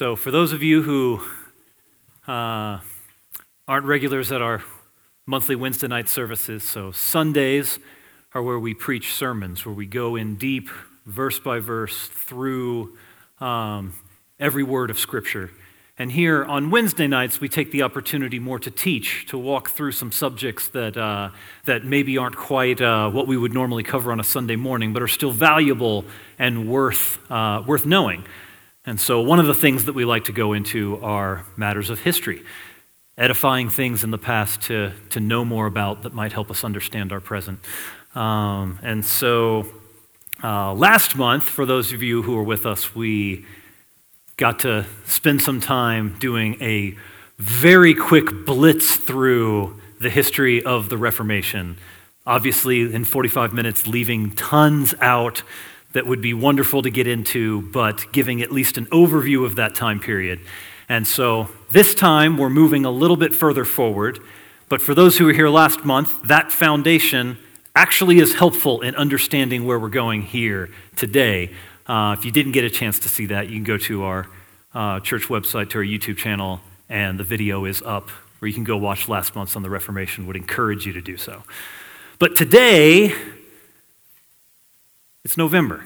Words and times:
So, 0.00 0.16
for 0.16 0.30
those 0.30 0.54
of 0.54 0.62
you 0.62 0.80
who 0.80 1.20
uh, 2.26 2.80
aren't 3.68 3.84
regulars 3.84 4.32
at 4.32 4.40
our 4.40 4.62
monthly 5.26 5.54
Wednesday 5.54 5.88
night 5.88 6.08
services, 6.08 6.64
so 6.64 6.90
Sundays 6.90 7.78
are 8.32 8.42
where 8.42 8.58
we 8.58 8.72
preach 8.72 9.12
sermons, 9.12 9.66
where 9.66 9.74
we 9.74 9.84
go 9.84 10.16
in 10.16 10.36
deep, 10.36 10.70
verse 11.04 11.38
by 11.38 11.58
verse, 11.58 12.08
through 12.08 12.96
um, 13.40 13.92
every 14.38 14.62
word 14.62 14.88
of 14.88 14.98
Scripture. 14.98 15.50
And 15.98 16.10
here 16.10 16.46
on 16.46 16.70
Wednesday 16.70 17.06
nights, 17.06 17.42
we 17.42 17.50
take 17.50 17.70
the 17.70 17.82
opportunity 17.82 18.38
more 18.38 18.58
to 18.58 18.70
teach, 18.70 19.26
to 19.26 19.36
walk 19.36 19.68
through 19.68 19.92
some 19.92 20.12
subjects 20.12 20.68
that, 20.68 20.96
uh, 20.96 21.28
that 21.66 21.84
maybe 21.84 22.16
aren't 22.16 22.36
quite 22.36 22.80
uh, 22.80 23.10
what 23.10 23.26
we 23.26 23.36
would 23.36 23.52
normally 23.52 23.82
cover 23.82 24.12
on 24.12 24.18
a 24.18 24.24
Sunday 24.24 24.56
morning, 24.56 24.94
but 24.94 25.02
are 25.02 25.08
still 25.08 25.32
valuable 25.32 26.06
and 26.38 26.70
worth, 26.70 27.18
uh, 27.30 27.62
worth 27.66 27.84
knowing. 27.84 28.24
And 28.90 29.00
so, 29.00 29.20
one 29.20 29.38
of 29.38 29.46
the 29.46 29.54
things 29.54 29.84
that 29.84 29.92
we 29.92 30.04
like 30.04 30.24
to 30.24 30.32
go 30.32 30.52
into 30.52 30.98
are 31.00 31.44
matters 31.56 31.90
of 31.90 32.00
history, 32.00 32.42
edifying 33.16 33.70
things 33.70 34.02
in 34.02 34.10
the 34.10 34.18
past 34.18 34.62
to, 34.62 34.90
to 35.10 35.20
know 35.20 35.44
more 35.44 35.66
about 35.66 36.02
that 36.02 36.12
might 36.12 36.32
help 36.32 36.50
us 36.50 36.64
understand 36.64 37.12
our 37.12 37.20
present. 37.20 37.60
Um, 38.16 38.80
and 38.82 39.04
so, 39.04 39.68
uh, 40.42 40.74
last 40.74 41.14
month, 41.14 41.44
for 41.44 41.64
those 41.64 41.92
of 41.92 42.02
you 42.02 42.22
who 42.22 42.34
were 42.34 42.42
with 42.42 42.66
us, 42.66 42.92
we 42.92 43.44
got 44.36 44.58
to 44.58 44.86
spend 45.04 45.40
some 45.40 45.60
time 45.60 46.16
doing 46.18 46.60
a 46.60 46.96
very 47.38 47.94
quick 47.94 48.44
blitz 48.44 48.96
through 48.96 49.80
the 50.00 50.10
history 50.10 50.64
of 50.64 50.88
the 50.88 50.98
Reformation. 50.98 51.78
Obviously, 52.26 52.92
in 52.92 53.04
45 53.04 53.52
minutes, 53.52 53.86
leaving 53.86 54.32
tons 54.32 54.96
out 55.00 55.44
that 55.92 56.06
would 56.06 56.20
be 56.20 56.34
wonderful 56.34 56.82
to 56.82 56.90
get 56.90 57.06
into, 57.06 57.62
but 57.72 58.12
giving 58.12 58.42
at 58.42 58.52
least 58.52 58.78
an 58.78 58.86
overview 58.86 59.44
of 59.44 59.56
that 59.56 59.74
time 59.74 60.00
period. 60.00 60.40
And 60.88 61.06
so 61.06 61.48
this 61.70 61.94
time 61.94 62.36
we're 62.36 62.50
moving 62.50 62.84
a 62.84 62.90
little 62.90 63.16
bit 63.16 63.34
further 63.34 63.64
forward. 63.64 64.20
But 64.68 64.80
for 64.80 64.94
those 64.94 65.18
who 65.18 65.24
were 65.26 65.32
here 65.32 65.48
last 65.48 65.84
month, 65.84 66.22
that 66.24 66.52
foundation 66.52 67.38
actually 67.74 68.18
is 68.18 68.34
helpful 68.34 68.80
in 68.80 68.94
understanding 68.94 69.64
where 69.64 69.78
we're 69.78 69.88
going 69.88 70.22
here 70.22 70.70
today. 70.96 71.52
Uh, 71.86 72.14
if 72.18 72.24
you 72.24 72.30
didn't 72.30 72.52
get 72.52 72.64
a 72.64 72.70
chance 72.70 72.98
to 73.00 73.08
see 73.08 73.26
that, 73.26 73.48
you 73.48 73.56
can 73.56 73.64
go 73.64 73.76
to 73.78 74.04
our 74.04 74.28
uh, 74.74 75.00
church 75.00 75.24
website, 75.24 75.70
to 75.70 75.78
our 75.78 75.84
YouTube 75.84 76.16
channel, 76.16 76.60
and 76.88 77.18
the 77.18 77.24
video 77.24 77.64
is 77.64 77.82
up, 77.82 78.10
or 78.40 78.48
you 78.48 78.54
can 78.54 78.64
go 78.64 78.76
watch 78.76 79.08
last 79.08 79.34
month's 79.34 79.56
on 79.56 79.62
the 79.62 79.70
Reformation. 79.70 80.26
Would 80.26 80.36
encourage 80.36 80.86
you 80.86 80.92
to 80.92 81.00
do 81.00 81.16
so. 81.16 81.42
But 82.18 82.36
today, 82.36 83.14
it's 85.24 85.36
November, 85.36 85.84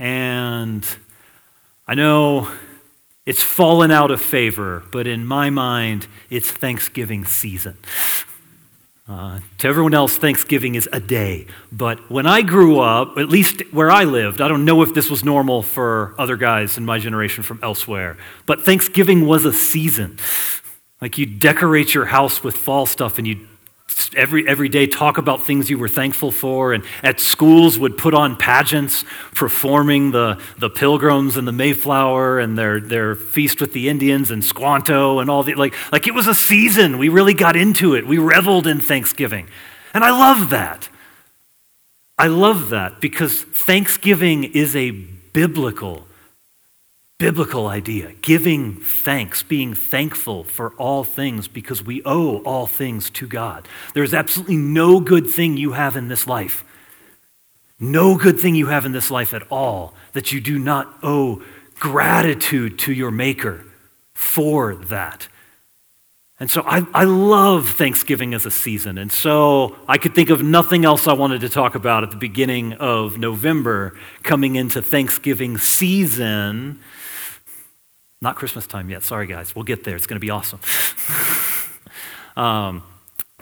and 0.00 0.84
I 1.86 1.94
know 1.94 2.50
it's 3.26 3.42
fallen 3.42 3.90
out 3.90 4.10
of 4.10 4.20
favor, 4.22 4.82
but 4.90 5.06
in 5.06 5.26
my 5.26 5.50
mind, 5.50 6.06
it's 6.30 6.50
Thanksgiving 6.50 7.26
season. 7.26 7.76
Uh, 9.06 9.40
to 9.58 9.68
everyone 9.68 9.92
else, 9.92 10.16
Thanksgiving 10.16 10.74
is 10.74 10.88
a 10.90 11.00
day. 11.00 11.46
But 11.70 12.10
when 12.10 12.26
I 12.26 12.40
grew 12.40 12.78
up, 12.78 13.18
at 13.18 13.28
least 13.28 13.60
where 13.72 13.90
I 13.90 14.04
lived, 14.04 14.40
I 14.40 14.48
don't 14.48 14.64
know 14.64 14.80
if 14.82 14.94
this 14.94 15.10
was 15.10 15.22
normal 15.22 15.62
for 15.62 16.14
other 16.16 16.36
guys 16.36 16.78
in 16.78 16.86
my 16.86 16.98
generation 16.98 17.42
from 17.42 17.60
elsewhere, 17.62 18.16
but 18.46 18.62
Thanksgiving 18.62 19.26
was 19.26 19.44
a 19.44 19.52
season. 19.52 20.18
Like 21.02 21.18
you 21.18 21.26
decorate 21.26 21.92
your 21.92 22.06
house 22.06 22.42
with 22.42 22.56
fall 22.56 22.86
stuff 22.86 23.18
and 23.18 23.26
you 23.26 23.46
every, 24.16 24.46
every 24.46 24.68
day 24.68 24.86
talk 24.86 25.18
about 25.18 25.42
things 25.42 25.70
you 25.70 25.78
were 25.78 25.88
thankful 25.88 26.30
for. 26.30 26.72
And 26.72 26.84
at 27.02 27.20
schools 27.20 27.78
would 27.78 27.96
put 27.96 28.14
on 28.14 28.36
pageants 28.36 29.04
performing 29.34 30.10
the, 30.10 30.40
the 30.58 30.70
pilgrims 30.70 31.36
and 31.36 31.46
the 31.46 31.52
Mayflower 31.52 32.38
and 32.38 32.56
their, 32.56 32.80
their 32.80 33.14
feast 33.14 33.60
with 33.60 33.72
the 33.72 33.88
Indians 33.88 34.30
and 34.30 34.44
Squanto 34.44 35.18
and 35.18 35.30
all 35.30 35.42
the, 35.42 35.54
like, 35.54 35.74
like 35.92 36.06
it 36.06 36.14
was 36.14 36.26
a 36.26 36.34
season. 36.34 36.98
We 36.98 37.08
really 37.08 37.34
got 37.34 37.56
into 37.56 37.94
it. 37.94 38.06
We 38.06 38.18
reveled 38.18 38.66
in 38.66 38.80
Thanksgiving. 38.80 39.48
And 39.94 40.04
I 40.04 40.10
love 40.10 40.50
that. 40.50 40.88
I 42.18 42.26
love 42.26 42.70
that 42.70 43.00
because 43.00 43.42
Thanksgiving 43.42 44.44
is 44.44 44.76
a 44.76 44.90
biblical 44.90 46.06
biblical 47.20 47.68
idea 47.68 48.14
giving 48.22 48.74
thanks, 48.76 49.42
being 49.42 49.74
thankful 49.74 50.42
for 50.42 50.70
all 50.78 51.04
things 51.04 51.46
because 51.46 51.84
we 51.84 52.02
owe 52.04 52.38
all 52.38 52.66
things 52.66 53.10
to 53.10 53.28
God. 53.28 53.68
There's 53.92 54.14
absolutely 54.14 54.56
no 54.56 55.00
good 55.00 55.28
thing 55.28 55.58
you 55.58 55.72
have 55.72 55.96
in 55.96 56.08
this 56.08 56.26
life, 56.26 56.64
no 57.78 58.16
good 58.16 58.40
thing 58.40 58.54
you 58.54 58.68
have 58.68 58.86
in 58.86 58.92
this 58.92 59.10
life 59.10 59.34
at 59.34 59.42
all 59.52 59.94
that 60.14 60.32
you 60.32 60.40
do 60.40 60.58
not 60.58 60.98
owe 61.02 61.42
gratitude 61.78 62.78
to 62.80 62.92
your 62.92 63.10
Maker 63.10 63.66
for 64.14 64.74
that. 64.76 65.28
And 66.38 66.50
so 66.50 66.62
I, 66.66 66.86
I 66.94 67.04
love 67.04 67.68
Thanksgiving 67.68 68.32
as 68.32 68.46
a 68.46 68.50
season. 68.50 68.96
And 68.96 69.12
so 69.12 69.76
I 69.86 69.98
could 69.98 70.14
think 70.14 70.30
of 70.30 70.42
nothing 70.42 70.86
else 70.86 71.06
I 71.06 71.12
wanted 71.12 71.42
to 71.42 71.50
talk 71.50 71.74
about 71.74 72.02
at 72.02 72.10
the 72.10 72.16
beginning 72.16 72.72
of 72.74 73.18
November 73.18 73.94
coming 74.22 74.56
into 74.56 74.80
Thanksgiving 74.80 75.58
season 75.58 76.80
not 78.22 78.36
Christmas 78.36 78.66
time 78.66 78.90
yet. 78.90 79.02
Sorry, 79.02 79.26
guys. 79.26 79.56
We'll 79.56 79.64
get 79.64 79.84
there. 79.84 79.96
It's 79.96 80.06
going 80.06 80.16
to 80.16 80.20
be 80.20 80.28
awesome. 80.28 80.60
um, 82.36 82.82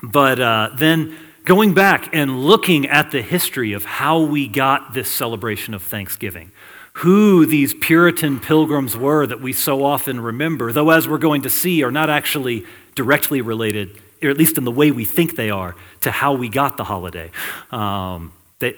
but 0.05 0.39
uh, 0.39 0.71
then 0.77 1.17
going 1.45 1.75
back 1.75 2.15
and 2.15 2.45
looking 2.45 2.87
at 2.87 3.11
the 3.11 3.21
history 3.21 3.73
of 3.73 3.85
how 3.85 4.21
we 4.21 4.47
got 4.47 4.95
this 4.95 5.11
celebration 5.11 5.75
of 5.75 5.83
Thanksgiving, 5.83 6.53
who 6.93 7.45
these 7.45 7.75
Puritan 7.75 8.39
pilgrims 8.39 8.97
were 8.97 9.27
that 9.27 9.41
we 9.41 9.53
so 9.53 9.85
often 9.85 10.21
remember, 10.21 10.73
though, 10.73 10.91
as 10.91 11.09
we're 11.09 11.19
going 11.19 11.43
to 11.43 11.51
see, 11.51 11.83
are 11.83 11.91
not 11.91 12.09
actually 12.09 12.65
directly 12.95 13.41
related, 13.41 14.01
or 14.23 14.31
at 14.31 14.39
least 14.39 14.59
in 14.59 14.65
the 14.65 14.71
way 14.71 14.93
we 14.93 15.05
think 15.05 15.35
they 15.35 15.51
are, 15.51 15.75
to 16.03 16.13
how 16.13 16.35
we 16.35 16.49
got 16.49 16.77
the 16.77 16.85
holiday. 16.85 17.33
Um, 17.73 18.33
they, 18.61 18.77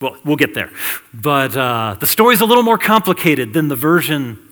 well, 0.00 0.16
we'll 0.24 0.36
get 0.36 0.54
there. 0.54 0.70
But 1.12 1.54
uh, 1.54 1.96
the 2.00 2.06
story's 2.06 2.40
a 2.40 2.46
little 2.46 2.62
more 2.62 2.78
complicated 2.78 3.52
than 3.52 3.68
the 3.68 3.76
version 3.76 4.46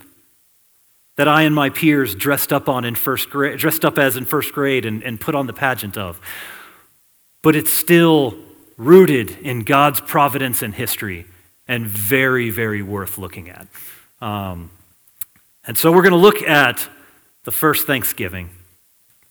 that 1.19 1.27
I 1.27 1.43
and 1.43 1.53
my 1.53 1.69
peers 1.69 2.15
dressed 2.15 2.53
up 2.53 2.69
on 2.69 2.85
in 2.85 2.95
first 2.95 3.29
grade, 3.29 3.59
dressed 3.59 3.85
up 3.85 3.99
as 3.99 4.17
in 4.17 4.25
first 4.25 4.53
grade 4.53 4.87
and, 4.87 5.03
and 5.03 5.21
put 5.21 5.35
on 5.35 5.49
the 5.49 5.53
pageant 5.53 5.99
of. 5.99 6.21
But 7.43 7.57
it's 7.57 7.73
still 7.73 8.39
rooted 8.77 9.33
in 9.41 9.65
God's 9.65 10.01
providence 10.01 10.63
and 10.63 10.73
history 10.73 11.27
and 11.67 11.89
very, 11.89 12.51
very 12.51 12.83
worth 12.83 13.19
looking 13.19 13.51
at. 13.51 13.67
Um, 14.21 14.71
and 15.67 15.77
so 15.77 15.91
we're 15.91 16.03
going 16.03 16.13
to 16.13 16.19
look 16.19 16.41
at 16.43 16.89
the 17.43 17.51
first 17.51 17.85
Thanksgiving, 17.85 18.51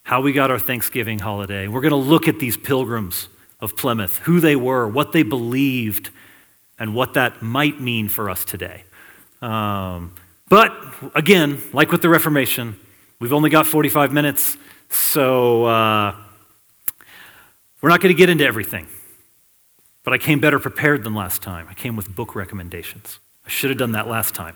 how 0.03 0.19
we 0.19 0.33
got 0.33 0.51
our 0.51 0.59
Thanksgiving 0.59 1.19
holiday. 1.19 1.69
We're 1.69 1.79
going 1.79 1.91
to 1.91 1.95
look 1.95 2.27
at 2.27 2.37
these 2.39 2.57
pilgrims 2.57 3.29
of 3.61 3.77
Plymouth, 3.77 4.17
who 4.19 4.41
they 4.41 4.57
were, 4.57 4.89
what 4.89 5.13
they 5.13 5.23
believed, 5.23 6.09
and 6.77 6.93
what 6.93 7.13
that 7.13 7.41
might 7.41 7.79
mean 7.79 8.09
for 8.09 8.29
us 8.29 8.43
today. 8.43 8.83
Um, 9.41 10.11
but 10.49 10.71
again, 11.13 11.61
like 11.73 11.91
with 11.91 12.01
the 12.01 12.09
Reformation, 12.09 12.79
we've 13.19 13.33
only 13.33 13.49
got 13.49 13.67
45 13.67 14.13
minutes, 14.13 14.57
so 14.89 15.65
uh, 15.65 16.15
we're 17.81 17.89
not 17.89 18.01
going 18.01 18.13
to 18.13 18.17
get 18.17 18.29
into 18.29 18.45
everything. 18.45 18.87
But 20.03 20.13
I 20.13 20.17
came 20.17 20.39
better 20.39 20.59
prepared 20.59 21.03
than 21.03 21.13
last 21.13 21.41
time. 21.41 21.67
I 21.69 21.73
came 21.73 21.97
with 21.97 22.15
book 22.15 22.33
recommendations. 22.33 23.19
I 23.45 23.49
should 23.49 23.69
have 23.69 23.79
done 23.79 23.91
that 23.91 24.07
last 24.07 24.33
time. 24.33 24.55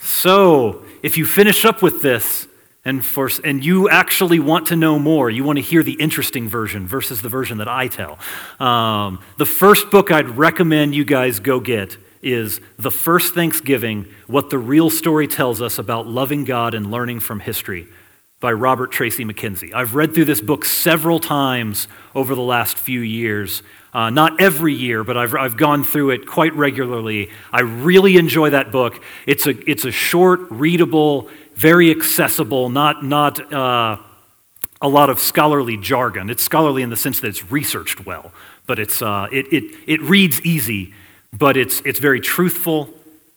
So, 0.00 0.84
if 1.02 1.18
you 1.18 1.26
finish 1.26 1.66
up 1.66 1.82
with 1.82 2.00
this 2.00 2.48
and, 2.86 3.04
for, 3.04 3.28
and 3.44 3.62
you 3.62 3.90
actually 3.90 4.38
want 4.38 4.68
to 4.68 4.76
know 4.76 4.98
more, 4.98 5.28
you 5.28 5.44
want 5.44 5.58
to 5.58 5.62
hear 5.62 5.82
the 5.82 5.92
interesting 5.92 6.48
version 6.48 6.86
versus 6.86 7.20
the 7.20 7.28
version 7.28 7.58
that 7.58 7.68
I 7.68 7.88
tell, 7.88 8.18
um, 8.58 9.20
the 9.36 9.44
first 9.44 9.90
book 9.90 10.10
I'd 10.10 10.30
recommend 10.30 10.94
you 10.94 11.04
guys 11.04 11.40
go 11.40 11.60
get 11.60 11.98
is 12.22 12.60
The 12.78 12.90
First 12.90 13.34
Thanksgiving 13.34 14.06
What 14.26 14.50
the 14.50 14.58
Real 14.58 14.90
Story 14.90 15.26
Tells 15.26 15.62
Us 15.62 15.78
About 15.78 16.06
Loving 16.06 16.44
God 16.44 16.74
and 16.74 16.90
Learning 16.90 17.20
from 17.20 17.40
History 17.40 17.88
by 18.40 18.52
Robert 18.52 18.90
Tracy 18.90 19.24
McKenzie. 19.24 19.72
I've 19.74 19.94
read 19.94 20.14
through 20.14 20.24
this 20.24 20.40
book 20.40 20.64
several 20.64 21.20
times 21.20 21.88
over 22.14 22.34
the 22.34 22.42
last 22.42 22.78
few 22.78 23.00
years. 23.00 23.62
Uh, 23.92 24.08
not 24.08 24.40
every 24.40 24.72
year, 24.72 25.04
but 25.04 25.16
I've, 25.16 25.34
I've 25.34 25.56
gone 25.56 25.84
through 25.84 26.10
it 26.10 26.26
quite 26.26 26.54
regularly. 26.54 27.30
I 27.52 27.60
really 27.60 28.16
enjoy 28.16 28.50
that 28.50 28.72
book. 28.72 29.02
It's 29.26 29.46
a, 29.46 29.70
it's 29.70 29.84
a 29.84 29.92
short, 29.92 30.40
readable, 30.50 31.28
very 31.54 31.90
accessible, 31.90 32.70
not, 32.70 33.04
not 33.04 33.52
uh, 33.52 33.98
a 34.80 34.88
lot 34.88 35.10
of 35.10 35.18
scholarly 35.18 35.76
jargon. 35.76 36.30
It's 36.30 36.42
scholarly 36.42 36.82
in 36.82 36.88
the 36.88 36.96
sense 36.96 37.20
that 37.20 37.28
it's 37.28 37.50
researched 37.50 38.06
well, 38.06 38.32
but 38.66 38.78
it's, 38.78 39.02
uh, 39.02 39.26
it, 39.30 39.52
it, 39.52 39.74
it 39.86 40.00
reads 40.02 40.40
easy 40.42 40.94
but 41.32 41.56
it's, 41.56 41.80
it's 41.84 41.98
very 41.98 42.20
truthful. 42.20 42.90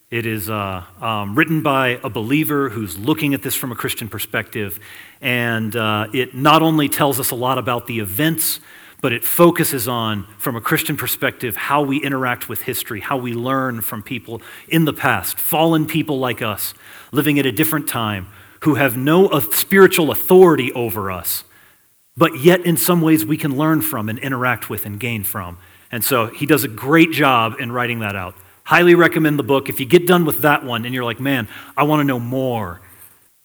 It 0.09 0.25
is 0.25 0.49
uh, 0.49 0.83
um, 1.01 1.35
written 1.35 1.63
by 1.63 1.99
a 2.03 2.09
believer 2.09 2.69
who's 2.69 2.97
looking 2.97 3.33
at 3.33 3.41
this 3.41 3.55
from 3.55 3.71
a 3.71 3.75
Christian 3.75 4.09
perspective. 4.09 4.79
And 5.21 5.75
uh, 5.75 6.07
it 6.13 6.35
not 6.35 6.61
only 6.61 6.89
tells 6.89 7.19
us 7.19 7.31
a 7.31 7.35
lot 7.35 7.57
about 7.57 7.87
the 7.87 7.99
events, 7.99 8.59
but 9.01 9.11
it 9.11 9.23
focuses 9.23 9.87
on, 9.87 10.25
from 10.37 10.55
a 10.55 10.61
Christian 10.61 10.95
perspective, 10.95 11.55
how 11.55 11.81
we 11.81 11.97
interact 11.97 12.47
with 12.47 12.61
history, 12.61 13.01
how 13.01 13.17
we 13.17 13.33
learn 13.33 13.81
from 13.81 14.01
people 14.01 14.41
in 14.69 14.85
the 14.85 14.93
past, 14.93 15.37
fallen 15.37 15.85
people 15.85 16.19
like 16.19 16.41
us, 16.41 16.73
living 17.11 17.37
at 17.37 17.45
a 17.45 17.51
different 17.51 17.87
time, 17.87 18.27
who 18.61 18.75
have 18.75 18.95
no 18.95 19.27
spiritual 19.39 20.09
authority 20.09 20.71
over 20.71 21.11
us, 21.11 21.43
but 22.15 22.39
yet 22.39 22.61
in 22.65 22.77
some 22.77 23.01
ways 23.01 23.25
we 23.25 23.35
can 23.35 23.57
learn 23.57 23.81
from 23.81 24.07
and 24.07 24.17
interact 24.19 24.69
with 24.69 24.85
and 24.85 25.01
gain 25.01 25.23
from. 25.23 25.57
And 25.93 26.03
so 26.03 26.25
he 26.25 26.47
does 26.47 26.63
a 26.63 26.67
great 26.67 27.11
job 27.11 27.57
in 27.59 27.71
writing 27.71 27.99
that 27.99 28.15
out. 28.15 28.33
Highly 28.63 28.95
recommend 28.95 29.37
the 29.37 29.43
book. 29.43 29.69
If 29.69 29.79
you 29.79 29.85
get 29.85 30.07
done 30.07 30.25
with 30.25 30.41
that 30.41 30.65
one 30.65 30.85
and 30.85 30.93
you're 30.93 31.03
like, 31.03 31.19
man, 31.19 31.47
I 31.77 31.83
want 31.83 31.99
to 31.99 32.03
know 32.03 32.19
more, 32.19 32.81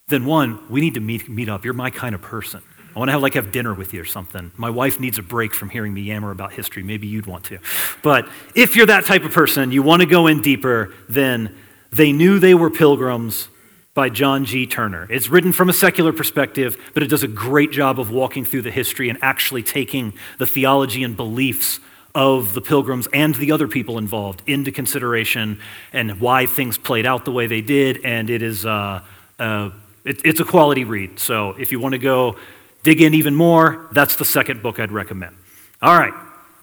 then 0.06 0.25
one, 0.25 0.59
we 0.71 0.81
need 0.81 0.95
to 0.95 1.00
meet, 1.00 1.29
meet 1.29 1.50
up. 1.50 1.67
You're 1.67 1.75
my 1.75 1.91
kind 1.91 2.15
of 2.15 2.23
person. 2.23 2.62
I 2.97 2.99
want 2.99 3.11
to 3.11 3.12
have 3.12 3.21
like 3.21 3.35
have 3.35 3.53
dinner 3.53 3.75
with 3.75 3.93
you 3.93 4.00
or 4.00 4.06
something. 4.06 4.50
My 4.56 4.71
wife 4.71 4.99
needs 4.99 5.19
a 5.19 5.23
break 5.23 5.53
from 5.53 5.69
hearing 5.69 5.93
me 5.93 6.00
yammer 6.00 6.31
about 6.31 6.55
history. 6.55 6.83
Maybe 6.83 7.06
you'd 7.06 7.27
want 7.27 7.45
to. 7.45 7.59
But 8.03 8.27
if 8.55 8.77
you're 8.77 8.87
that 8.87 9.05
type 9.05 9.25
of 9.25 9.33
person, 9.33 9.71
you 9.71 9.83
want 9.83 10.01
to 10.01 10.09
go 10.09 10.27
in 10.27 10.41
deeper, 10.41 10.94
then 11.06 11.55
they 11.93 12.12
knew 12.12 12.39
they 12.39 12.55
were 12.55 12.71
pilgrims 12.71 13.49
by 13.93 14.09
John 14.09 14.47
G. 14.47 14.67
Turner. 14.67 15.06
It's 15.11 15.29
written 15.29 15.53
from 15.53 15.69
a 15.69 15.75
secular 15.75 16.15
perspective, 16.15 16.79
but 16.94 17.03
it 17.03 17.09
does 17.09 17.23
a 17.23 17.29
great 17.29 17.73
job 17.73 18.01
of 18.01 18.11
walking 18.11 18.47
through 18.47 18.62
the 18.62 18.71
history 18.71 19.11
and 19.11 19.19
actually 19.21 19.62
taking 19.62 20.15
the 20.39 20.47
theology 20.47 21.05
and 21.05 21.15
beliefs 21.15 21.81
of 22.14 22.55
the 22.55 22.60
pilgrims 22.60 23.06
and 23.12 23.34
the 23.34 23.52
other 23.52 23.69
people 23.69 23.99
involved 23.99 24.43
into 24.46 24.72
consideration 24.72 25.60
and 25.93 26.20
why 26.20 26.46
things 26.46 26.78
played 26.78 27.06
out 27.06 27.25
the 27.25 27.32
way 27.32 27.46
they 27.46 27.60
did. 27.60 28.05
And 28.05 28.31
it 28.31 28.43
is 28.43 28.64
uh, 28.66 29.02
uh, 29.38 29.70
it, 30.05 30.20
it's 30.25 30.40
a 30.40 30.44
quality 30.44 30.84
read. 30.84 31.19
So 31.19 31.50
if 31.52 31.70
you 31.70 31.81
want 31.81 31.93
to 31.93 31.99
go 31.99 32.37
dig 32.82 33.00
in 33.02 33.14
even 33.14 33.34
more, 33.34 33.88
that's 33.93 34.16
the 34.16 34.25
second 34.25 34.62
book 34.62 34.81
I'd 34.81 34.93
recommend. 34.93 35.37
All 35.82 35.96
right, 35.96 36.14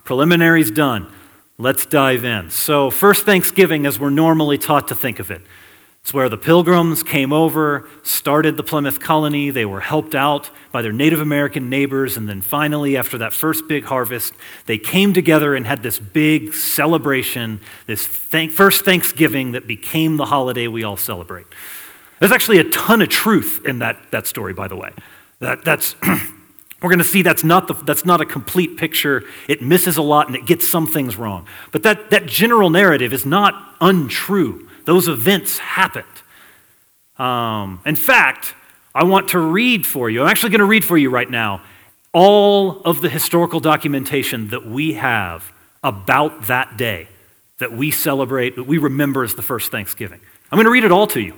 preliminaries 0.03 0.71
done. 0.71 1.07
Let's 1.57 1.85
dive 1.85 2.25
in. 2.25 2.49
So, 2.49 2.89
first 2.89 3.25
Thanksgiving, 3.25 3.85
as 3.85 3.97
we're 3.97 4.09
normally 4.09 4.57
taught 4.57 4.89
to 4.89 4.95
think 4.95 5.19
of 5.19 5.31
it, 5.31 5.41
it's 6.05 6.13
where 6.13 6.29
the 6.29 6.37
pilgrims 6.37 7.01
came 7.01 7.33
over, 7.33 7.89
started 8.03 8.57
the 8.57 8.63
Plymouth 8.63 8.99
colony. 8.99 9.49
They 9.49 9.65
were 9.65 9.79
helped 9.79 10.13
out 10.13 10.51
by 10.71 10.83
their 10.83 10.91
Native 10.91 11.19
American 11.19 11.67
neighbors. 11.67 12.15
And 12.15 12.29
then 12.29 12.41
finally, 12.41 12.95
after 12.95 13.17
that 13.17 13.33
first 13.33 13.67
big 13.67 13.85
harvest, 13.85 14.35
they 14.67 14.77
came 14.77 15.15
together 15.15 15.55
and 15.55 15.65
had 15.65 15.81
this 15.81 15.97
big 15.97 16.53
celebration, 16.53 17.59
this 17.87 18.05
thank- 18.05 18.51
first 18.51 18.85
Thanksgiving 18.85 19.53
that 19.53 19.65
became 19.65 20.17
the 20.17 20.25
holiday 20.25 20.67
we 20.67 20.83
all 20.83 20.95
celebrate. 20.95 21.47
There's 22.19 22.31
actually 22.31 22.59
a 22.59 22.69
ton 22.69 23.01
of 23.01 23.09
truth 23.09 23.65
in 23.65 23.79
that, 23.79 23.97
that 24.11 24.27
story, 24.27 24.53
by 24.53 24.67
the 24.67 24.75
way. 24.75 24.91
That, 25.39 25.65
that's, 25.65 25.95
we're 26.83 26.89
going 26.91 26.99
to 26.99 27.03
see 27.03 27.23
that's 27.23 27.43
not, 27.43 27.67
the, 27.67 27.73
that's 27.73 28.05
not 28.05 28.21
a 28.21 28.27
complete 28.27 28.77
picture. 28.77 29.23
It 29.47 29.63
misses 29.63 29.97
a 29.97 30.03
lot 30.03 30.27
and 30.27 30.35
it 30.35 30.45
gets 30.45 30.67
some 30.67 30.85
things 30.85 31.15
wrong. 31.15 31.47
But 31.71 31.81
that, 31.81 32.11
that 32.11 32.27
general 32.27 32.69
narrative 32.69 33.11
is 33.11 33.25
not 33.25 33.75
untrue. 33.81 34.69
Those 34.85 35.07
events 35.07 35.57
happened. 35.57 36.05
Um, 37.17 37.81
in 37.85 37.95
fact, 37.95 38.55
I 38.93 39.03
want 39.03 39.29
to 39.29 39.39
read 39.39 39.85
for 39.85 40.09
you, 40.09 40.21
I'm 40.21 40.27
actually 40.27 40.51
going 40.51 40.59
to 40.59 40.65
read 40.65 40.85
for 40.85 40.97
you 40.97 41.09
right 41.09 41.29
now, 41.29 41.61
all 42.13 42.81
of 42.81 43.01
the 43.01 43.09
historical 43.09 43.59
documentation 43.59 44.49
that 44.49 44.65
we 44.65 44.93
have 44.93 45.51
about 45.83 46.47
that 46.47 46.77
day 46.77 47.09
that 47.59 47.71
we 47.71 47.91
celebrate, 47.91 48.55
that 48.55 48.63
we 48.63 48.77
remember 48.77 49.23
as 49.23 49.35
the 49.35 49.41
first 49.41 49.71
Thanksgiving. 49.71 50.19
I'm 50.51 50.57
going 50.57 50.65
to 50.65 50.71
read 50.71 50.83
it 50.83 50.91
all 50.91 51.07
to 51.07 51.21
you. 51.21 51.35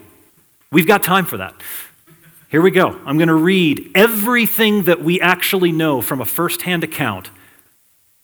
We've 0.72 0.88
got 0.88 1.04
time 1.04 1.26
for 1.26 1.38
that. 1.38 1.56
Here 2.50 2.62
we 2.62 2.72
go. 2.72 3.00
I'm 3.06 3.18
going 3.18 3.28
to 3.28 3.34
read 3.36 3.92
everything 3.94 4.84
that 4.84 5.02
we 5.02 5.20
actually 5.22 5.72
know 5.72 6.02
from 6.02 6.22
a 6.22 6.26
firsthand 6.26 6.84
account 6.84 7.30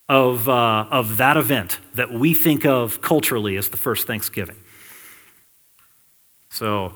of, 0.10 0.48
uh, 0.48 0.86
of 0.90 1.18
that 1.18 1.38
event 1.38 1.80
that 1.96 2.12
we 2.12 2.34
think 2.34 2.66
of 2.66 3.02
culturally 3.02 3.58
as 3.58 3.70
the 3.70 3.78
first 3.78 4.08
Thanksgiving. 4.08 4.56
So, 6.54 6.94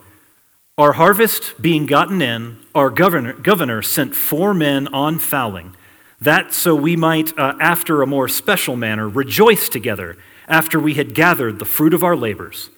our 0.77 0.93
harvest 0.93 1.59
being 1.59 1.87
gotten 1.87 2.21
in, 2.21 2.57
our 2.75 2.91
governor, 2.91 3.33
governor 3.33 3.81
sent 3.81 4.13
four 4.13 4.53
men 4.53 4.87
on 4.89 5.17
fowling, 5.17 5.75
that 6.21 6.53
so 6.53 6.75
we 6.75 6.95
might, 6.95 7.35
uh, 7.39 7.55
after 7.59 8.03
a 8.03 8.05
more 8.05 8.27
special 8.27 8.75
manner, 8.75 9.09
rejoice 9.09 9.67
together 9.67 10.15
after 10.47 10.79
we 10.79 10.93
had 10.93 11.15
gathered 11.15 11.57
the 11.57 11.65
fruit 11.65 11.95
of 11.95 12.03
our 12.03 12.15
labors. 12.15 12.69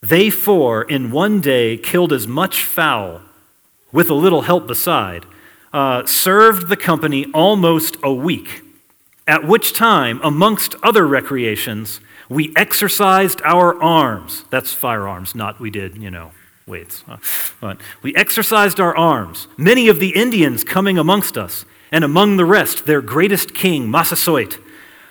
They 0.00 0.30
four 0.30 0.82
in 0.82 1.12
one 1.12 1.40
day 1.40 1.76
killed 1.76 2.12
as 2.12 2.26
much 2.26 2.64
fowl, 2.64 3.20
with 3.92 4.10
a 4.10 4.14
little 4.14 4.42
help 4.42 4.66
beside, 4.66 5.26
uh, 5.72 6.04
served 6.06 6.66
the 6.66 6.76
company 6.76 7.26
almost 7.32 7.96
a 8.02 8.12
week, 8.12 8.62
at 9.28 9.44
which 9.44 9.72
time, 9.72 10.20
amongst 10.24 10.74
other 10.82 11.06
recreations, 11.06 12.00
we 12.30 12.52
exercised 12.56 13.42
our 13.42 13.80
arms. 13.82 14.44
That's 14.48 14.72
firearms, 14.72 15.34
not 15.34 15.60
we 15.60 15.70
did, 15.70 15.98
you 15.98 16.10
know, 16.10 16.30
weights. 16.66 17.04
But 17.60 17.78
we 18.02 18.14
exercised 18.14 18.80
our 18.80 18.96
arms, 18.96 19.48
many 19.58 19.88
of 19.88 20.00
the 20.00 20.10
Indians 20.10 20.64
coming 20.64 20.96
amongst 20.96 21.36
us, 21.36 21.66
and 21.92 22.04
among 22.04 22.38
the 22.38 22.46
rest, 22.46 22.86
their 22.86 23.02
greatest 23.02 23.52
king, 23.52 23.90
Massasoit, 23.90 24.58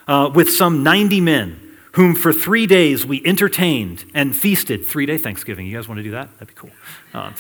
uh, 0.08 0.32
with 0.34 0.50
some 0.50 0.82
90 0.82 1.22
men 1.22 1.70
whom 1.94 2.16
for 2.16 2.32
three 2.32 2.66
days 2.66 3.06
we 3.06 3.24
entertained 3.26 4.06
and 4.14 4.36
feasted. 4.36 4.86
Three 4.86 5.06
day 5.06 5.18
Thanksgiving. 5.18 5.66
You 5.68 5.76
guys 5.76 5.88
want 5.88 6.00
to 6.00 6.04
do 6.04 6.12
that? 6.12 6.32
That'd 6.40 6.48
be 6.48 6.54
cool. 6.54 6.72
Uh, 7.14 7.32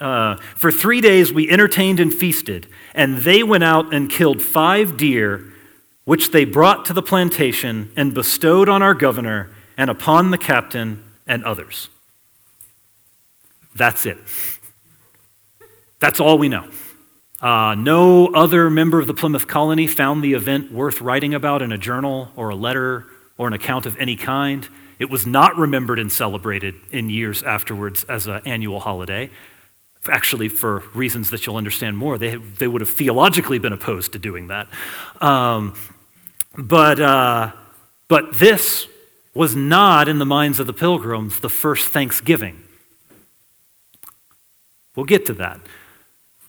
uh, 0.00 0.36
for 0.54 0.70
three 0.70 1.00
days 1.00 1.32
we 1.32 1.50
entertained 1.50 1.98
and 1.98 2.12
feasted, 2.12 2.68
and 2.94 3.18
they 3.18 3.42
went 3.42 3.64
out 3.64 3.92
and 3.92 4.10
killed 4.10 4.42
five 4.42 4.96
deer, 4.96 5.44
which 6.04 6.30
they 6.30 6.44
brought 6.44 6.84
to 6.86 6.92
the 6.92 7.02
plantation 7.02 7.90
and 7.96 8.14
bestowed 8.14 8.68
on 8.68 8.82
our 8.82 8.94
governor 8.94 9.50
and 9.76 9.90
upon 9.90 10.30
the 10.30 10.38
captain 10.38 11.02
and 11.26 11.44
others. 11.44 11.88
That's 13.74 14.06
it. 14.06 14.18
That's 16.00 16.20
all 16.20 16.38
we 16.38 16.48
know. 16.48 16.68
Uh, 17.40 17.74
no 17.74 18.28
other 18.28 18.70
member 18.70 19.00
of 19.00 19.06
the 19.06 19.14
Plymouth 19.14 19.46
colony 19.46 19.86
found 19.86 20.22
the 20.22 20.34
event 20.34 20.72
worth 20.72 21.00
writing 21.00 21.34
about 21.34 21.60
in 21.60 21.72
a 21.72 21.78
journal 21.78 22.30
or 22.36 22.50
a 22.50 22.54
letter 22.54 23.06
or 23.36 23.46
an 23.46 23.52
account 23.52 23.86
of 23.86 23.96
any 23.98 24.16
kind. 24.16 24.68
It 24.98 25.10
was 25.10 25.26
not 25.26 25.56
remembered 25.56 25.98
and 25.98 26.10
celebrated 26.10 26.74
in 26.90 27.10
years 27.10 27.42
afterwards 27.42 28.04
as 28.04 28.26
an 28.26 28.42
annual 28.46 28.80
holiday. 28.80 29.30
Actually, 30.08 30.48
for 30.48 30.84
reasons 30.94 31.30
that 31.30 31.44
you'll 31.46 31.56
understand 31.56 31.96
more, 31.96 32.16
they, 32.16 32.36
they 32.36 32.68
would 32.68 32.80
have 32.80 32.90
theologically 32.90 33.58
been 33.58 33.72
opposed 33.72 34.12
to 34.12 34.18
doing 34.18 34.48
that. 34.48 34.68
Um, 35.20 35.74
but, 36.56 37.00
uh, 37.00 37.52
but 38.08 38.34
this 38.34 38.86
was 39.34 39.56
not, 39.56 40.08
in 40.08 40.18
the 40.18 40.26
minds 40.26 40.60
of 40.60 40.66
the 40.66 40.72
pilgrims, 40.72 41.40
the 41.40 41.48
first 41.48 41.88
Thanksgiving. 41.88 42.62
We'll 44.94 45.06
get 45.06 45.26
to 45.26 45.32
that. 45.34 45.60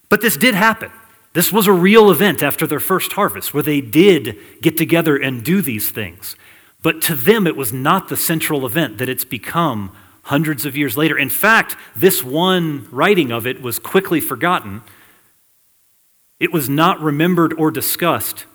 But 0.09 0.21
this 0.21 0.37
did 0.37 0.53
happen. 0.53 0.91
This 1.33 1.51
was 1.51 1.67
a 1.67 1.73
real 1.73 2.11
event 2.11 2.43
after 2.43 2.67
their 2.67 2.79
first 2.79 3.13
harvest 3.13 3.53
where 3.53 3.63
they 3.63 3.81
did 3.81 4.37
get 4.61 4.77
together 4.77 5.17
and 5.17 5.43
do 5.43 5.61
these 5.61 5.89
things. 5.89 6.35
But 6.81 7.01
to 7.03 7.15
them, 7.15 7.47
it 7.47 7.57
was 7.57 7.73
not 7.73 8.07
the 8.07 8.15
central 8.15 8.65
event 8.65 8.99
that 8.99 9.09
it's 9.09 9.25
become 9.25 9.91
hundreds 10.23 10.65
of 10.65 10.77
years 10.77 10.95
later. 10.95 11.17
In 11.17 11.29
fact, 11.29 11.75
this 11.95 12.23
one 12.23 12.87
writing 12.91 13.31
of 13.31 13.45
it 13.45 13.61
was 13.61 13.79
quickly 13.79 14.21
forgotten. 14.21 14.81
It 16.39 16.53
was 16.53 16.69
not 16.69 17.01
remembered 17.01 17.53
or 17.57 17.71
discussed 17.71 18.45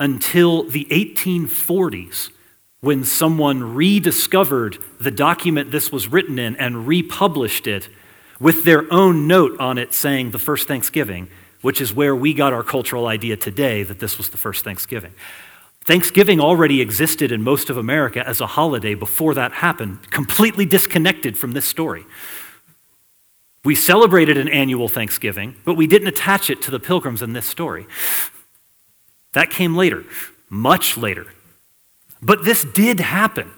until 0.00 0.62
the 0.64 0.84
1840s 0.86 2.30
when 2.80 3.04
someone 3.04 3.74
rediscovered 3.74 4.78
the 5.00 5.10
document 5.10 5.70
this 5.70 5.90
was 5.90 6.08
written 6.08 6.38
in 6.38 6.54
and 6.56 6.86
republished 6.86 7.66
it 7.66 7.88
with 8.38 8.64
their 8.64 8.92
own 8.92 9.26
note 9.26 9.58
on 9.58 9.78
it 9.78 9.92
saying 9.92 10.30
the 10.30 10.38
first 10.38 10.68
Thanksgiving, 10.68 11.28
which 11.60 11.80
is 11.80 11.92
where 11.92 12.14
we 12.14 12.32
got 12.32 12.52
our 12.52 12.62
cultural 12.62 13.08
idea 13.08 13.36
today 13.36 13.82
that 13.82 13.98
this 13.98 14.16
was 14.16 14.30
the 14.30 14.36
first 14.36 14.62
Thanksgiving. 14.62 15.12
Thanksgiving 15.84 16.38
already 16.38 16.80
existed 16.80 17.32
in 17.32 17.42
most 17.42 17.70
of 17.70 17.76
America 17.76 18.26
as 18.26 18.40
a 18.40 18.46
holiday 18.46 18.94
before 18.94 19.34
that 19.34 19.52
happened, 19.52 20.10
completely 20.10 20.66
disconnected 20.66 21.36
from 21.36 21.52
this 21.52 21.64
story. 21.64 22.04
We 23.64 23.74
celebrated 23.74 24.36
an 24.36 24.48
annual 24.48 24.88
Thanksgiving, 24.88 25.56
but 25.64 25.74
we 25.74 25.86
didn't 25.86 26.08
attach 26.08 26.48
it 26.48 26.62
to 26.62 26.70
the 26.70 26.78
pilgrims 26.78 27.22
in 27.22 27.32
this 27.32 27.46
story. 27.46 27.86
That 29.32 29.50
came 29.50 29.76
later, 29.76 30.04
much 30.48 30.96
later. 30.96 31.26
But 32.20 32.44
this 32.44 32.64
did 32.64 33.00
happen, 33.00 33.50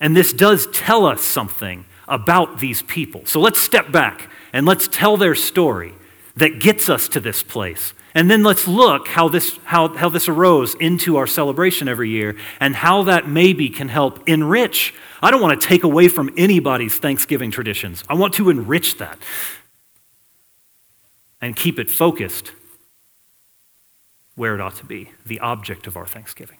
and 0.00 0.16
this 0.16 0.32
does 0.32 0.66
tell 0.68 1.04
us 1.06 1.22
something 1.22 1.84
about 2.08 2.60
these 2.60 2.82
people. 2.82 3.26
So 3.26 3.40
let's 3.40 3.60
step 3.60 3.92
back 3.92 4.30
and 4.52 4.66
let's 4.66 4.88
tell 4.88 5.16
their 5.16 5.34
story 5.34 5.94
that 6.36 6.60
gets 6.60 6.88
us 6.88 7.08
to 7.08 7.20
this 7.20 7.42
place 7.42 7.92
and 8.14 8.30
then 8.30 8.42
let's 8.42 8.68
look 8.68 9.08
how 9.08 9.28
this, 9.28 9.58
how, 9.64 9.88
how 9.88 10.08
this 10.08 10.28
arose 10.28 10.74
into 10.74 11.16
our 11.16 11.26
celebration 11.26 11.88
every 11.88 12.10
year 12.10 12.36
and 12.60 12.76
how 12.76 13.04
that 13.04 13.26
maybe 13.26 13.70
can 13.70 13.88
help 13.88 14.28
enrich. 14.28 14.94
I 15.22 15.30
don't 15.30 15.40
want 15.40 15.60
to 15.60 15.66
take 15.66 15.82
away 15.82 16.08
from 16.08 16.30
anybody's 16.36 16.98
Thanksgiving 16.98 17.50
traditions. 17.50 18.04
I 18.08 18.14
want 18.14 18.34
to 18.34 18.50
enrich 18.50 18.98
that 18.98 19.18
and 21.40 21.56
keep 21.56 21.78
it 21.78 21.90
focused 21.90 22.52
where 24.34 24.54
it 24.54 24.60
ought 24.60 24.76
to 24.76 24.86
be 24.86 25.10
the 25.26 25.40
object 25.40 25.86
of 25.86 25.96
our 25.96 26.06
thanksgiving 26.06 26.58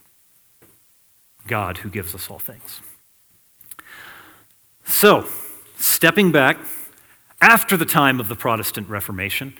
God 1.46 1.78
who 1.78 1.90
gives 1.90 2.14
us 2.14 2.30
all 2.30 2.38
things. 2.38 2.80
So, 4.84 5.26
stepping 5.76 6.32
back, 6.32 6.58
after 7.40 7.76
the 7.76 7.84
time 7.84 8.20
of 8.20 8.28
the 8.28 8.36
Protestant 8.36 8.88
Reformation, 8.88 9.54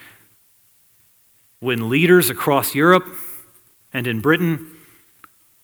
when 1.59 1.89
leaders 1.89 2.31
across 2.31 2.75
Europe 2.75 3.07
and 3.93 4.07
in 4.07 4.21
Britain 4.21 4.72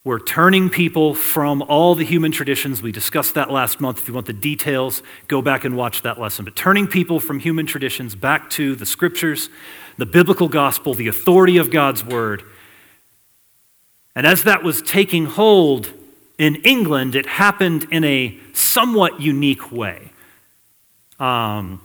were 0.08 0.18
turning 0.18 0.70
people 0.70 1.14
from 1.14 1.60
all 1.60 1.94
the 1.94 2.02
human 2.02 2.32
traditions. 2.32 2.80
We 2.80 2.92
discussed 2.92 3.34
that 3.34 3.50
last 3.50 3.78
month. 3.78 3.98
If 3.98 4.08
you 4.08 4.14
want 4.14 4.24
the 4.24 4.32
details, 4.32 5.02
go 5.26 5.42
back 5.42 5.66
and 5.66 5.76
watch 5.76 6.00
that 6.00 6.18
lesson. 6.18 6.46
But 6.46 6.56
turning 6.56 6.86
people 6.86 7.20
from 7.20 7.38
human 7.40 7.66
traditions 7.66 8.14
back 8.14 8.48
to 8.52 8.74
the 8.74 8.86
scriptures, 8.86 9.50
the 9.98 10.06
biblical 10.06 10.48
gospel, 10.48 10.94
the 10.94 11.08
authority 11.08 11.58
of 11.58 11.70
God's 11.70 12.06
word. 12.06 12.42
And 14.16 14.26
as 14.26 14.44
that 14.44 14.62
was 14.62 14.80
taking 14.80 15.26
hold 15.26 15.92
in 16.38 16.54
England, 16.64 17.14
it 17.14 17.26
happened 17.26 17.86
in 17.90 18.02
a 18.02 18.38
somewhat 18.54 19.20
unique 19.20 19.70
way. 19.70 20.10
Um, 21.20 21.82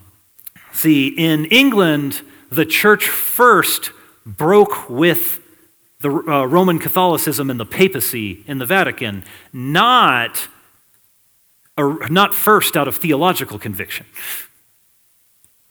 see, 0.72 1.10
in 1.10 1.44
England, 1.48 2.22
the 2.50 2.66
church 2.66 3.10
first 3.10 3.92
broke 4.26 4.90
with 4.90 5.42
the 6.04 6.10
uh, 6.10 6.46
Roman 6.46 6.80
Catholicism 6.80 7.50
and 7.50 7.58
the 7.58 7.66
papacy 7.66 8.44
in 8.46 8.58
the 8.58 8.66
Vatican, 8.66 9.24
not, 9.54 10.50
not 11.78 12.36
first 12.36 12.76
out 12.76 12.90
of 12.90 12.98
theological 12.98 13.58
conviction. 13.58 14.06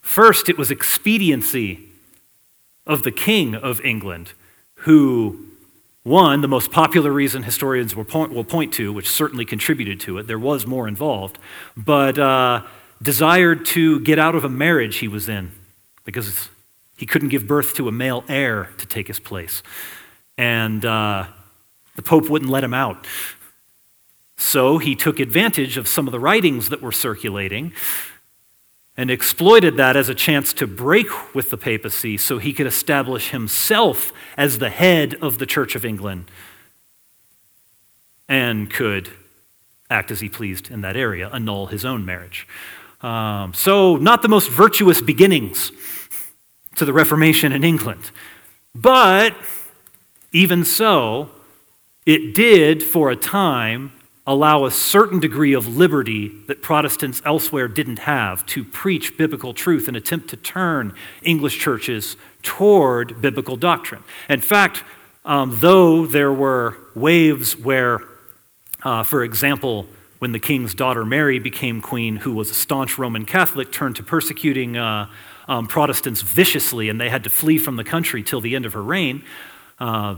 First, 0.01 0.49
it 0.49 0.57
was 0.57 0.71
expediency 0.71 1.81
of 2.87 3.03
the 3.03 3.13
King 3.13 3.55
of 3.55 3.81
England, 3.83 4.33
who, 4.77 5.49
one, 6.03 6.41
the 6.41 6.49
most 6.49 6.73
popular 6.73 7.13
reason 7.13 7.43
historians 7.43 7.95
will 7.95 8.05
point, 8.05 8.33
will 8.33 8.43
point 8.43 8.73
to, 8.75 8.91
which 8.91 9.11
certainly 9.11 9.45
contributed 9.45 10.01
to 10.01 10.17
it, 10.17 10.27
there 10.27 10.39
was 10.39 10.67
more 10.67 10.89
involved, 10.89 11.39
but 11.77 12.19
uh, 12.19 12.63
desired 13.03 13.67
to 13.67 14.01
get 14.01 14.19
out 14.19 14.35
of 14.35 14.45
a 14.45 14.49
marriage 14.49 14.97
he 14.97 15.09
was 15.09 15.29
in 15.29 15.53
because 16.07 16.49
he 16.97 17.05
couldn't 17.05 17.29
give 17.29 17.47
birth 17.47 17.75
to 17.75 17.87
a 17.87 17.93
male 17.93 18.25
heir 18.29 18.71
to 18.79 18.87
take 18.87 19.09
his 19.09 19.21
place 19.21 19.63
and 20.37 20.85
uh, 20.85 21.27
the 21.97 22.03
Pope 22.03 22.29
wouldn't 22.29 22.51
let 22.51 22.65
him 22.65 22.75
out. 22.75 23.07
So 24.37 24.79
he 24.79 24.97
took 24.97 25.21
advantage 25.21 25.77
of 25.77 25.87
some 25.87 26.09
of 26.09 26.13
the 26.13 26.21
writings 26.21 26.69
that 26.71 26.83
were 26.83 26.93
circulating 26.93 27.73
and 28.97 29.11
exploited 29.11 29.77
that 29.77 29.97
as 29.97 30.09
a 30.09 30.15
chance 30.15 30.53
to 30.55 30.67
break 30.67 31.35
with 31.35 31.51
the 31.51 31.57
papacy 31.57 32.17
so 32.19 32.39
he 32.39 32.53
could 32.53 32.67
establish 32.67 33.31
himself 33.31 34.13
as 34.37 34.59
the 34.59 34.69
head 34.69 35.15
of 35.23 35.39
the 35.39 35.47
Church 35.47 35.75
of 35.75 35.85
England 35.85 36.31
and 38.29 38.71
could 38.71 39.11
act 39.89 40.11
as 40.11 40.21
he 40.21 40.29
pleased 40.29 40.71
in 40.71 40.81
that 40.81 40.97
area, 40.97 41.29
annul 41.33 41.67
his 41.67 41.85
own 41.85 42.05
marriage. 42.05 42.47
Um, 43.01 43.53
so, 43.53 43.97
not 43.97 44.23
the 44.23 44.29
most 44.29 44.49
virtuous 44.51 45.01
beginnings 45.01 45.73
to 46.77 46.85
the 46.85 46.93
Reformation 46.93 47.53
in 47.53 47.65
England. 47.65 48.11
But 48.75 49.37
even 50.33 50.65
so, 50.65 51.31
it 52.07 52.35
did, 52.35 52.83
for 52.83 53.11
a 53.11 53.17
time, 53.17 53.93
allow 54.27 54.65
a 54.65 54.71
certain 54.71 55.21
degree 55.21 55.53
of 55.53 55.67
liberty 55.67 56.29
that 56.47 56.63
Protestants 56.63 57.21
elsewhere 57.25 57.69
didn't 57.69 58.01
have 58.01 58.47
to 58.47 58.65
preach 58.65 59.17
biblical 59.17 59.53
truth 59.53 59.89
and 59.89 59.97
attempt 59.97 60.29
to 60.31 60.37
turn 60.37 60.95
English 61.23 61.59
churches 61.59 62.17
toward 62.43 63.21
biblical 63.21 63.57
doctrine. 63.57 64.03
In 64.29 64.41
fact, 64.41 64.85
um, 65.25 65.59
though 65.61 66.07
there 66.07 66.33
were 66.33 66.77
waves 66.95 67.57
where, 67.57 68.01
uh, 68.83 69.03
for 69.03 69.23
example, 69.25 69.87
when 70.19 70.33
the 70.33 70.39
king's 70.39 70.73
daughter 70.73 71.05
Mary 71.05 71.41
became 71.41 71.81
queen, 71.81 72.17
who 72.17 72.33
was 72.33 72.51
a 72.51 72.55
staunch 72.55 72.99
Roman 72.99 73.25
Catholic, 73.25 73.73
turned 73.73 73.97
to 73.97 74.05
persecuting 74.05 74.77
uh, 74.77 75.09
um, 75.49 75.67
Protestants 75.67 76.23
viciously, 76.23 76.89
and 76.89 77.01
they 77.01 77.09
had 77.11 77.25
to 77.25 77.31
flee 77.31 77.59
from 77.59 77.75
the 77.75 77.85
country 77.85 78.23
till 78.23 78.41
the 78.41 78.55
end 78.55 78.65
of 78.65 78.73
her 78.73 78.83
reign 78.83 79.25
uh, 79.83 80.15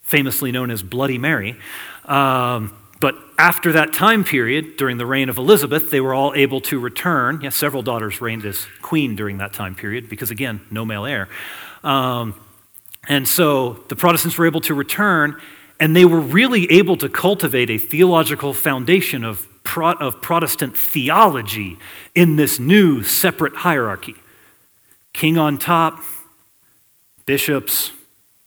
famously 0.00 0.50
known 0.50 0.70
as 0.70 0.82
Bloody 0.82 1.18
Mary. 1.18 1.56
Um, 2.04 2.76
but 2.98 3.14
after 3.38 3.72
that 3.72 3.92
time 3.92 4.24
period, 4.24 4.76
during 4.76 4.98
the 4.98 5.06
reign 5.06 5.28
of 5.28 5.38
Elizabeth, 5.38 5.90
they 5.90 6.00
were 6.00 6.14
all 6.14 6.34
able 6.34 6.60
to 6.62 6.80
return. 6.80 7.40
Yes, 7.42 7.54
several 7.54 7.82
daughters 7.82 8.20
reigned 8.20 8.44
as 8.44 8.66
queen 8.82 9.14
during 9.14 9.38
that 9.38 9.52
time 9.52 9.74
period 9.74 10.08
because, 10.08 10.30
again, 10.30 10.60
no 10.70 10.84
male 10.84 11.06
heir. 11.06 11.28
Um, 11.84 12.34
and 13.08 13.28
so 13.28 13.74
the 13.88 13.96
Protestants 13.96 14.36
were 14.38 14.46
able 14.46 14.62
to 14.62 14.74
return, 14.74 15.40
and 15.78 15.94
they 15.94 16.04
were 16.04 16.20
really 16.20 16.70
able 16.72 16.96
to 16.96 17.08
cultivate 17.08 17.70
a 17.70 17.78
theological 17.78 18.54
foundation 18.54 19.24
of, 19.24 19.46
Pro- 19.62 19.92
of 19.92 20.20
Protestant 20.22 20.76
theology 20.76 21.76
in 22.14 22.36
this 22.36 22.58
new 22.58 23.02
separate 23.04 23.56
hierarchy 23.56 24.16
king 25.12 25.38
on 25.38 25.58
top, 25.58 26.02
bishops, 27.24 27.92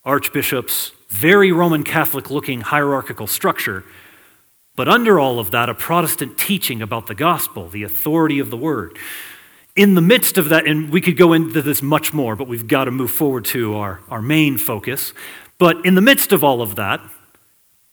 archbishops, 0.10 0.92
very 1.10 1.52
Roman 1.52 1.84
Catholic 1.84 2.32
looking 2.32 2.62
hierarchical 2.62 3.28
structure. 3.28 3.84
But 4.76 4.88
under 4.88 5.20
all 5.20 5.40
of 5.40 5.52
that, 5.52 5.70
a 5.70 5.76
Protestant 5.76 6.40
teaching 6.40 6.82
about 6.82 7.06
the 7.06 7.14
gospel, 7.14 7.70
the 7.70 7.84
authority 7.84 8.40
of 8.40 8.50
the 8.50 8.58
word. 8.58 8.98
In 9.76 9.94
the 9.94 10.02
midst 10.02 10.40
of 10.40 10.50
that, 10.50 10.66
and 10.66 10.90
we 10.90 11.00
could 11.00 11.16
go 11.16 11.34
into 11.34 11.62
this 11.62 11.84
much 11.84 12.12
more, 12.12 12.36
but 12.36 12.48
we've 12.48 12.68
got 12.68 12.86
to 12.86 12.92
move 12.92 13.12
forward 13.12 13.46
to 13.46 13.76
our, 13.76 14.00
our 14.10 14.22
main 14.22 14.58
focus. 14.58 15.14
But 15.60 15.86
in 15.86 15.94
the 15.94 16.02
midst 16.02 16.32
of 16.32 16.44
all 16.44 16.62
of 16.62 16.76
that, 16.76 17.02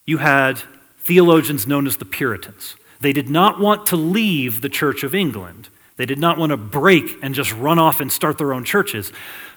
you 0.05 0.17
had 0.17 0.63
theologians 0.97 1.67
known 1.67 1.85
as 1.85 1.97
the 1.97 2.05
Puritans. 2.05 2.75
They 2.99 3.13
did 3.13 3.29
not 3.29 3.59
want 3.59 3.85
to 3.87 3.95
leave 3.95 4.61
the 4.61 4.69
Church 4.69 5.03
of 5.03 5.13
England. 5.13 5.69
They 5.97 6.05
did 6.05 6.19
not 6.19 6.37
want 6.37 6.51
to 6.51 6.57
break 6.57 7.17
and 7.21 7.35
just 7.35 7.53
run 7.53 7.79
off 7.79 7.99
and 7.99 8.11
start 8.11 8.37
their 8.37 8.53
own 8.53 8.63
churches. 8.63 9.11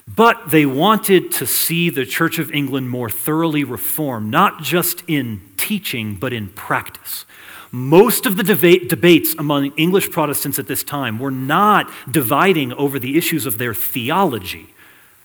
But 0.09 0.51
they 0.51 0.67
wanted 0.67 1.31
to 1.33 1.47
see 1.47 1.91
the 1.91 2.05
Church 2.05 2.39
of 2.39 2.51
England 2.51 2.91
more 2.91 3.11
thoroughly 3.11 3.63
reformed, 3.63 4.31
not 4.31 4.63
just 4.63 5.03
in 5.07 5.43
teaching, 5.57 6.17
but 6.17 6.33
in 6.33 6.49
practice. 6.49 7.27
Most 7.71 8.27
of 8.27 8.37
the 8.37 8.43
debate, 8.43 8.89
debates 8.89 9.35
among 9.39 9.67
English 9.77 10.11
Protestants 10.11 10.59
at 10.59 10.67
this 10.67 10.83
time 10.83 11.21
were 11.21 11.31
not 11.31 11.89
dividing 12.11 12.73
over 12.73 12.99
the 12.99 13.17
issues 13.17 13.47
of 13.47 13.59
their 13.59 13.75
theology, 13.75 14.67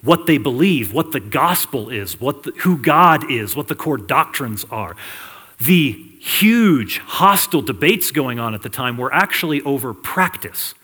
what 0.04 0.28
they 0.28 0.38
believe, 0.38 0.94
what 0.94 1.12
the 1.12 1.20
gospel 1.20 1.90
is, 1.90 2.20
what 2.20 2.44
the, 2.44 2.52
who 2.60 2.78
God 2.78 3.32
is, 3.32 3.56
what 3.56 3.68
the 3.68 3.74
core 3.74 3.98
doctrines 3.98 4.64
are. 4.70 4.96
The 5.60 5.94
huge 6.20 7.00
hostile 7.00 7.64
debates 7.64 8.12
going 8.12 8.38
on 8.38 8.54
at 8.54 8.62
the 8.62 8.70
time 8.70 8.98
were 8.98 9.12
actually 9.12 9.62
over 9.64 9.96
practice, 9.96 10.76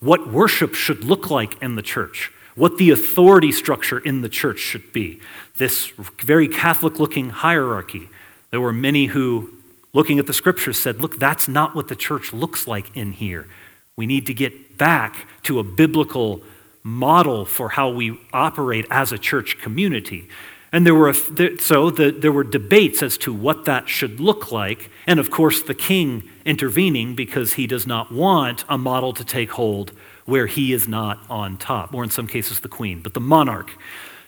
what 0.00 0.30
worship 0.30 0.74
should 0.74 1.04
look 1.04 1.30
like 1.30 1.60
in 1.62 1.74
the 1.74 1.82
church 1.82 2.32
what 2.56 2.78
the 2.78 2.90
authority 2.90 3.52
structure 3.52 3.98
in 3.98 4.22
the 4.22 4.28
church 4.28 4.58
should 4.58 4.92
be. 4.92 5.20
This 5.58 5.92
very 6.24 6.48
Catholic 6.48 6.98
looking 6.98 7.30
hierarchy. 7.30 8.08
There 8.50 8.60
were 8.60 8.72
many 8.72 9.06
who, 9.06 9.52
looking 9.92 10.18
at 10.18 10.26
the 10.26 10.32
scriptures, 10.32 10.80
said, 10.80 11.00
Look, 11.00 11.18
that's 11.18 11.46
not 11.46 11.76
what 11.76 11.88
the 11.88 11.94
church 11.94 12.32
looks 12.32 12.66
like 12.66 12.96
in 12.96 13.12
here. 13.12 13.46
We 13.94 14.06
need 14.06 14.26
to 14.26 14.34
get 14.34 14.78
back 14.78 15.28
to 15.44 15.58
a 15.58 15.64
biblical 15.64 16.42
model 16.82 17.44
for 17.44 17.70
how 17.70 17.90
we 17.90 18.18
operate 18.32 18.86
as 18.90 19.12
a 19.12 19.18
church 19.18 19.58
community. 19.58 20.28
And 20.72 20.84
there 20.84 20.94
were, 20.94 21.14
so 21.14 21.90
the, 21.90 22.10
there 22.10 22.32
were 22.32 22.44
debates 22.44 23.02
as 23.02 23.16
to 23.18 23.32
what 23.32 23.64
that 23.66 23.88
should 23.88 24.20
look 24.20 24.50
like. 24.50 24.90
And 25.06 25.20
of 25.20 25.30
course, 25.30 25.62
the 25.62 25.74
king 25.74 26.28
intervening 26.44 27.14
because 27.14 27.54
he 27.54 27.66
does 27.66 27.86
not 27.86 28.12
want 28.12 28.64
a 28.68 28.76
model 28.76 29.12
to 29.14 29.24
take 29.24 29.52
hold 29.52 29.92
where 30.24 30.46
he 30.46 30.72
is 30.72 30.88
not 30.88 31.24
on 31.30 31.56
top, 31.56 31.94
or 31.94 32.02
in 32.02 32.10
some 32.10 32.26
cases, 32.26 32.60
the 32.60 32.68
queen, 32.68 33.00
but 33.00 33.14
the 33.14 33.20
monarch 33.20 33.70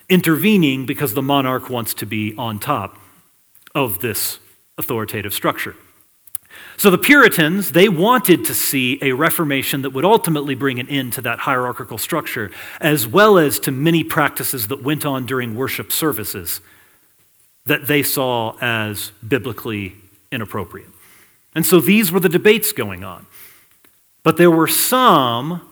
intervening 0.08 0.86
because 0.86 1.14
the 1.14 1.22
monarch 1.22 1.68
wants 1.68 1.94
to 1.94 2.06
be 2.06 2.34
on 2.36 2.58
top 2.58 2.98
of 3.74 3.98
this 4.00 4.38
authoritative 4.78 5.34
structure. 5.34 5.76
So 6.78 6.90
the 6.92 6.98
Puritans, 6.98 7.72
they 7.72 7.88
wanted 7.88 8.44
to 8.44 8.54
see 8.54 9.00
a 9.02 9.10
reformation 9.10 9.82
that 9.82 9.90
would 9.90 10.04
ultimately 10.04 10.54
bring 10.54 10.78
an 10.78 10.88
end 10.88 11.12
to 11.14 11.20
that 11.22 11.40
hierarchical 11.40 11.98
structure, 11.98 12.52
as 12.80 13.04
well 13.04 13.36
as 13.36 13.58
to 13.60 13.72
many 13.72 14.04
practices 14.04 14.68
that 14.68 14.80
went 14.80 15.04
on 15.04 15.26
during 15.26 15.56
worship 15.56 15.90
services 15.90 16.60
that 17.66 17.88
they 17.88 18.04
saw 18.04 18.56
as 18.60 19.10
biblically 19.26 19.96
inappropriate. 20.30 20.88
And 21.52 21.66
so 21.66 21.80
these 21.80 22.12
were 22.12 22.20
the 22.20 22.28
debates 22.28 22.70
going 22.70 23.02
on. 23.02 23.26
But 24.22 24.36
there 24.36 24.50
were 24.50 24.68
some 24.68 25.67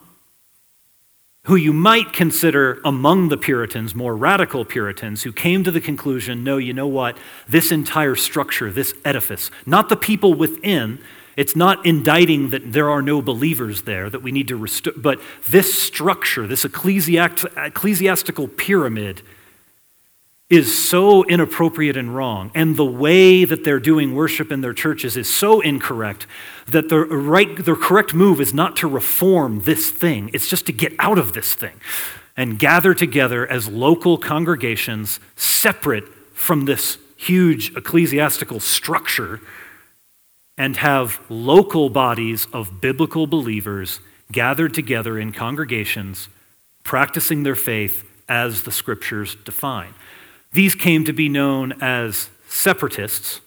who 1.46 1.56
you 1.56 1.72
might 1.72 2.12
consider 2.12 2.80
among 2.84 3.28
the 3.28 3.36
Puritans, 3.36 3.94
more 3.94 4.16
radical 4.16 4.64
Puritans, 4.64 5.22
who 5.22 5.32
came 5.32 5.62
to 5.62 5.70
the 5.70 5.80
conclusion 5.80 6.42
no, 6.42 6.56
you 6.56 6.72
know 6.72 6.88
what? 6.88 7.16
This 7.48 7.70
entire 7.70 8.16
structure, 8.16 8.70
this 8.72 8.92
edifice, 9.04 9.50
not 9.64 9.88
the 9.88 9.96
people 9.96 10.34
within, 10.34 10.98
it's 11.36 11.54
not 11.54 11.86
indicting 11.86 12.50
that 12.50 12.72
there 12.72 12.90
are 12.90 13.02
no 13.02 13.22
believers 13.22 13.82
there, 13.82 14.10
that 14.10 14.22
we 14.22 14.32
need 14.32 14.48
to 14.48 14.56
restore, 14.56 14.94
but 14.96 15.20
this 15.48 15.72
structure, 15.80 16.48
this 16.48 16.64
ecclesiastical 16.64 18.48
pyramid, 18.48 19.22
is 20.48 20.88
so 20.88 21.24
inappropriate 21.24 21.96
and 21.96 22.14
wrong, 22.14 22.52
and 22.54 22.76
the 22.76 22.84
way 22.84 23.44
that 23.44 23.64
they're 23.64 23.80
doing 23.80 24.14
worship 24.14 24.52
in 24.52 24.60
their 24.60 24.72
churches 24.72 25.16
is 25.16 25.32
so 25.32 25.60
incorrect 25.60 26.26
that 26.68 26.88
the, 26.88 26.98
right, 26.98 27.64
the 27.64 27.74
correct 27.74 28.14
move 28.14 28.40
is 28.40 28.54
not 28.54 28.76
to 28.76 28.86
reform 28.86 29.60
this 29.62 29.90
thing, 29.90 30.30
it's 30.32 30.48
just 30.48 30.66
to 30.66 30.72
get 30.72 30.92
out 31.00 31.18
of 31.18 31.32
this 31.32 31.54
thing 31.54 31.74
and 32.36 32.58
gather 32.58 32.94
together 32.94 33.50
as 33.50 33.68
local 33.68 34.18
congregations 34.18 35.18
separate 35.34 36.04
from 36.32 36.66
this 36.66 36.98
huge 37.16 37.74
ecclesiastical 37.76 38.60
structure 38.60 39.40
and 40.58 40.76
have 40.76 41.20
local 41.28 41.88
bodies 41.88 42.46
of 42.52 42.80
biblical 42.80 43.26
believers 43.26 44.00
gathered 44.30 44.74
together 44.74 45.18
in 45.18 45.32
congregations 45.32 46.28
practicing 46.84 47.42
their 47.42 47.56
faith 47.56 48.04
as 48.28 48.62
the 48.62 48.72
scriptures 48.72 49.36
define. 49.44 49.92
These 50.56 50.74
came 50.74 51.04
to 51.04 51.12
be 51.12 51.28
known 51.28 51.72
as 51.82 52.30
separatists, 52.48 53.42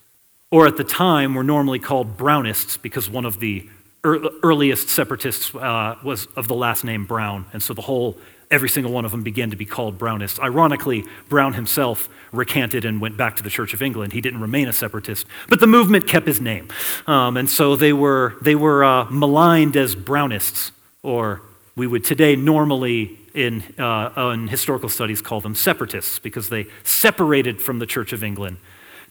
or 0.51 0.67
at 0.67 0.77
the 0.77 0.83
time 0.83 1.33
were 1.33 1.43
normally 1.43 1.79
called 1.79 2.17
Brownists 2.17 2.79
because 2.79 3.09
one 3.09 3.25
of 3.25 3.39
the 3.39 3.67
earliest 4.03 4.89
separatists 4.89 5.55
uh, 5.55 5.95
was 6.03 6.27
of 6.35 6.47
the 6.47 6.53
last 6.53 6.83
name 6.83 7.07
Brown, 7.07 7.47
and 7.51 7.63
so 7.63 7.73
the 7.73 7.81
whole 7.81 8.19
every 8.51 8.69
single 8.69 8.91
one 8.91 9.05
of 9.05 9.11
them 9.11 9.23
began 9.23 9.49
to 9.49 9.55
be 9.55 9.65
called 9.65 9.97
Brownists. 9.97 10.39
Ironically, 10.39 11.03
Brown 11.29 11.53
himself 11.53 12.09
recanted 12.31 12.85
and 12.85 13.01
went 13.01 13.17
back 13.17 13.35
to 13.37 13.41
the 13.41 13.49
Church 13.49 13.73
of 13.73 13.81
England. 13.81 14.13
He 14.13 14.21
didn't 14.21 14.41
remain 14.41 14.67
a 14.67 14.73
separatist, 14.73 15.25
but 15.47 15.59
the 15.59 15.65
movement 15.65 16.05
kept 16.07 16.27
his 16.27 16.39
name. 16.39 16.67
Um, 17.07 17.37
and 17.37 17.49
so 17.49 17.75
they 17.75 17.91
were, 17.91 18.35
they 18.43 18.53
were 18.53 18.83
uh, 18.83 19.05
maligned 19.05 19.75
as 19.75 19.95
Brownists, 19.95 20.69
or 21.01 21.41
we 21.75 21.87
would 21.87 22.05
today 22.05 22.35
normally 22.35 23.18
in, 23.33 23.61
uh, 23.77 24.31
in 24.33 24.47
historical 24.47 24.89
studies 24.89 25.21
call 25.21 25.41
them 25.41 25.55
separatists 25.55 26.19
because 26.19 26.49
they 26.49 26.67
separated 26.83 27.61
from 27.61 27.79
the 27.79 27.85
Church 27.85 28.13
of 28.13 28.23
England 28.23 28.57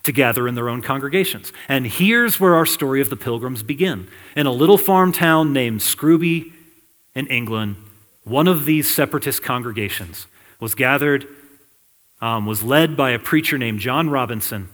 to 0.04 0.12
gather 0.12 0.46
in 0.48 0.54
their 0.54 0.68
own 0.68 0.82
congregations. 0.82 1.52
And 1.68 1.86
here's 1.86 2.38
where 2.38 2.54
our 2.54 2.66
story 2.66 3.00
of 3.00 3.10
the 3.10 3.16
pilgrims 3.16 3.62
begin. 3.62 4.08
In 4.36 4.46
a 4.46 4.52
little 4.52 4.78
farm 4.78 5.12
town 5.12 5.52
named 5.52 5.80
Scrooby 5.82 6.52
in 7.14 7.26
England, 7.26 7.76
one 8.24 8.48
of 8.48 8.64
these 8.64 8.94
separatist 8.94 9.42
congregations 9.42 10.26
was 10.60 10.74
gathered, 10.74 11.26
um, 12.20 12.46
was 12.46 12.62
led 12.62 12.96
by 12.96 13.10
a 13.10 13.18
preacher 13.18 13.58
named 13.58 13.80
John 13.80 14.10
Robinson, 14.10 14.68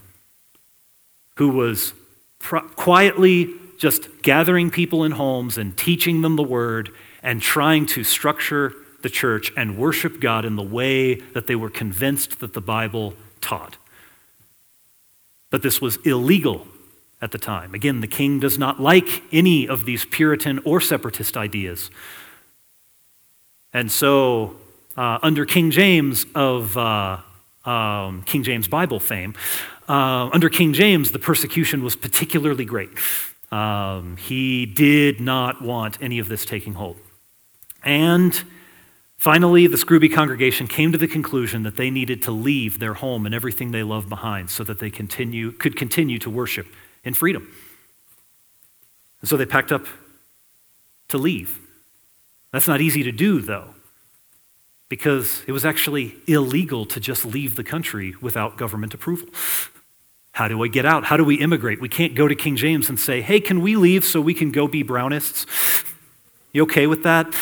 who 1.36 1.48
was 1.48 1.94
pro- 2.38 2.68
quietly 2.68 3.54
just 3.78 4.22
gathering 4.22 4.70
people 4.70 5.04
in 5.04 5.12
homes 5.12 5.58
and 5.58 5.76
teaching 5.76 6.22
them 6.22 6.36
the 6.36 6.42
word 6.42 6.90
and 7.22 7.40
trying 7.42 7.86
to 7.86 8.04
structure 8.04 8.72
the 9.04 9.10
church 9.10 9.52
and 9.56 9.78
worship 9.78 10.18
God 10.20 10.44
in 10.44 10.56
the 10.56 10.62
way 10.62 11.14
that 11.14 11.46
they 11.46 11.54
were 11.54 11.70
convinced 11.70 12.40
that 12.40 12.54
the 12.54 12.60
Bible 12.60 13.14
taught. 13.40 13.76
But 15.50 15.62
this 15.62 15.80
was 15.80 15.96
illegal 16.04 16.66
at 17.22 17.30
the 17.30 17.38
time. 17.38 17.74
Again, 17.74 18.00
the 18.00 18.08
king 18.08 18.40
does 18.40 18.58
not 18.58 18.80
like 18.80 19.22
any 19.32 19.68
of 19.68 19.84
these 19.84 20.04
Puritan 20.04 20.58
or 20.64 20.80
separatist 20.80 21.36
ideas. 21.36 21.90
And 23.72 23.92
so, 23.92 24.56
uh, 24.96 25.18
under 25.22 25.44
King 25.44 25.70
James 25.70 26.26
of 26.34 26.76
uh, 26.76 27.18
um, 27.64 28.22
King 28.22 28.42
James 28.42 28.66
Bible 28.66 29.00
fame, 29.00 29.34
uh, 29.88 30.30
under 30.32 30.48
King 30.48 30.72
James, 30.72 31.12
the 31.12 31.18
persecution 31.18 31.84
was 31.84 31.94
particularly 31.94 32.64
great. 32.64 32.90
Um, 33.52 34.16
he 34.16 34.66
did 34.66 35.20
not 35.20 35.62
want 35.62 35.98
any 36.00 36.18
of 36.18 36.28
this 36.28 36.44
taking 36.44 36.74
hold. 36.74 36.96
And 37.84 38.42
finally, 39.24 39.66
the 39.66 39.78
Scrooby 39.78 40.12
congregation 40.12 40.66
came 40.66 40.92
to 40.92 40.98
the 40.98 41.08
conclusion 41.08 41.62
that 41.62 41.76
they 41.76 41.88
needed 41.88 42.20
to 42.22 42.30
leave 42.30 42.78
their 42.78 42.92
home 42.92 43.24
and 43.24 43.34
everything 43.34 43.72
they 43.72 43.82
loved 43.82 44.10
behind 44.10 44.50
so 44.50 44.62
that 44.62 44.80
they 44.80 44.90
continue, 44.90 45.50
could 45.50 45.76
continue 45.76 46.18
to 46.18 46.28
worship 46.28 46.66
in 47.04 47.14
freedom. 47.14 47.50
And 49.22 49.28
so 49.30 49.38
they 49.38 49.46
packed 49.46 49.72
up 49.72 49.86
to 51.08 51.16
leave. 51.16 51.58
That's 52.52 52.68
not 52.68 52.82
easy 52.82 53.02
to 53.04 53.12
do, 53.12 53.40
though, 53.40 53.74
because 54.90 55.42
it 55.46 55.52
was 55.52 55.64
actually 55.64 56.16
illegal 56.26 56.84
to 56.84 57.00
just 57.00 57.24
leave 57.24 57.56
the 57.56 57.64
country 57.64 58.14
without 58.20 58.58
government 58.58 58.92
approval. 58.92 59.28
How 60.32 60.48
do 60.48 60.62
I 60.62 60.68
get 60.68 60.84
out? 60.84 61.04
How 61.04 61.16
do 61.16 61.24
we 61.24 61.36
immigrate? 61.36 61.80
We 61.80 61.88
can't 61.88 62.14
go 62.14 62.28
to 62.28 62.34
King 62.34 62.56
James 62.56 62.90
and 62.90 63.00
say, 63.00 63.22
hey, 63.22 63.40
can 63.40 63.62
we 63.62 63.74
leave 63.76 64.04
so 64.04 64.20
we 64.20 64.34
can 64.34 64.52
go 64.52 64.68
be 64.68 64.84
Brownists? 64.84 65.46
You 66.52 66.64
okay 66.64 66.86
with 66.86 67.04
that? 67.04 67.34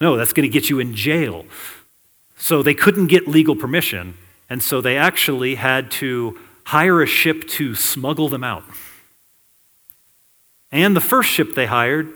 No, 0.00 0.16
that's 0.16 0.32
going 0.32 0.48
to 0.48 0.52
get 0.52 0.70
you 0.70 0.78
in 0.78 0.94
jail. 0.94 1.44
So 2.36 2.62
they 2.62 2.74
couldn't 2.74 3.08
get 3.08 3.28
legal 3.28 3.54
permission, 3.54 4.14
and 4.48 4.62
so 4.62 4.80
they 4.80 4.96
actually 4.96 5.56
had 5.56 5.90
to 5.92 6.38
hire 6.64 7.02
a 7.02 7.06
ship 7.06 7.46
to 7.48 7.74
smuggle 7.74 8.28
them 8.28 8.42
out. 8.42 8.64
And 10.72 10.96
the 10.96 11.00
first 11.00 11.28
ship 11.28 11.54
they 11.54 11.66
hired 11.66 12.12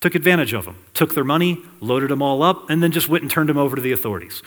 took 0.00 0.14
advantage 0.14 0.52
of 0.52 0.64
them, 0.64 0.78
took 0.94 1.14
their 1.14 1.24
money, 1.24 1.62
loaded 1.80 2.10
them 2.10 2.22
all 2.22 2.42
up, 2.42 2.70
and 2.70 2.82
then 2.82 2.92
just 2.92 3.08
went 3.08 3.22
and 3.22 3.30
turned 3.30 3.48
them 3.48 3.58
over 3.58 3.76
to 3.76 3.82
the 3.82 3.92
authorities. 3.92 4.42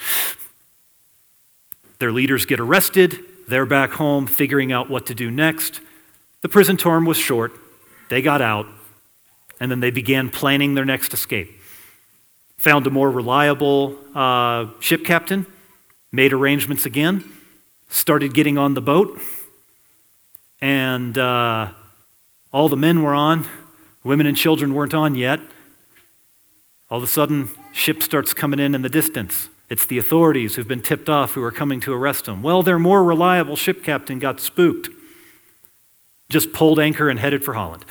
Their 2.00 2.12
leaders 2.12 2.46
get 2.46 2.60
arrested. 2.60 3.20
They're 3.48 3.66
back 3.66 3.92
home 3.92 4.26
figuring 4.26 4.72
out 4.72 4.90
what 4.90 5.06
to 5.08 5.16
do 5.16 5.30
next. 5.30 5.82
The 6.42 6.50
prison 6.50 6.78
term 6.78 7.06
was 7.06 7.18
short. 7.18 7.52
They 8.10 8.22
got 8.22 8.42
out, 8.42 8.68
and 9.60 9.70
then 9.70 9.82
they 9.82 9.92
began 9.92 10.30
planning 10.30 10.76
their 10.76 10.86
next 10.86 11.14
escape. 11.14 11.59
Found 12.60 12.86
a 12.88 12.90
more 12.90 13.10
reliable 13.10 13.98
uh, 14.14 14.68
ship 14.82 15.06
captain, 15.06 15.46
made 16.12 16.34
arrangements 16.34 16.86
again, 16.86 17.24
started 17.88 18.34
getting 18.34 18.58
on 18.58 18.74
the 18.74 18.82
boat, 18.82 19.18
and 20.60 21.18
uh, 21.18 21.72
all 22.52 22.68
the 22.68 22.76
men 22.76 23.02
were 23.02 23.14
on. 23.16 23.48
Women 24.04 24.28
and 24.28 24.36
children 24.36 24.74
weren't 24.74 24.94
on 24.94 25.16
yet. 25.16 25.40
All 26.90 26.98
of 26.98 27.04
a 27.04 27.08
sudden, 27.08 27.50
ship 27.72 28.04
starts 28.04 28.34
coming 28.34 28.60
in 28.60 28.76
in 28.76 28.82
the 28.82 28.90
distance. 28.90 29.48
It's 29.70 29.86
the 29.86 29.98
authorities 29.98 30.56
who've 30.56 30.68
been 30.68 30.82
tipped 30.82 31.08
off 31.08 31.36
who 31.36 31.44
are 31.44 31.52
coming 31.52 31.80
to 31.82 31.94
arrest 31.94 32.26
them. 32.26 32.42
Well, 32.42 32.62
their 32.62 32.80
more 32.80 33.04
reliable 33.06 33.56
ship 33.56 33.84
captain 33.84 34.20
got 34.20 34.42
spooked. 34.42 34.90
Just 36.28 36.52
pulled 36.52 36.80
anchor 36.80 37.10
and 37.10 37.20
headed 37.20 37.44
for 37.44 37.54
Holland. 37.54 37.86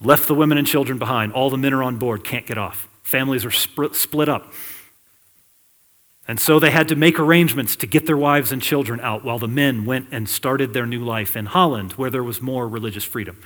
Left 0.00 0.28
the 0.28 0.34
women 0.34 0.58
and 0.58 0.66
children 0.66 0.98
behind. 0.98 1.32
All 1.32 1.50
the 1.50 1.58
men 1.58 1.72
are 1.72 1.82
on 1.82 1.96
board, 1.96 2.22
can't 2.22 2.46
get 2.46 2.58
off. 2.58 2.85
Families 3.06 3.44
are 3.44 3.52
split 3.52 4.28
up. 4.28 4.52
And 6.26 6.40
so 6.40 6.58
they 6.58 6.72
had 6.72 6.88
to 6.88 6.96
make 6.96 7.20
arrangements 7.20 7.76
to 7.76 7.86
get 7.86 8.04
their 8.04 8.16
wives 8.16 8.50
and 8.50 8.60
children 8.60 8.98
out 8.98 9.22
while 9.22 9.38
the 9.38 9.46
men 9.46 9.84
went 9.84 10.08
and 10.10 10.28
started 10.28 10.72
their 10.72 10.86
new 10.86 11.04
life 11.04 11.36
in 11.36 11.46
Holland, 11.46 11.92
where 11.92 12.10
there 12.10 12.24
was 12.24 12.42
more 12.42 12.66
religious 12.66 13.04
freedom. 13.04 13.40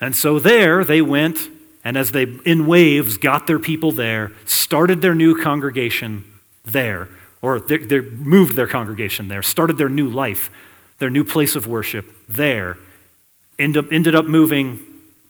And 0.00 0.16
so 0.16 0.38
there 0.38 0.82
they 0.82 1.02
went, 1.02 1.50
and 1.84 1.98
as 1.98 2.12
they, 2.12 2.22
in 2.46 2.66
waves, 2.66 3.18
got 3.18 3.46
their 3.46 3.58
people 3.58 3.92
there, 3.92 4.32
started 4.46 5.02
their 5.02 5.14
new 5.14 5.38
congregation 5.38 6.24
there, 6.64 7.10
or 7.42 7.60
they, 7.60 7.76
they 7.76 8.00
moved 8.00 8.56
their 8.56 8.66
congregation 8.66 9.28
there, 9.28 9.42
started 9.42 9.76
their 9.76 9.90
new 9.90 10.08
life, 10.08 10.50
their 11.00 11.10
new 11.10 11.22
place 11.22 11.54
of 11.54 11.66
worship 11.66 12.06
there, 12.26 12.78
end 13.58 13.76
up, 13.76 13.92
ended 13.92 14.14
up 14.14 14.24
moving 14.24 14.87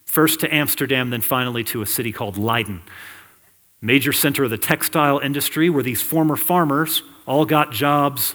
first 0.08 0.40
to 0.40 0.52
Amsterdam, 0.52 1.10
then 1.10 1.20
finally 1.20 1.62
to 1.62 1.82
a 1.82 1.86
city 1.86 2.12
called 2.12 2.38
Leiden. 2.38 2.80
Major 3.82 4.10
center 4.10 4.44
of 4.44 4.50
the 4.50 4.56
textile 4.56 5.18
industry, 5.18 5.68
where 5.68 5.82
these 5.82 6.00
former 6.00 6.34
farmers 6.34 7.02
all 7.26 7.44
got 7.44 7.72
jobs 7.72 8.34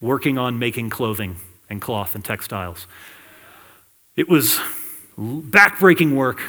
working 0.00 0.38
on 0.38 0.58
making 0.58 0.90
clothing 0.90 1.36
and 1.70 1.80
cloth 1.80 2.16
and 2.16 2.24
textiles. 2.24 2.88
It 4.16 4.28
was 4.28 4.58
backbreaking 5.16 6.14
work 6.14 6.40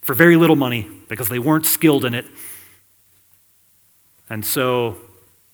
for 0.00 0.14
very 0.14 0.36
little 0.36 0.56
money 0.56 0.88
because 1.08 1.28
they 1.28 1.40
weren't 1.40 1.66
skilled 1.66 2.04
in 2.04 2.14
it. 2.14 2.26
And 4.30 4.46
so 4.46 4.96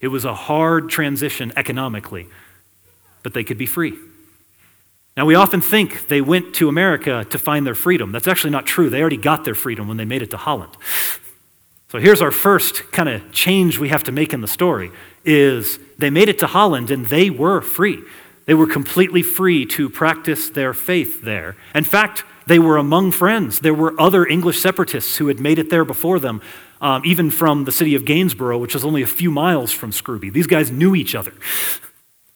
it 0.00 0.08
was 0.08 0.26
a 0.26 0.34
hard 0.34 0.90
transition 0.90 1.50
economically, 1.56 2.26
but 3.22 3.32
they 3.32 3.42
could 3.42 3.58
be 3.58 3.66
free. 3.66 3.94
Now, 5.20 5.26
we 5.26 5.34
often 5.34 5.60
think 5.60 6.08
they 6.08 6.22
went 6.22 6.54
to 6.54 6.70
America 6.70 7.26
to 7.28 7.38
find 7.38 7.66
their 7.66 7.74
freedom. 7.74 8.10
That's 8.10 8.26
actually 8.26 8.52
not 8.52 8.64
true. 8.64 8.88
They 8.88 9.02
already 9.02 9.18
got 9.18 9.44
their 9.44 9.54
freedom 9.54 9.86
when 9.86 9.98
they 9.98 10.06
made 10.06 10.22
it 10.22 10.30
to 10.30 10.38
Holland. 10.38 10.72
So 11.88 11.98
here's 11.98 12.22
our 12.22 12.30
first 12.30 12.90
kind 12.90 13.06
of 13.06 13.30
change 13.30 13.78
we 13.78 13.90
have 13.90 14.02
to 14.04 14.12
make 14.12 14.32
in 14.32 14.40
the 14.40 14.48
story 14.48 14.90
is 15.22 15.78
they 15.98 16.08
made 16.08 16.30
it 16.30 16.38
to 16.38 16.46
Holland 16.46 16.90
and 16.90 17.04
they 17.04 17.28
were 17.28 17.60
free. 17.60 18.02
They 18.46 18.54
were 18.54 18.66
completely 18.66 19.20
free 19.20 19.66
to 19.66 19.90
practice 19.90 20.48
their 20.48 20.72
faith 20.72 21.20
there. 21.20 21.54
In 21.74 21.84
fact, 21.84 22.24
they 22.46 22.58
were 22.58 22.78
among 22.78 23.12
friends. 23.12 23.58
There 23.58 23.74
were 23.74 24.00
other 24.00 24.24
English 24.24 24.62
separatists 24.62 25.18
who 25.18 25.28
had 25.28 25.38
made 25.38 25.58
it 25.58 25.68
there 25.68 25.84
before 25.84 26.18
them, 26.18 26.40
um, 26.80 27.02
even 27.04 27.30
from 27.30 27.64
the 27.64 27.72
city 27.72 27.94
of 27.94 28.06
Gainsborough, 28.06 28.56
which 28.56 28.74
is 28.74 28.86
only 28.86 29.02
a 29.02 29.06
few 29.06 29.30
miles 29.30 29.70
from 29.70 29.92
Scrooby. 29.92 30.30
These 30.30 30.46
guys 30.46 30.70
knew 30.70 30.94
each 30.94 31.14
other 31.14 31.34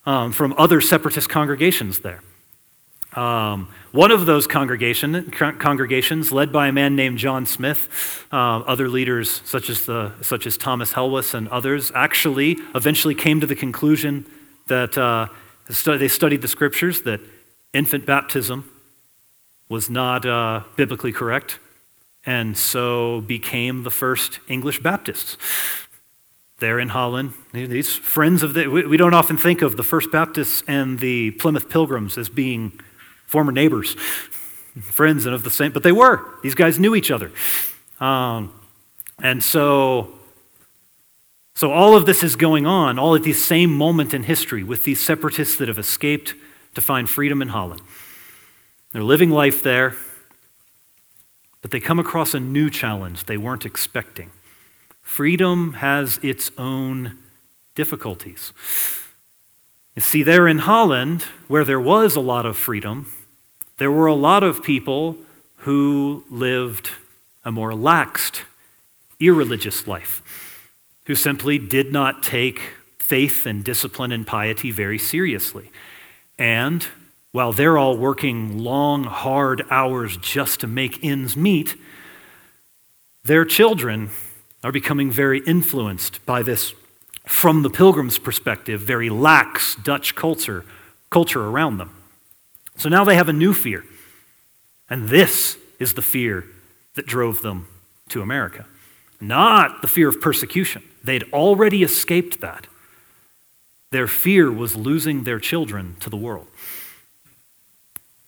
um, 0.05 0.31
from 0.31 0.53
other 0.59 0.81
separatist 0.81 1.29
congregations 1.29 2.01
there. 2.01 2.21
Um, 3.15 3.69
one 3.91 4.11
of 4.11 4.25
those 4.25 4.45
congregation, 4.45 5.31
congregations, 5.31 6.33
led 6.33 6.51
by 6.51 6.67
a 6.67 6.71
man 6.73 6.97
named 6.97 7.17
John 7.17 7.45
Smyth, 7.45 8.25
uh, 8.31 8.59
other 8.59 8.89
leaders 8.89 9.41
such 9.45 9.69
as, 9.69 9.85
the, 9.85 10.11
such 10.21 10.45
as 10.45 10.57
Thomas 10.57 10.93
Helwys 10.93 11.33
and 11.33 11.47
others, 11.47 11.93
actually 11.95 12.57
eventually 12.75 13.15
came 13.15 13.39
to 13.39 13.47
the 13.47 13.55
conclusion 13.55 14.25
that 14.67 14.97
uh, 14.97 15.27
they 15.85 16.09
studied 16.09 16.41
the 16.41 16.47
scriptures 16.47 17.03
that 17.03 17.21
infant 17.73 18.05
baptism 18.05 18.69
was 19.69 19.89
not 19.89 20.25
uh, 20.25 20.63
biblically 20.75 21.13
correct, 21.13 21.59
and 22.25 22.57
so 22.57 23.21
became 23.21 23.83
the 23.83 23.91
first 23.91 24.39
English 24.47 24.79
Baptists. 24.79 25.37
There 26.59 26.79
in 26.79 26.89
Holland, 26.89 27.33
these 27.51 27.95
friends 27.95 28.41
of 28.41 28.53
the, 28.53 28.67
we 28.67 28.95
don't 28.95 29.13
often 29.13 29.37
think 29.37 29.61
of 29.61 29.75
the 29.75 29.83
First 29.83 30.09
Baptists 30.09 30.63
and 30.67 30.99
the 30.99 31.31
Plymouth 31.31 31.69
Pilgrims 31.69 32.17
as 32.17 32.29
being 32.29 32.79
former 33.25 33.51
neighbors, 33.51 33.95
friends, 34.81 35.25
and 35.25 35.33
of 35.33 35.43
the 35.43 35.51
same, 35.51 35.71
but 35.71 35.83
they 35.83 35.91
were. 35.91 36.25
These 36.43 36.55
guys 36.55 36.79
knew 36.79 36.95
each 36.95 37.11
other. 37.11 37.31
Um, 37.99 38.53
and 39.21 39.43
so, 39.43 40.13
so 41.55 41.71
all 41.71 41.95
of 41.95 42.05
this 42.05 42.23
is 42.23 42.35
going 42.35 42.65
on, 42.65 42.99
all 42.99 43.15
at 43.15 43.23
the 43.23 43.33
same 43.33 43.75
moment 43.75 44.13
in 44.13 44.23
history, 44.23 44.63
with 44.63 44.83
these 44.83 45.03
separatists 45.03 45.57
that 45.57 45.67
have 45.67 45.77
escaped 45.77 46.33
to 46.73 46.81
find 46.81 47.09
freedom 47.09 47.41
in 47.41 47.49
Holland. 47.49 47.81
They're 48.91 49.03
living 49.03 49.29
life 49.29 49.63
there, 49.63 49.95
but 51.61 51.71
they 51.71 51.79
come 51.79 51.99
across 51.99 52.33
a 52.33 52.39
new 52.39 52.69
challenge 52.69 53.25
they 53.25 53.37
weren't 53.37 53.65
expecting. 53.65 54.31
Freedom 55.01 55.73
has 55.73 56.19
its 56.21 56.51
own 56.57 57.17
difficulties. 57.75 58.53
You 59.95 60.01
see, 60.01 60.23
there 60.23 60.47
in 60.47 60.59
Holland, 60.59 61.23
where 61.47 61.63
there 61.63 61.79
was 61.79 62.15
a 62.15 62.21
lot 62.21 62.45
of 62.45 62.57
freedom, 62.57 63.11
there 63.77 63.91
were 63.91 64.07
a 64.07 64.15
lot 64.15 64.43
of 64.43 64.63
people 64.63 65.17
who 65.57 66.23
lived 66.29 66.91
a 67.43 67.51
more 67.51 67.71
laxed, 67.71 68.41
irreligious 69.19 69.87
life, 69.87 70.21
who 71.05 71.15
simply 71.15 71.57
did 71.57 71.91
not 71.91 72.23
take 72.23 72.59
faith 72.99 73.45
and 73.45 73.63
discipline 73.63 74.11
and 74.11 74.25
piety 74.25 74.71
very 74.71 74.97
seriously. 74.97 75.71
And 76.39 76.87
while 77.31 77.51
they're 77.51 77.77
all 77.77 77.97
working 77.97 78.59
long, 78.59 79.03
hard 79.03 79.63
hours 79.69 80.17
just 80.17 80.61
to 80.61 80.67
make 80.67 81.03
ends 81.03 81.35
meet, 81.35 81.75
their 83.23 83.45
children 83.45 84.09
are 84.63 84.71
becoming 84.71 85.11
very 85.11 85.39
influenced 85.45 86.25
by 86.25 86.41
this, 86.41 86.73
from 87.27 87.61
the 87.61 87.69
pilgrim's 87.69 88.17
perspective, 88.17 88.81
very 88.81 89.09
lax 89.09 89.75
Dutch 89.75 90.15
culture, 90.15 90.63
culture 91.09 91.43
around 91.43 91.77
them. 91.77 91.91
So 92.77 92.89
now 92.89 93.03
they 93.03 93.15
have 93.15 93.29
a 93.29 93.33
new 93.33 93.53
fear. 93.53 93.83
And 94.89 95.09
this 95.09 95.57
is 95.79 95.93
the 95.93 96.01
fear 96.01 96.45
that 96.95 97.05
drove 97.05 97.41
them 97.41 97.67
to 98.09 98.21
America, 98.21 98.65
not 99.19 99.81
the 99.81 99.87
fear 99.87 100.09
of 100.09 100.21
persecution. 100.21 100.83
They'd 101.03 101.23
already 101.33 101.83
escaped 101.83 102.41
that. 102.41 102.67
Their 103.91 104.07
fear 104.07 104.51
was 104.51 104.75
losing 104.75 105.23
their 105.23 105.39
children 105.39 105.95
to 106.01 106.09
the 106.09 106.17
world. 106.17 106.47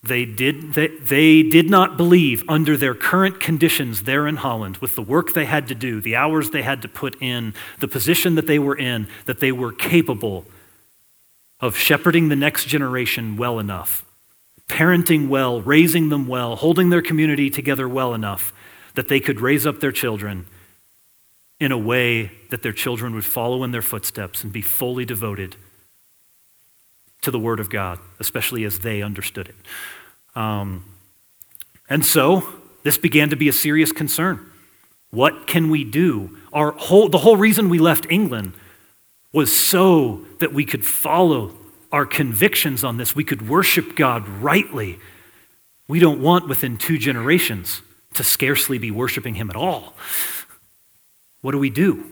They 0.04 0.26
did, 0.26 0.74
they, 0.74 0.88
they 0.88 1.44
did 1.44 1.70
not 1.70 1.98
believe, 1.98 2.44
under 2.48 2.78
their 2.78 2.96
current 2.96 3.40
conditions 3.40 4.04
there 4.04 4.28
in 4.28 4.38
Holland, 4.38 4.78
with 4.78 4.96
the 4.96 5.02
work 5.02 5.34
they 5.34 5.46
had 5.46 5.68
to 5.68 5.76
do, 5.76 6.00
the 6.00 6.16
hours 6.16 6.52
they 6.52 6.62
had 6.62 6.82
to 6.84 6.88
put 6.88 7.22
in, 7.22 7.54
the 7.80 7.88
position 7.88 8.36
that 8.36 8.48
they 8.48 8.60
were 8.60 8.78
in, 8.78 9.08
that 9.26 9.40
they 9.40 9.52
were 9.52 9.74
capable 9.74 10.46
of 11.60 11.76
shepherding 11.76 12.30
the 12.30 12.36
next 12.36 12.68
generation 12.68 13.36
well 13.36 13.60
enough 13.60 14.07
parenting 14.68 15.28
well, 15.28 15.62
raising 15.62 16.10
them 16.10 16.28
well, 16.28 16.56
holding 16.56 16.90
their 16.90 17.02
community 17.02 17.50
together 17.50 17.88
well 17.88 18.14
enough 18.14 18.54
that 18.96 19.08
they 19.08 19.20
could 19.20 19.40
raise 19.40 19.66
up 19.66 19.80
their 19.80 19.92
children 19.92 20.46
in 21.60 21.72
a 21.72 21.78
way 21.78 22.32
that 22.50 22.62
their 22.64 22.74
children 22.74 23.16
would 23.16 23.26
follow 23.26 23.64
in 23.64 23.72
their 23.72 23.82
footsteps 23.82 24.44
and 24.44 24.52
be 24.52 24.62
fully 24.62 25.06
devoted 25.06 25.56
to 27.22 27.32
the 27.32 27.40
Word 27.40 27.60
of 27.60 27.70
God, 27.70 28.00
especially 28.20 28.64
as 28.64 28.80
they 28.80 29.02
understood 29.02 29.50
it. 29.50 29.56
Um, 30.36 30.86
and 31.90 32.06
so 32.06 32.48
this 32.84 32.98
began 32.98 33.30
to 33.30 33.36
be 33.36 33.50
a 33.50 33.54
serious 33.54 33.92
concern. 33.92 34.52
What 35.10 35.48
can 35.48 35.70
we 35.70 35.84
do? 35.84 36.38
Our 36.54 36.72
whole, 36.72 37.10
the 37.10 37.20
whole 37.20 37.38
reason 37.38 37.70
we 37.70 37.80
left 37.80 38.06
England 38.10 38.54
was 39.34 39.56
so 39.56 40.26
that 40.40 40.54
we 40.54 40.66
could 40.66 40.86
follow 40.86 41.56
our 41.92 42.06
convictions 42.06 42.84
on 42.84 42.98
this. 42.98 43.16
We 43.16 43.24
could 43.24 43.48
worship 43.48 43.96
God 43.96 44.28
rightly. 44.28 45.00
We 45.88 46.00
don't 46.00 46.22
want 46.22 46.48
within 46.48 46.78
two 46.78 46.98
generations 46.98 47.82
to 48.14 48.24
scarcely 48.24 48.78
be 48.78 48.92
worshiping 48.92 49.36
Him 49.36 49.50
at 49.50 49.56
all. 49.56 49.94
What 51.42 51.52
do 51.52 51.60
we 51.60 51.70
do? 51.70 52.04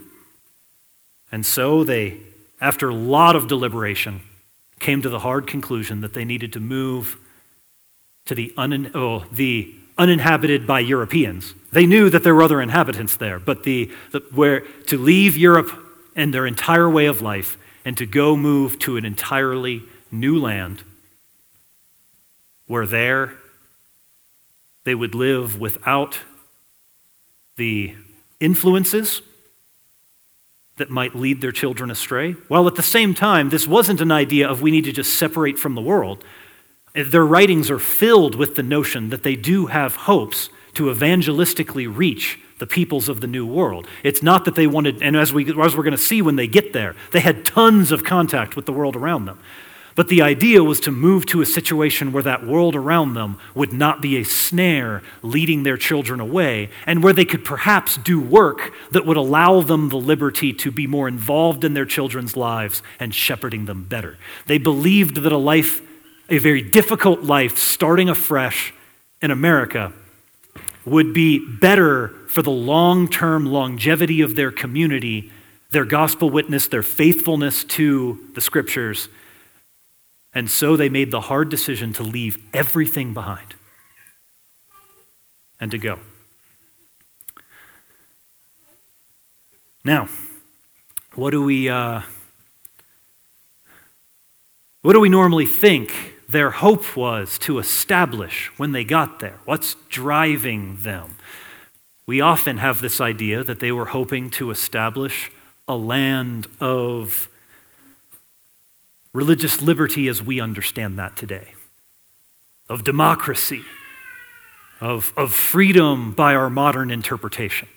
And 1.31 1.45
so 1.45 1.83
they, 1.83 2.19
after 2.61 2.89
a 2.89 2.95
lot 2.95 3.35
of 3.35 3.47
deliberation, 3.47 4.21
came 4.79 5.01
to 5.01 5.09
the 5.09 5.19
hard 5.19 5.47
conclusion 5.47 6.01
that 6.01 6.13
they 6.13 6.25
needed 6.25 6.53
to 6.53 6.59
move 6.59 7.17
to 8.25 8.35
the, 8.35 8.53
un, 8.57 8.91
oh, 8.93 9.25
the 9.31 9.73
uninhabited 9.97 10.67
by 10.67 10.79
Europeans. 10.79 11.53
They 11.71 11.85
knew 11.85 12.09
that 12.09 12.23
there 12.23 12.35
were 12.35 12.43
other 12.43 12.61
inhabitants 12.61 13.17
there, 13.17 13.39
but 13.39 13.63
the, 13.63 13.91
the, 14.11 14.19
where, 14.31 14.61
to 14.88 14.97
leave 14.97 15.38
Europe 15.38 15.71
and 16.15 16.33
their 16.33 16.45
entire 16.45 16.89
way 16.89 17.05
of 17.05 17.21
life 17.21 17.57
and 17.86 17.95
to 17.98 18.06
go 18.08 18.36
move 18.36 18.80
to 18.80 18.98
an 18.98 19.06
entirely 19.06 19.84
new 20.12 20.38
land 20.39 20.84
where 22.67 22.88
there 22.88 23.34
they 24.84 24.95
would 24.95 25.15
live 25.15 25.60
without 25.60 26.19
the 27.58 27.95
influences 28.39 29.21
that 30.78 30.89
might 30.89 31.15
lead 31.15 31.41
their 31.41 31.52
children 31.52 31.89
astray. 31.89 32.34
While 32.48 32.67
at 32.67 32.76
the 32.76 32.84
same 32.84 33.13
time, 33.13 33.50
this 33.50 33.67
wasn't 33.67 34.02
an 34.02 34.12
idea 34.12 34.48
of 34.48 34.62
we 34.62 34.71
need 34.71 34.84
to 34.86 34.91
just 34.91 35.17
separate 35.17 35.58
from 35.58 35.76
the 35.76 35.82
world. 35.82 36.24
Their 36.93 37.26
writings 37.26 37.71
are 37.71 37.80
filled 37.80 38.36
with 38.36 38.56
the 38.56 38.63
notion 38.63 39.10
that 39.10 39.24
they 39.24 39.36
do 39.36 39.67
have 39.67 39.95
hopes 39.95 40.50
to 40.74 40.86
evangelistically 40.86 41.93
reach 41.93 42.39
the 42.57 42.67
peoples 42.67 43.09
of 43.09 43.21
the 43.21 43.27
new 43.27 43.45
world. 43.45 43.87
It's 44.03 44.23
not 44.23 44.45
that 44.45 44.55
they 44.55 44.67
wanted, 44.67 45.01
and 45.01 45.15
as, 45.15 45.33
we, 45.33 45.43
as 45.61 45.75
we're 45.75 45.83
going 45.83 45.91
to 45.91 45.97
see 45.97 46.21
when 46.21 46.35
they 46.35 46.47
get 46.47 46.73
there, 46.73 46.95
they 47.11 47.19
had 47.19 47.45
tons 47.45 47.91
of 47.91 48.03
contact 48.03 48.55
with 48.55 48.65
the 48.65 48.73
world 48.73 48.95
around 48.95 49.25
them. 49.25 49.39
But 49.95 50.09
the 50.09 50.21
idea 50.21 50.61
was 50.61 50.81
to 50.81 50.91
move 50.91 51.25
to 51.27 51.41
a 51.41 51.45
situation 51.45 52.11
where 52.11 52.23
that 52.23 52.45
world 52.45 52.75
around 52.75 53.13
them 53.13 53.39
would 53.53 53.71
not 53.71 54.01
be 54.01 54.17
a 54.17 54.25
snare 54.25 55.01
leading 55.21 55.63
their 55.63 55.77
children 55.77 56.19
away, 56.19 56.69
and 56.85 57.01
where 57.01 57.13
they 57.13 57.23
could 57.23 57.45
perhaps 57.45 57.95
do 57.95 58.19
work 58.19 58.73
that 58.91 59.05
would 59.05 59.15
allow 59.15 59.61
them 59.61 59.87
the 59.87 59.95
liberty 59.95 60.51
to 60.51 60.69
be 60.69 60.85
more 60.85 61.07
involved 61.07 61.63
in 61.63 61.73
their 61.73 61.85
children's 61.85 62.35
lives 62.35 62.83
and 62.99 63.15
shepherding 63.15 63.65
them 63.65 63.85
better. 63.85 64.17
They 64.47 64.57
believed 64.57 65.15
that 65.15 65.31
a 65.31 65.37
life, 65.37 65.81
a 66.29 66.39
very 66.39 66.61
difficult 66.61 67.21
life, 67.21 67.57
starting 67.57 68.09
afresh 68.09 68.73
in 69.21 69.31
America, 69.31 69.93
would 70.83 71.13
be 71.13 71.39
better 71.39 72.13
for 72.36 72.41
the 72.41 72.52
long 72.52 73.08
term 73.08 73.45
longevity 73.45 74.19
of 74.19 74.36
their 74.36 74.52
community, 74.52 75.32
their 75.71 75.86
gospel 75.86 76.30
witness, 76.30 76.67
their 76.67 76.84
faithfulness 76.84 77.63
to 77.63 78.19
the 78.34 78.41
scriptures. 78.41 79.08
And 80.34 80.52
so 80.52 80.76
they 80.76 80.89
made 80.89 81.12
the 81.12 81.21
hard 81.21 81.48
decision 81.48 81.93
to 81.93 82.04
leave 82.04 82.38
everything 82.54 83.13
behind 83.13 83.56
and 85.62 85.71
to 85.71 85.78
go. 85.78 86.00
Now, 89.86 90.10
what 91.13 91.30
do 91.30 91.41
we, 91.41 91.69
uh, 91.69 92.02
what 94.82 94.91
do 94.91 95.00
we 95.00 95.08
normally 95.08 95.45
think 95.45 96.15
their 96.28 96.52
hope 96.52 96.98
was 96.98 97.39
to 97.39 97.60
establish 97.60 98.52
when 98.58 98.74
they 98.74 98.84
got 98.84 99.21
there? 99.21 99.39
What's 99.45 99.78
driving 99.88 100.80
them? 100.82 101.15
We 102.07 102.21
often 102.21 102.57
have 102.57 102.81
this 102.81 103.01
idea 103.01 103.43
that 103.43 103.59
they 103.59 103.71
were 103.71 103.85
hoping 103.85 104.29
to 104.31 104.51
establish 104.51 105.31
a 105.67 105.75
land 105.75 106.47
of 106.59 107.29
religious 109.13 109.61
liberty 109.61 110.07
as 110.07 110.21
we 110.21 110.39
understand 110.39 110.99
that 110.99 111.15
today, 111.15 111.53
of 112.69 112.83
democracy, 112.83 113.63
of, 114.79 115.13
of 115.17 115.33
freedom 115.33 116.11
by 116.11 116.35
our 116.35 116.49
modern 116.49 116.91
interpretation. 116.91 117.67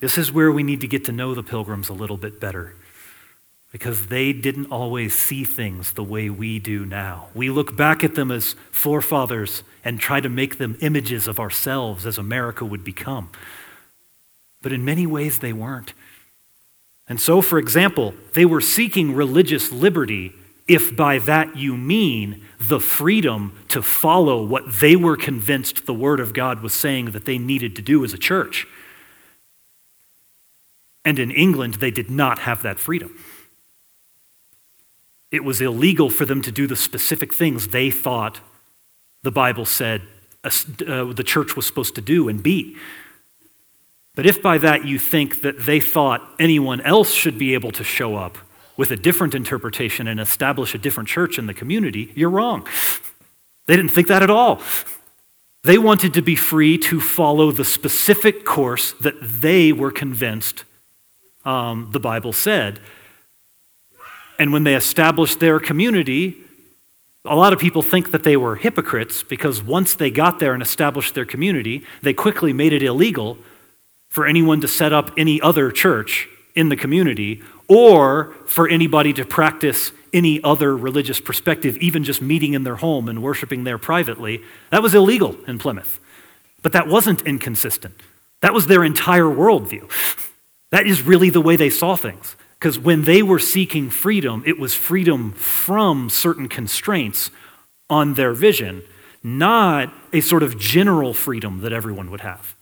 This 0.00 0.16
is 0.16 0.32
where 0.32 0.50
we 0.50 0.62
need 0.62 0.80
to 0.80 0.88
get 0.88 1.04
to 1.04 1.12
know 1.12 1.34
the 1.34 1.42
pilgrims 1.42 1.88
a 1.90 1.92
little 1.92 2.16
bit 2.16 2.40
better 2.40 2.74
because 3.72 4.06
they 4.06 4.32
didn't 4.32 4.66
always 4.66 5.16
see 5.16 5.44
things 5.44 5.92
the 5.92 6.02
way 6.02 6.28
we 6.28 6.58
do 6.58 6.84
now. 6.84 7.28
We 7.34 7.50
look 7.50 7.76
back 7.76 8.02
at 8.02 8.16
them 8.16 8.30
as 8.30 8.54
forefathers 8.72 9.62
and 9.84 10.00
try 10.00 10.20
to 10.20 10.28
make 10.28 10.58
them 10.58 10.76
images 10.80 11.28
of 11.28 11.38
ourselves 11.38 12.04
as 12.04 12.18
America 12.18 12.64
would 12.64 12.84
become. 12.84 13.30
But 14.60 14.72
in 14.72 14.84
many 14.84 15.06
ways, 15.06 15.38
they 15.38 15.52
weren't. 15.52 15.94
And 17.08 17.20
so, 17.20 17.40
for 17.40 17.58
example, 17.58 18.14
they 18.34 18.44
were 18.44 18.60
seeking 18.60 19.14
religious 19.14 19.72
liberty 19.72 20.32
if 20.68 20.94
by 20.94 21.18
that 21.18 21.56
you 21.56 21.76
mean 21.76 22.46
the 22.60 22.78
freedom 22.78 23.58
to 23.68 23.82
follow 23.82 24.44
what 24.44 24.80
they 24.80 24.94
were 24.94 25.16
convinced 25.16 25.86
the 25.86 25.94
Word 25.94 26.20
of 26.20 26.32
God 26.32 26.62
was 26.62 26.74
saying 26.74 27.06
that 27.06 27.24
they 27.24 27.38
needed 27.38 27.74
to 27.76 27.82
do 27.82 28.04
as 28.04 28.12
a 28.12 28.18
church. 28.18 28.66
And 31.04 31.18
in 31.18 31.32
England, 31.32 31.74
they 31.74 31.90
did 31.90 32.10
not 32.10 32.40
have 32.40 32.62
that 32.62 32.78
freedom. 32.78 33.18
It 35.30 35.44
was 35.44 35.60
illegal 35.60 36.10
for 36.10 36.24
them 36.24 36.42
to 36.42 36.50
do 36.50 36.66
the 36.66 36.76
specific 36.76 37.32
things 37.32 37.68
they 37.68 37.90
thought 37.90 38.40
the 39.22 39.30
Bible 39.30 39.66
said 39.66 40.02
uh, 40.42 40.50
the 41.12 41.24
church 41.24 41.54
was 41.54 41.66
supposed 41.66 41.94
to 41.94 42.00
do 42.00 42.28
and 42.28 42.42
be. 42.42 42.76
But 44.14 44.26
if 44.26 44.42
by 44.42 44.58
that 44.58 44.84
you 44.84 44.98
think 44.98 45.42
that 45.42 45.66
they 45.66 45.80
thought 45.80 46.28
anyone 46.38 46.80
else 46.80 47.12
should 47.12 47.38
be 47.38 47.54
able 47.54 47.70
to 47.72 47.84
show 47.84 48.16
up 48.16 48.38
with 48.76 48.90
a 48.90 48.96
different 48.96 49.34
interpretation 49.34 50.08
and 50.08 50.18
establish 50.18 50.74
a 50.74 50.78
different 50.78 51.08
church 51.08 51.38
in 51.38 51.46
the 51.46 51.54
community, 51.54 52.12
you're 52.14 52.30
wrong. 52.30 52.66
They 53.66 53.76
didn't 53.76 53.92
think 53.92 54.08
that 54.08 54.22
at 54.22 54.30
all. 54.30 54.62
They 55.62 55.76
wanted 55.76 56.14
to 56.14 56.22
be 56.22 56.36
free 56.36 56.78
to 56.78 57.00
follow 57.00 57.52
the 57.52 57.64
specific 57.64 58.44
course 58.44 58.92
that 58.94 59.14
they 59.20 59.72
were 59.72 59.90
convinced 59.90 60.64
um, 61.44 61.90
the 61.92 62.00
Bible 62.00 62.32
said. 62.32 62.80
And 64.40 64.54
when 64.54 64.64
they 64.64 64.74
established 64.74 65.38
their 65.38 65.60
community, 65.60 66.34
a 67.26 67.36
lot 67.36 67.52
of 67.52 67.58
people 67.58 67.82
think 67.82 68.10
that 68.12 68.24
they 68.24 68.38
were 68.38 68.56
hypocrites 68.56 69.22
because 69.22 69.62
once 69.62 69.94
they 69.94 70.10
got 70.10 70.38
there 70.38 70.54
and 70.54 70.62
established 70.62 71.14
their 71.14 71.26
community, 71.26 71.84
they 72.00 72.14
quickly 72.14 72.54
made 72.54 72.72
it 72.72 72.82
illegal 72.82 73.36
for 74.08 74.26
anyone 74.26 74.62
to 74.62 74.66
set 74.66 74.94
up 74.94 75.10
any 75.18 75.42
other 75.42 75.70
church 75.70 76.26
in 76.54 76.70
the 76.70 76.76
community 76.76 77.42
or 77.68 78.32
for 78.46 78.66
anybody 78.66 79.12
to 79.12 79.26
practice 79.26 79.92
any 80.14 80.42
other 80.42 80.74
religious 80.74 81.20
perspective, 81.20 81.76
even 81.76 82.02
just 82.02 82.22
meeting 82.22 82.54
in 82.54 82.64
their 82.64 82.76
home 82.76 83.10
and 83.10 83.22
worshiping 83.22 83.64
there 83.64 83.76
privately. 83.76 84.42
That 84.70 84.82
was 84.82 84.94
illegal 84.94 85.36
in 85.46 85.58
Plymouth. 85.58 86.00
But 86.62 86.72
that 86.72 86.88
wasn't 86.88 87.20
inconsistent. 87.26 87.94
That 88.40 88.54
was 88.54 88.68
their 88.68 88.84
entire 88.84 89.24
worldview. 89.24 89.88
That 90.70 90.86
is 90.86 91.02
really 91.02 91.30
the 91.30 91.40
way 91.40 91.56
they 91.56 91.68
saw 91.68 91.96
things. 91.96 92.36
Because 92.60 92.78
when 92.78 93.04
they 93.04 93.22
were 93.22 93.38
seeking 93.38 93.88
freedom, 93.88 94.42
it 94.44 94.58
was 94.58 94.74
freedom 94.74 95.32
from 95.32 96.10
certain 96.10 96.46
constraints 96.46 97.30
on 97.88 98.14
their 98.14 98.34
vision, 98.34 98.82
not 99.22 99.90
a 100.12 100.20
sort 100.20 100.42
of 100.42 100.58
general 100.58 101.14
freedom 101.14 101.62
that 101.62 101.72
everyone 101.72 102.10
would 102.10 102.20
have. 102.20 102.54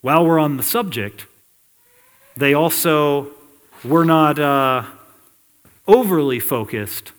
While 0.00 0.24
we're 0.24 0.38
on 0.38 0.56
the 0.56 0.62
subject, 0.62 1.26
they 2.34 2.54
also 2.54 3.30
were 3.84 4.06
not 4.06 4.38
uh, 4.38 4.84
overly 5.86 6.40
focused 6.40 7.12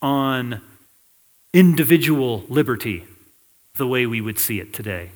on 0.00 0.60
individual 1.52 2.44
liberty 2.48 3.06
the 3.74 3.88
way 3.88 4.06
we 4.06 4.20
would 4.20 4.38
see 4.38 4.60
it 4.60 4.72
today 4.72 5.10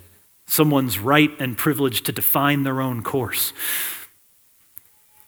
someone's 0.45 0.99
right 0.99 1.31
and 1.39 1.57
privilege 1.57 2.03
to 2.03 2.11
define 2.11 2.63
their 2.63 2.81
own 2.81 3.03
course. 3.03 3.53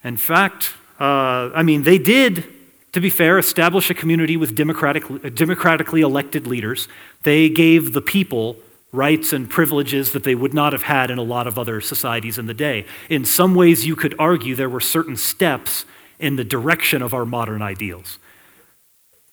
In 0.03 0.17
fact, 0.17 0.73
uh, 0.99 1.49
I 1.53 1.63
mean, 1.63 1.83
they 1.83 1.97
did, 1.97 2.45
to 2.91 3.01
be 3.01 3.09
fair, 3.09 3.39
establish 3.39 3.89
a 3.89 3.93
community 3.93 4.37
with 4.37 4.55
democratic, 4.55 5.33
democratically 5.33 6.01
elected 6.01 6.47
leaders. 6.47 6.87
They 7.23 7.49
gave 7.49 7.93
the 7.93 8.01
people 8.01 8.57
rights 8.91 9.33
and 9.33 9.49
privileges 9.49 10.11
that 10.13 10.23
they 10.23 10.35
would 10.35 10.53
not 10.53 10.71
have 10.73 10.83
had 10.83 11.11
in 11.11 11.17
a 11.17 11.23
lot 11.23 11.47
of 11.47 11.59
other 11.59 11.81
societies 11.81 12.37
in 12.37 12.45
the 12.45 12.53
day. 12.53 12.85
In 13.09 13.25
some 13.25 13.55
ways, 13.55 13.85
you 13.85 13.95
could 13.95 14.15
argue 14.17 14.55
there 14.55 14.69
were 14.69 14.79
certain 14.79 15.17
steps 15.17 15.85
in 16.19 16.37
the 16.37 16.45
direction 16.45 17.01
of 17.01 17.13
our 17.13 17.25
modern 17.25 17.61
ideals. 17.61 18.19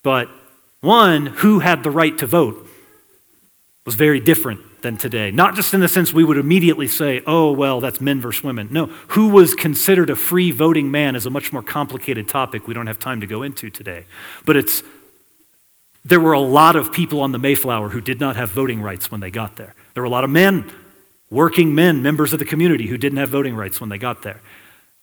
But 0.01 0.29
one, 0.81 1.27
who 1.27 1.59
had 1.59 1.83
the 1.83 1.91
right 1.91 2.17
to 2.17 2.27
vote, 2.27 2.67
was 3.85 3.95
very 3.95 4.19
different 4.19 4.59
than 4.83 4.97
today. 4.97 5.31
Not 5.31 5.55
just 5.55 5.73
in 5.73 5.79
the 5.79 5.87
sense 5.87 6.13
we 6.13 6.23
would 6.23 6.37
immediately 6.37 6.87
say, 6.87 7.23
oh, 7.25 7.51
well, 7.51 7.81
that's 7.81 7.99
men 7.99 8.21
versus 8.21 8.43
women. 8.43 8.67
No, 8.71 8.85
who 9.09 9.29
was 9.29 9.55
considered 9.55 10.09
a 10.09 10.15
free 10.15 10.51
voting 10.51 10.91
man 10.91 11.15
is 11.15 11.25
a 11.25 11.29
much 11.29 11.51
more 11.51 11.63
complicated 11.63 12.27
topic 12.27 12.67
we 12.67 12.73
don't 12.73 12.87
have 12.87 12.99
time 12.99 13.19
to 13.21 13.27
go 13.27 13.41
into 13.41 13.69
today. 13.69 14.05
But 14.45 14.55
it's, 14.55 14.83
there 16.05 16.19
were 16.19 16.33
a 16.33 16.39
lot 16.39 16.75
of 16.75 16.91
people 16.91 17.21
on 17.21 17.31
the 17.31 17.39
Mayflower 17.39 17.89
who 17.89 18.01
did 18.01 18.19
not 18.19 18.35
have 18.35 18.51
voting 18.51 18.81
rights 18.81 19.09
when 19.09 19.21
they 19.21 19.31
got 19.31 19.55
there. 19.55 19.73
There 19.95 20.03
were 20.03 20.07
a 20.07 20.11
lot 20.11 20.23
of 20.23 20.29
men, 20.29 20.71
working 21.29 21.73
men, 21.73 22.03
members 22.03 22.33
of 22.33 22.39
the 22.39 22.45
community 22.45 22.87
who 22.87 22.97
didn't 22.97 23.17
have 23.17 23.29
voting 23.29 23.55
rights 23.55 23.81
when 23.81 23.89
they 23.89 23.97
got 23.97 24.21
there. 24.21 24.41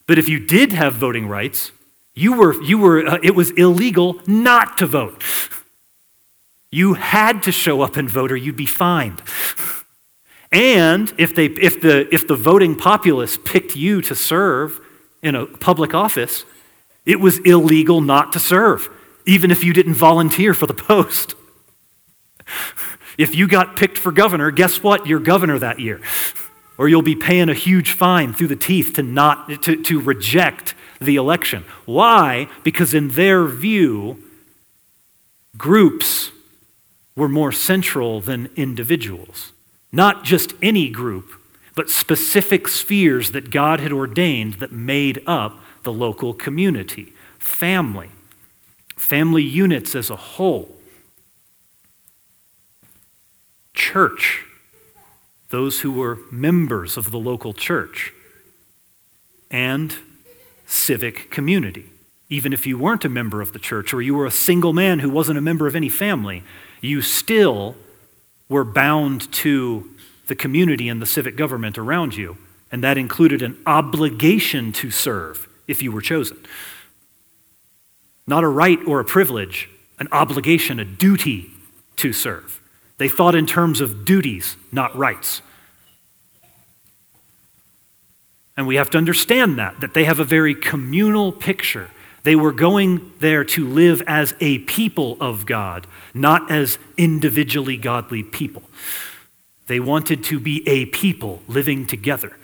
But 0.06 0.18
if 0.18 0.28
you 0.28 0.38
did 0.38 0.72
have 0.72 0.94
voting 0.94 1.26
rights, 1.26 1.72
you 2.14 2.34
were, 2.34 2.60
you 2.62 2.78
were, 2.78 3.06
uh, 3.06 3.18
it 3.22 3.34
was 3.34 3.50
illegal 3.52 4.20
not 4.26 4.78
to 4.78 4.86
vote. 4.86 5.22
You 6.72 6.94
had 6.94 7.42
to 7.44 7.52
show 7.52 7.82
up 7.82 7.96
and 7.96 8.08
vote 8.08 8.30
or 8.30 8.36
you'd 8.36 8.56
be 8.56 8.66
fined. 8.66 9.22
And 10.52 11.12
if, 11.18 11.34
they, 11.34 11.46
if, 11.46 11.80
the, 11.80 12.12
if 12.14 12.26
the 12.26 12.34
voting 12.34 12.76
populace 12.76 13.38
picked 13.44 13.76
you 13.76 14.02
to 14.02 14.14
serve 14.14 14.80
in 15.22 15.34
a 15.34 15.46
public 15.46 15.94
office, 15.94 16.44
it 17.06 17.20
was 17.20 17.38
illegal 17.40 18.00
not 18.00 18.32
to 18.32 18.40
serve, 18.40 18.88
even 19.26 19.50
if 19.50 19.62
you 19.62 19.72
didn't 19.72 19.94
volunteer 19.94 20.54
for 20.54 20.66
the 20.66 20.74
post. 20.74 21.34
If 23.18 23.34
you 23.34 23.46
got 23.46 23.76
picked 23.76 23.98
for 23.98 24.12
governor, 24.12 24.50
guess 24.50 24.82
what? 24.82 25.06
You're 25.06 25.20
governor 25.20 25.58
that 25.58 25.78
year. 25.78 26.00
Or 26.78 26.88
you'll 26.88 27.02
be 27.02 27.16
paying 27.16 27.48
a 27.48 27.54
huge 27.54 27.92
fine 27.92 28.32
through 28.32 28.48
the 28.48 28.56
teeth 28.56 28.94
to, 28.94 29.02
not, 29.02 29.62
to, 29.62 29.82
to 29.82 30.00
reject 30.00 30.74
the 31.00 31.16
election. 31.16 31.64
Why? 31.84 32.48
Because 32.64 32.94
in 32.94 33.08
their 33.08 33.46
view, 33.46 34.22
groups 35.56 36.32
were 37.20 37.28
more 37.28 37.52
central 37.52 38.18
than 38.22 38.48
individuals. 38.56 39.52
Not 39.92 40.24
just 40.24 40.54
any 40.62 40.88
group, 40.88 41.30
but 41.76 41.90
specific 41.90 42.66
spheres 42.66 43.32
that 43.32 43.50
God 43.50 43.78
had 43.78 43.92
ordained 43.92 44.54
that 44.54 44.72
made 44.72 45.22
up 45.26 45.60
the 45.82 45.92
local 45.92 46.32
community, 46.32 47.12
family, 47.38 48.08
family 48.96 49.42
units 49.42 49.94
as 49.94 50.08
a 50.08 50.16
whole, 50.16 50.74
church, 53.74 54.46
those 55.50 55.80
who 55.80 55.92
were 55.92 56.20
members 56.32 56.96
of 56.96 57.10
the 57.10 57.18
local 57.18 57.52
church, 57.52 58.14
and 59.50 59.96
civic 60.66 61.30
community. 61.30 61.90
Even 62.30 62.52
if 62.52 62.64
you 62.64 62.78
weren't 62.78 63.04
a 63.04 63.08
member 63.08 63.42
of 63.42 63.52
the 63.52 63.58
church 63.58 63.92
or 63.92 64.00
you 64.00 64.14
were 64.14 64.24
a 64.24 64.30
single 64.30 64.72
man 64.72 65.00
who 65.00 65.10
wasn't 65.10 65.36
a 65.36 65.42
member 65.42 65.66
of 65.66 65.74
any 65.74 65.88
family, 65.88 66.44
you 66.80 67.02
still 67.02 67.74
were 68.48 68.64
bound 68.64 69.30
to 69.32 69.90
the 70.28 70.36
community 70.36 70.88
and 70.88 71.02
the 71.02 71.06
civic 71.06 71.36
government 71.36 71.76
around 71.76 72.16
you, 72.16 72.38
and 72.70 72.84
that 72.84 72.96
included 72.96 73.42
an 73.42 73.58
obligation 73.66 74.72
to 74.72 74.90
serve 74.90 75.48
if 75.66 75.82
you 75.82 75.90
were 75.90 76.00
chosen. 76.00 76.36
Not 78.28 78.44
a 78.44 78.48
right 78.48 78.78
or 78.86 79.00
a 79.00 79.04
privilege, 79.04 79.68
an 79.98 80.06
obligation, 80.12 80.78
a 80.78 80.84
duty 80.84 81.50
to 81.96 82.12
serve. 82.12 82.60
They 82.98 83.08
thought 83.08 83.34
in 83.34 83.46
terms 83.46 83.80
of 83.80 84.04
duties, 84.04 84.56
not 84.70 84.96
rights. 84.96 85.42
And 88.56 88.68
we 88.68 88.76
have 88.76 88.90
to 88.90 88.98
understand 88.98 89.58
that, 89.58 89.80
that 89.80 89.94
they 89.94 90.04
have 90.04 90.20
a 90.20 90.24
very 90.24 90.54
communal 90.54 91.32
picture 91.32 91.90
they 92.22 92.36
were 92.36 92.52
going 92.52 93.12
there 93.18 93.44
to 93.44 93.66
live 93.66 94.02
as 94.06 94.34
a 94.40 94.58
people 94.60 95.16
of 95.20 95.46
God, 95.46 95.86
not 96.12 96.50
as 96.50 96.78
individually 96.96 97.76
godly 97.76 98.22
people. 98.22 98.62
They 99.66 99.80
wanted 99.80 100.24
to 100.24 100.40
be 100.40 100.66
a 100.68 100.86
people 100.86 101.42
living 101.48 101.86
together. 101.86 102.36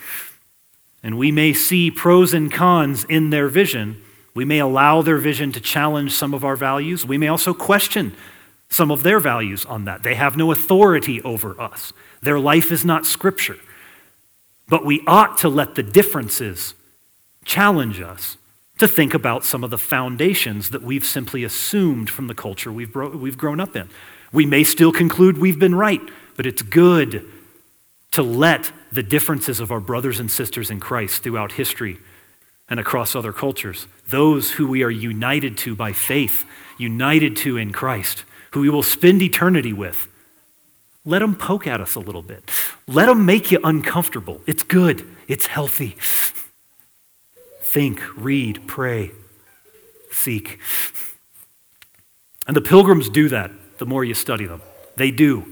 And 1.02 1.18
we 1.18 1.30
may 1.30 1.52
see 1.52 1.90
pros 1.90 2.32
and 2.32 2.50
cons 2.50 3.04
in 3.04 3.30
their 3.30 3.48
vision. 3.48 4.00
We 4.34 4.44
may 4.44 4.58
allow 4.58 5.02
their 5.02 5.18
vision 5.18 5.52
to 5.52 5.60
challenge 5.60 6.12
some 6.12 6.34
of 6.34 6.44
our 6.44 6.56
values. 6.56 7.04
We 7.04 7.18
may 7.18 7.28
also 7.28 7.52
question 7.52 8.14
some 8.68 8.90
of 8.90 9.02
their 9.02 9.20
values 9.20 9.64
on 9.64 9.84
that. 9.84 10.02
They 10.02 10.14
have 10.14 10.36
no 10.36 10.50
authority 10.52 11.22
over 11.22 11.60
us, 11.60 11.92
their 12.22 12.38
life 12.38 12.72
is 12.72 12.84
not 12.84 13.06
scripture. 13.06 13.58
But 14.68 14.84
we 14.84 15.04
ought 15.06 15.38
to 15.38 15.48
let 15.48 15.76
the 15.76 15.82
differences 15.84 16.74
challenge 17.44 18.00
us 18.00 18.36
to 18.78 18.86
think 18.86 19.14
about 19.14 19.44
some 19.44 19.64
of 19.64 19.70
the 19.70 19.78
foundations 19.78 20.70
that 20.70 20.82
we've 20.82 21.04
simply 21.04 21.44
assumed 21.44 22.10
from 22.10 22.26
the 22.26 22.34
culture 22.34 22.72
we've, 22.72 22.92
bro- 22.92 23.16
we've 23.16 23.38
grown 23.38 23.60
up 23.60 23.74
in. 23.74 23.88
We 24.32 24.44
may 24.46 24.64
still 24.64 24.92
conclude 24.92 25.38
we've 25.38 25.58
been 25.58 25.74
right, 25.74 26.02
but 26.36 26.46
it's 26.46 26.62
good 26.62 27.24
to 28.12 28.22
let 28.22 28.72
the 28.92 29.02
differences 29.02 29.60
of 29.60 29.70
our 29.70 29.80
brothers 29.80 30.20
and 30.20 30.30
sisters 30.30 30.70
in 30.70 30.80
Christ 30.80 31.22
throughout 31.22 31.52
history 31.52 31.98
and 32.68 32.80
across 32.80 33.14
other 33.14 33.32
cultures, 33.32 33.86
those 34.08 34.52
who 34.52 34.66
we 34.66 34.82
are 34.82 34.90
united 34.90 35.56
to 35.58 35.76
by 35.76 35.92
faith, 35.92 36.44
united 36.78 37.36
to 37.36 37.56
in 37.56 37.72
Christ, 37.72 38.24
who 38.52 38.60
we 38.60 38.70
will 38.70 38.82
spend 38.82 39.22
eternity 39.22 39.72
with, 39.72 40.08
let 41.04 41.20
them 41.20 41.36
poke 41.36 41.66
at 41.66 41.80
us 41.80 41.94
a 41.94 42.00
little 42.00 42.22
bit. 42.22 42.50
Let 42.88 43.06
them 43.06 43.24
make 43.24 43.52
you 43.52 43.60
uncomfortable. 43.62 44.40
It's 44.46 44.64
good, 44.64 45.06
it's 45.28 45.46
healthy. 45.46 45.96
Think, 47.76 48.00
read, 48.16 48.66
pray, 48.66 49.10
seek. 50.10 50.58
And 52.46 52.56
the 52.56 52.62
pilgrims 52.62 53.10
do 53.10 53.28
that 53.28 53.50
the 53.76 53.84
more 53.84 54.02
you 54.02 54.14
study 54.14 54.46
them. 54.46 54.62
They 54.96 55.10
do. 55.10 55.44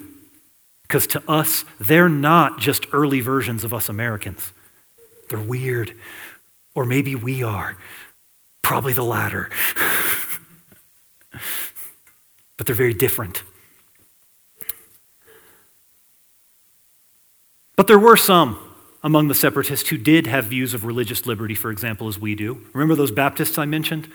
Because 0.84 1.06
to 1.08 1.22
us, 1.28 1.66
they're 1.78 2.08
not 2.08 2.58
just 2.58 2.87
early 2.94 3.20
versions 3.20 3.62
of 3.62 3.74
us 3.74 3.90
Americans. 3.90 4.54
They're 5.28 5.38
weird. 5.38 5.92
Or 6.74 6.87
maybe 6.87 7.14
we 7.14 7.42
are. 7.42 7.76
Probably 8.62 8.94
the 8.94 9.04
latter. 9.04 9.50
but 12.56 12.66
they're 12.66 12.74
very 12.74 12.94
different. 12.94 13.42
But 17.76 17.87
there 17.87 17.98
were 17.98 18.16
some 18.16 18.73
among 19.04 19.28
the 19.28 19.34
separatists 19.34 19.90
who 19.90 19.98
did 19.98 20.26
have 20.26 20.46
views 20.46 20.72
of 20.72 20.84
religious 20.84 21.26
liberty, 21.26 21.54
for 21.54 21.70
example, 21.70 22.08
as 22.08 22.18
we 22.18 22.34
do. 22.34 22.62
Remember 22.72 22.94
those 22.94 23.10
Baptists 23.10 23.58
I 23.58 23.66
mentioned? 23.66 24.08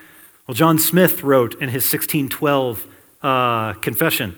Well, 0.47 0.56
John 0.56 0.80
Smyth 0.80 1.21
wrote 1.21 1.54
in 1.54 1.69
his 1.69 1.84
1612 1.84 2.88
uh, 3.21 3.73
confession 3.73 4.36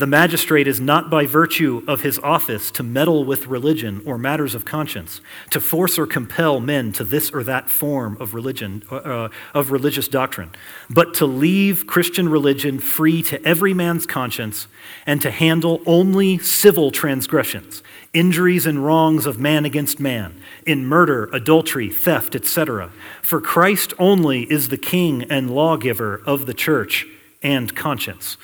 the 0.00 0.06
magistrate 0.06 0.66
is 0.66 0.80
not 0.80 1.10
by 1.10 1.26
virtue 1.26 1.84
of 1.86 2.00
his 2.00 2.18
office 2.20 2.70
to 2.70 2.82
meddle 2.82 3.22
with 3.22 3.46
religion 3.46 4.02
or 4.06 4.16
matters 4.16 4.54
of 4.54 4.64
conscience, 4.64 5.20
to 5.50 5.60
force 5.60 5.98
or 5.98 6.06
compel 6.06 6.58
men 6.58 6.90
to 6.90 7.04
this 7.04 7.30
or 7.30 7.44
that 7.44 7.68
form 7.68 8.16
of 8.18 8.32
religion, 8.32 8.82
uh, 8.90 9.28
of 9.52 9.70
religious 9.70 10.08
doctrine, 10.08 10.50
but 10.88 11.12
to 11.12 11.26
leave 11.26 11.86
Christian 11.86 12.30
religion 12.30 12.78
free 12.78 13.22
to 13.24 13.44
every 13.44 13.74
man's 13.74 14.06
conscience 14.06 14.68
and 15.04 15.20
to 15.20 15.30
handle 15.30 15.82
only 15.84 16.38
civil 16.38 16.90
transgressions, 16.90 17.82
injuries 18.14 18.64
and 18.64 18.82
wrongs 18.82 19.26
of 19.26 19.38
man 19.38 19.66
against 19.66 20.00
man, 20.00 20.40
in 20.64 20.86
murder, 20.86 21.28
adultery, 21.34 21.90
theft, 21.90 22.34
etc. 22.34 22.90
For 23.20 23.38
Christ 23.38 23.92
only 23.98 24.50
is 24.50 24.70
the 24.70 24.78
king 24.78 25.24
and 25.24 25.50
lawgiver 25.50 26.22
of 26.24 26.46
the 26.46 26.54
church 26.54 27.06
and 27.42 27.76
conscience. 27.76 28.38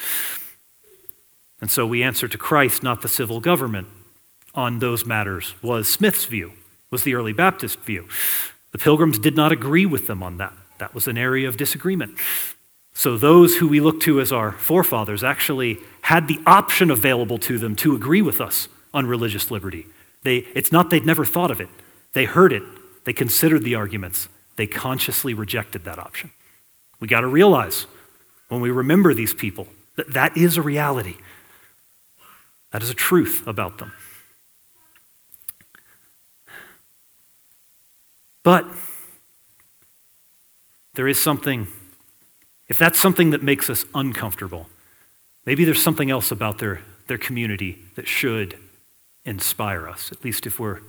And 1.61 1.71
so 1.71 1.87
we 1.87 2.03
answer 2.03 2.29
to 2.29 2.39
Christ, 2.39 2.83
not 2.83 3.03
the 3.03 3.09
civil 3.09 3.41
government, 3.41 3.89
on 4.55 4.79
those 4.79 5.05
matters, 5.05 5.55
was 5.63 5.89
Smyth's 5.89 6.25
view, 6.25 6.53
was 6.91 7.03
the 7.03 7.15
early 7.15 7.33
Baptist 7.33 7.81
view. 7.81 8.09
The 8.73 8.79
pilgrims 8.79 9.19
did 9.19 9.37
not 9.37 9.53
agree 9.53 9.87
with 9.87 10.07
them 10.07 10.23
on 10.23 10.39
that. 10.39 10.53
That 10.79 10.95
was 10.95 11.07
an 11.07 11.19
area 11.19 11.49
of 11.49 11.57
disagreement. 11.57 12.19
So 12.95 13.19
those 13.19 13.57
who 13.57 13.69
we 13.69 13.81
look 13.81 14.01
to 14.03 14.21
as 14.21 14.33
our 14.33 14.53
forefathers 14.53 15.23
actually 15.23 15.79
had 16.03 16.29
the 16.29 16.41
option 16.47 16.91
available 16.91 17.39
to 17.39 17.59
them 17.59 17.77
to 17.77 17.95
agree 17.95 18.23
with 18.23 18.41
us 18.41 18.69
on 18.95 19.07
religious 19.07 19.51
liberty. 19.51 19.87
They, 20.23 20.39
it's 20.55 20.73
not 20.73 20.91
they'd 20.91 21.05
never 21.05 21.25
thought 21.25 21.51
of 21.51 21.61
it. 21.61 21.69
They 22.15 22.25
heard 22.25 22.53
it. 22.53 22.63
They 23.05 23.13
considered 23.13 23.63
the 23.65 23.75
arguments. 23.75 24.29
They 24.57 24.67
consciously 24.67 25.35
rejected 25.35 25.85
that 25.85 25.99
option. 25.99 26.31
We 26.99 27.09
got 27.09 27.21
to 27.21 27.27
realize 27.27 27.87
when 28.49 28.63
we 28.63 28.71
remember 28.71 29.13
these 29.13 29.35
people 29.35 29.69
that 29.97 30.13
that 30.15 30.37
is 30.37 30.57
a 30.57 30.63
reality. 30.63 31.17
That 32.77 32.83
is 32.83 32.91
a 32.91 32.95
truth 32.95 33.47
about 33.47 33.79
them. 33.79 33.95
But 38.43 38.67
there 40.93 41.09
is 41.09 41.19
something, 41.19 41.69
if 42.69 42.79
that's 42.79 43.01
something 43.01 43.31
that 43.31 43.43
makes 43.43 43.71
us 43.71 43.87
uncomfortable, 43.95 44.69
maybe 45.47 45.65
there's 45.65 45.83
something 45.83 46.11
else 46.11 46.31
about 46.31 46.59
their, 46.59 46.83
their 47.07 47.17
community 47.17 47.79
that 47.95 48.07
should 48.07 48.59
inspire 49.25 49.89
us, 49.89 50.13
at 50.13 50.23
least 50.23 50.47
if 50.47 50.61
we're 50.61 50.81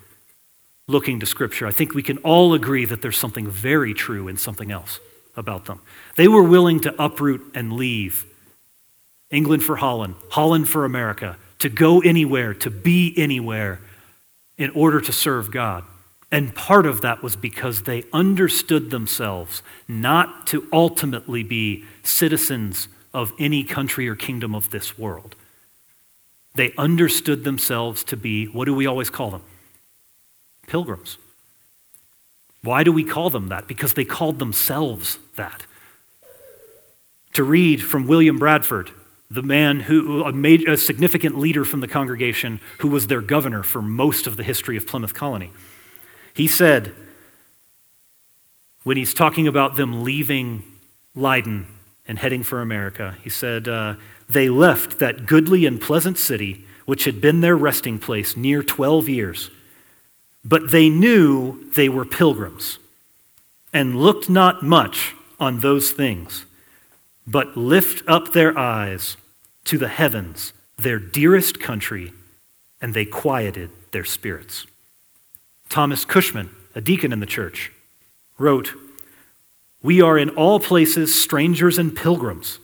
looking 0.88 1.22
to 1.22 1.26
Scripture. 1.26 1.68
I 1.68 1.72
think 1.72 1.94
we 1.94 2.04
can 2.04 2.18
all 2.18 2.54
agree 2.54 2.84
that 2.84 3.02
there's 3.02 3.18
something 3.18 3.50
very 3.50 3.94
true 3.94 4.28
in 4.28 4.36
something 4.36 4.74
else 4.74 5.00
about 5.38 5.68
them. 5.68 5.80
They 6.18 6.28
were 6.28 6.44
willing 6.44 6.82
to 6.82 7.02
uproot 7.02 7.50
and 7.56 7.72
leave 7.72 8.26
England 9.30 9.64
for 9.64 9.78
Holland, 9.78 10.16
Holland 10.32 10.68
for 10.68 10.84
America, 10.84 11.38
to 11.60 11.70
go 11.70 12.02
anywhere, 12.02 12.54
to 12.54 12.70
be 12.70 13.14
anywhere 13.18 13.80
in 14.58 14.70
order 14.72 15.02
to 15.02 15.12
serve 15.12 15.52
God. 15.52 15.84
And 16.32 16.54
part 16.54 16.86
of 16.86 17.02
that 17.02 17.24
was 17.24 17.36
because 17.36 17.84
they 17.84 18.04
understood 18.12 18.92
themselves 18.92 19.62
not 19.88 20.46
to 20.48 20.68
ultimately 20.74 21.44
be 21.44 21.86
citizens 22.04 22.90
of 23.14 23.32
any 23.40 23.64
country 23.64 24.08
or 24.10 24.16
kingdom 24.16 24.54
of 24.54 24.70
this 24.70 24.98
world. 24.98 25.36
They 26.56 26.74
understood 26.78 27.44
themselves 27.44 28.04
to 28.06 28.18
be, 28.18 28.46
what 28.46 28.66
do 28.66 28.74
we 28.74 28.86
always 28.86 29.10
call 29.10 29.32
them? 29.32 29.44
Pilgrims. 30.68 31.18
Why 32.62 32.84
do 32.84 32.92
we 32.92 33.04
call 33.04 33.30
them 33.30 33.48
that? 33.48 33.68
Because 33.68 33.94
they 33.94 34.04
called 34.04 34.40
themselves 34.40 35.20
that. 35.36 35.66
To 37.34 37.44
read 37.44 37.82
from 37.82 38.08
William 38.08 38.38
Bradford, 38.38 38.92
the 39.30 39.44
man 39.44 39.82
who, 39.82 40.24
a, 40.24 40.32
major, 40.32 40.72
a 40.72 40.78
significant 40.78 41.38
leader 41.38 41.66
from 41.66 41.82
the 41.82 41.88
congregation 41.88 42.60
who 42.80 42.88
was 42.88 43.08
their 43.08 43.22
governor 43.22 43.64
for 43.64 43.82
most 43.82 44.26
of 44.26 44.38
the 44.38 44.44
history 44.44 44.78
of 44.78 44.88
Plymouth 44.88 45.14
Colony. 45.14 45.52
He 46.34 46.48
said, 46.48 46.94
when 48.84 48.96
he's 48.96 49.14
talking 49.14 49.48
about 49.48 49.76
them 49.76 50.04
leaving 50.04 50.64
Leiden 51.14 51.68
and 52.08 52.18
heading 52.20 52.42
for 52.42 52.62
America, 52.62 53.18
he 53.22 53.30
said, 53.30 53.68
uh, 53.68 53.96
They 54.30 54.48
left 54.48 55.00
that 55.00 55.26
goodly 55.26 55.66
and 55.66 55.82
pleasant 55.82 56.18
city, 56.18 56.64
which 56.86 57.04
had 57.04 57.20
been 57.20 57.42
their 57.42 57.58
resting 57.58 58.00
place 58.00 58.38
near 58.38 58.64
12 58.64 59.10
years. 59.10 59.50
But 60.46 60.72
they 60.72 60.88
knew 60.88 61.70
they 61.72 61.90
were 61.90 62.06
pilgrims 62.06 62.80
and 63.74 63.98
looked 63.98 64.30
not 64.30 64.64
much 64.64 65.16
on 65.38 65.60
those 65.60 65.92
things 65.92 66.46
but 67.28 67.58
lift 67.58 68.08
up 68.08 68.32
their 68.32 68.58
eyes 68.58 69.18
to 69.66 69.78
the 69.78 69.90
heavens, 69.90 70.54
their 70.78 70.98
dearest 70.98 71.60
country, 71.60 72.14
and 72.82 72.94
they 72.94 73.06
quieted 73.06 73.70
their 73.92 74.06
spirits. 74.06 74.66
Thomas 75.70 76.06
Cushman, 76.06 76.50
a 76.74 76.82
deacon 76.82 77.12
in 77.12 77.20
the 77.20 77.26
church, 77.26 77.72
wrote, 78.38 78.74
We 79.82 80.02
are 80.02 80.18
in 80.18 80.30
all 80.32 80.60
places 80.60 81.14
strangers 81.14 81.78
and 81.78 81.96
pilgrims, 81.96 82.60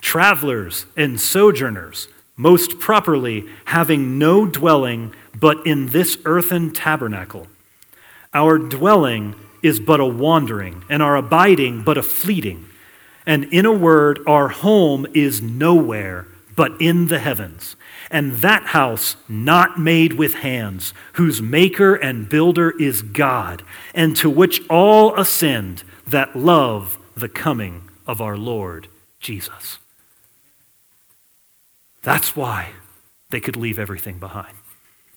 travelers 0.00 0.86
and 0.96 1.20
sojourners, 1.20 2.08
most 2.36 2.78
properly 2.78 3.46
having 3.66 4.18
no 4.18 4.46
dwelling 4.46 5.14
but 5.38 5.66
in 5.66 5.88
this 5.88 6.18
earthen 6.24 6.72
tabernacle. 6.72 7.48
Our 8.32 8.58
dwelling 8.58 9.34
is 9.62 9.80
but 9.80 10.00
a 10.00 10.06
wandering, 10.06 10.84
and 10.88 11.02
our 11.02 11.16
abiding 11.16 11.82
but 11.82 11.96
a 11.96 12.02
fleeting. 12.02 12.66
And 13.26 13.44
in 13.44 13.64
a 13.66 13.72
word, 13.72 14.20
our 14.26 14.48
home 14.48 15.06
is 15.14 15.40
nowhere 15.40 16.26
but 16.56 16.80
in 16.80 17.08
the 17.08 17.18
heavens. 17.18 17.76
And 18.10 18.34
that 18.38 18.66
house 18.66 19.16
not 19.28 19.78
made 19.78 20.14
with 20.14 20.34
hands, 20.34 20.94
whose 21.14 21.42
maker 21.42 21.94
and 21.94 22.28
builder 22.28 22.70
is 22.78 23.02
God, 23.02 23.62
and 23.94 24.16
to 24.16 24.30
which 24.30 24.62
all 24.68 25.18
ascend 25.18 25.82
that 26.06 26.36
love 26.36 26.98
the 27.16 27.28
coming 27.28 27.88
of 28.06 28.20
our 28.20 28.36
Lord 28.36 28.88
Jesus. 29.18 29.78
That's 32.02 32.36
why 32.36 32.70
they 33.30 33.40
could 33.40 33.56
leave 33.56 33.78
everything 33.78 34.18
behind. 34.18 34.54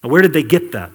Now, 0.04 0.10
where 0.10 0.22
did 0.22 0.34
they 0.34 0.44
get 0.44 0.72
that? 0.72 0.92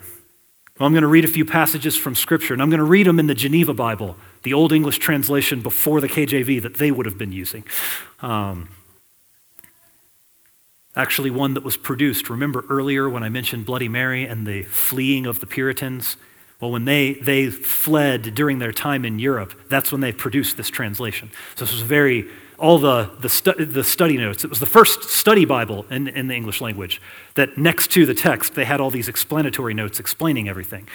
Well, 0.78 0.86
I'm 0.86 0.92
going 0.92 1.02
to 1.02 1.08
read 1.08 1.24
a 1.24 1.28
few 1.28 1.44
passages 1.44 1.96
from 1.96 2.14
Scripture, 2.14 2.54
and 2.54 2.62
I'm 2.62 2.70
going 2.70 2.78
to 2.78 2.84
read 2.84 3.06
them 3.06 3.18
in 3.20 3.26
the 3.26 3.34
Geneva 3.34 3.74
Bible 3.74 4.16
the 4.42 4.52
Old 4.52 4.72
English 4.72 4.98
translation 4.98 5.60
before 5.60 6.00
the 6.00 6.08
KJV 6.08 6.62
that 6.62 6.76
they 6.76 6.90
would 6.90 7.06
have 7.06 7.18
been 7.18 7.32
using. 7.32 7.64
Um, 8.20 8.68
actually, 10.96 11.30
one 11.30 11.54
that 11.54 11.62
was 11.62 11.76
produced. 11.76 12.28
Remember 12.28 12.64
earlier 12.68 13.08
when 13.08 13.22
I 13.22 13.28
mentioned 13.28 13.66
Bloody 13.66 13.88
Mary 13.88 14.24
and 14.24 14.46
the 14.46 14.62
fleeing 14.62 15.26
of 15.26 15.40
the 15.40 15.46
Puritans? 15.46 16.16
Well, 16.60 16.70
when 16.70 16.84
they, 16.84 17.14
they 17.14 17.50
fled 17.50 18.34
during 18.34 18.60
their 18.60 18.72
time 18.72 19.04
in 19.04 19.18
Europe, 19.18 19.52
that's 19.68 19.90
when 19.90 20.00
they 20.00 20.12
produced 20.12 20.56
this 20.56 20.68
translation. 20.68 21.30
So 21.56 21.64
this 21.64 21.72
was 21.72 21.82
very, 21.82 22.28
all 22.56 22.78
the, 22.78 23.10
the, 23.18 23.28
stu- 23.28 23.64
the 23.64 23.82
study 23.82 24.16
notes. 24.16 24.44
It 24.44 24.50
was 24.50 24.60
the 24.60 24.66
first 24.66 25.10
study 25.10 25.44
Bible 25.44 25.86
in, 25.90 26.06
in 26.06 26.28
the 26.28 26.34
English 26.34 26.60
language 26.60 27.02
that 27.34 27.58
next 27.58 27.90
to 27.92 28.06
the 28.06 28.14
text, 28.14 28.54
they 28.54 28.64
had 28.64 28.80
all 28.80 28.90
these 28.90 29.08
explanatory 29.08 29.74
notes 29.74 29.98
explaining 29.98 30.48
everything. 30.48 30.88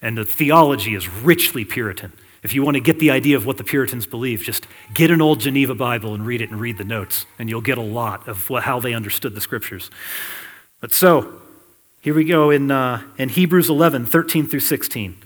And 0.00 0.18
the 0.18 0.24
theology 0.24 0.96
is 0.96 1.08
richly 1.08 1.64
Puritan. 1.64 2.12
If 2.42 2.54
you 2.54 2.64
want 2.64 2.74
to 2.74 2.80
get 2.80 2.98
the 2.98 3.10
idea 3.10 3.36
of 3.36 3.46
what 3.46 3.56
the 3.56 3.64
Puritans 3.64 4.04
believed, 4.04 4.44
just 4.44 4.66
get 4.92 5.12
an 5.12 5.22
old 5.22 5.38
Geneva 5.38 5.74
Bible 5.74 6.12
and 6.12 6.26
read 6.26 6.40
it 6.40 6.50
and 6.50 6.60
read 6.60 6.76
the 6.76 6.84
notes, 6.84 7.24
and 7.38 7.48
you'll 7.48 7.60
get 7.60 7.78
a 7.78 7.82
lot 7.82 8.26
of 8.26 8.50
what, 8.50 8.64
how 8.64 8.80
they 8.80 8.94
understood 8.94 9.34
the 9.34 9.40
scriptures. 9.40 9.90
But 10.80 10.92
so, 10.92 11.40
here 12.00 12.14
we 12.14 12.24
go 12.24 12.50
in, 12.50 12.70
uh, 12.72 13.02
in 13.16 13.28
Hebrews 13.28 13.70
11, 13.70 14.06
13 14.06 14.48
through 14.48 14.60
16. 14.60 15.16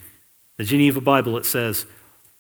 The 0.59 0.65
Geneva 0.65 1.01
Bible, 1.01 1.39
it 1.39 1.47
says, 1.47 1.87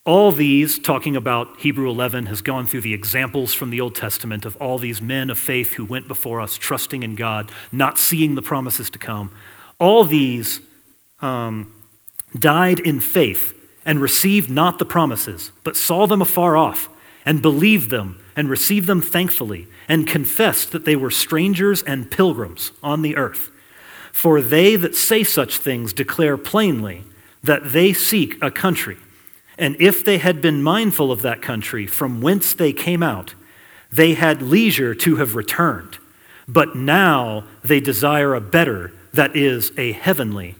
all 0.04 0.30
these, 0.30 0.78
talking 0.78 1.16
about 1.16 1.58
Hebrew 1.58 1.88
11, 1.88 2.26
has 2.26 2.42
gone 2.42 2.66
through 2.66 2.82
the 2.82 2.94
examples 2.94 3.54
from 3.54 3.70
the 3.70 3.80
Old 3.80 3.94
Testament 3.94 4.44
of 4.44 4.56
all 4.56 4.78
these 4.78 5.00
men 5.00 5.30
of 5.30 5.38
faith 5.38 5.72
who 5.74 5.84
went 5.84 6.06
before 6.06 6.40
us, 6.40 6.56
trusting 6.56 7.02
in 7.02 7.14
God, 7.14 7.50
not 7.72 7.98
seeing 7.98 8.34
the 8.34 8.42
promises 8.42 8.90
to 8.90 8.98
come. 8.98 9.32
All 9.80 10.04
these 10.04 10.60
um, 11.20 11.72
died 12.38 12.78
in 12.78 13.00
faith 13.00 13.54
and 13.86 14.00
received 14.00 14.50
not 14.50 14.78
the 14.78 14.84
promises, 14.84 15.52
but 15.62 15.76
saw 15.76 16.06
them 16.06 16.20
afar 16.20 16.56
off, 16.56 16.88
and 17.24 17.40
believed 17.40 17.88
them, 17.88 18.20
and 18.34 18.50
received 18.50 18.88
them 18.88 19.00
thankfully, 19.00 19.68
and 19.88 20.06
confessed 20.06 20.72
that 20.72 20.84
they 20.84 20.96
were 20.96 21.10
strangers 21.10 21.82
and 21.84 22.10
pilgrims 22.10 22.72
on 22.82 23.02
the 23.02 23.16
earth. 23.16 23.50
For 24.12 24.40
they 24.42 24.74
that 24.76 24.96
say 24.96 25.22
such 25.22 25.58
things 25.58 25.92
declare 25.92 26.36
plainly 26.36 27.04
that 27.44 27.72
they 27.72 27.92
seek 27.92 28.36
a 28.42 28.50
country. 28.50 28.96
And 29.56 29.76
if 29.78 30.04
they 30.04 30.18
had 30.18 30.42
been 30.42 30.62
mindful 30.62 31.12
of 31.12 31.22
that 31.22 31.40
country 31.40 31.86
from 31.86 32.20
whence 32.20 32.52
they 32.52 32.72
came 32.72 33.02
out, 33.02 33.34
they 33.92 34.14
had 34.14 34.42
leisure 34.42 34.94
to 34.96 35.16
have 35.16 35.36
returned. 35.36 35.98
But 36.48 36.74
now 36.74 37.44
they 37.62 37.80
desire 37.80 38.34
a 38.34 38.40
better, 38.40 38.92
that 39.12 39.36
is, 39.36 39.70
a 39.78 39.92
heavenly 39.92 40.56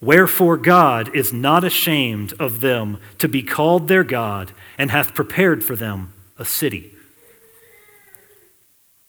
Wherefore 0.00 0.56
God 0.56 1.14
is 1.14 1.32
not 1.32 1.62
ashamed 1.62 2.32
of 2.40 2.60
them 2.60 2.98
to 3.18 3.28
be 3.28 3.42
called 3.42 3.88
their 3.88 4.04
God, 4.04 4.52
and 4.78 4.90
hath 4.90 5.14
prepared 5.14 5.62
for 5.62 5.76
them 5.76 6.12
a 6.38 6.44
city. 6.44 6.94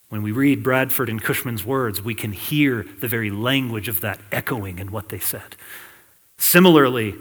When 0.09 0.21
we 0.21 0.33
read 0.33 0.63
Bradford 0.63 1.07
and 1.07 1.23
Cushman's 1.23 1.65
words, 1.65 2.01
we 2.01 2.13
can 2.13 2.33
hear 2.33 2.85
the 2.99 3.07
very 3.07 3.31
language 3.31 3.87
of 3.87 4.01
that 4.01 4.19
echoing 4.29 4.79
in 4.79 4.91
what 4.91 5.07
they 5.07 5.19
said. 5.19 5.55
Similarly, 6.37 7.15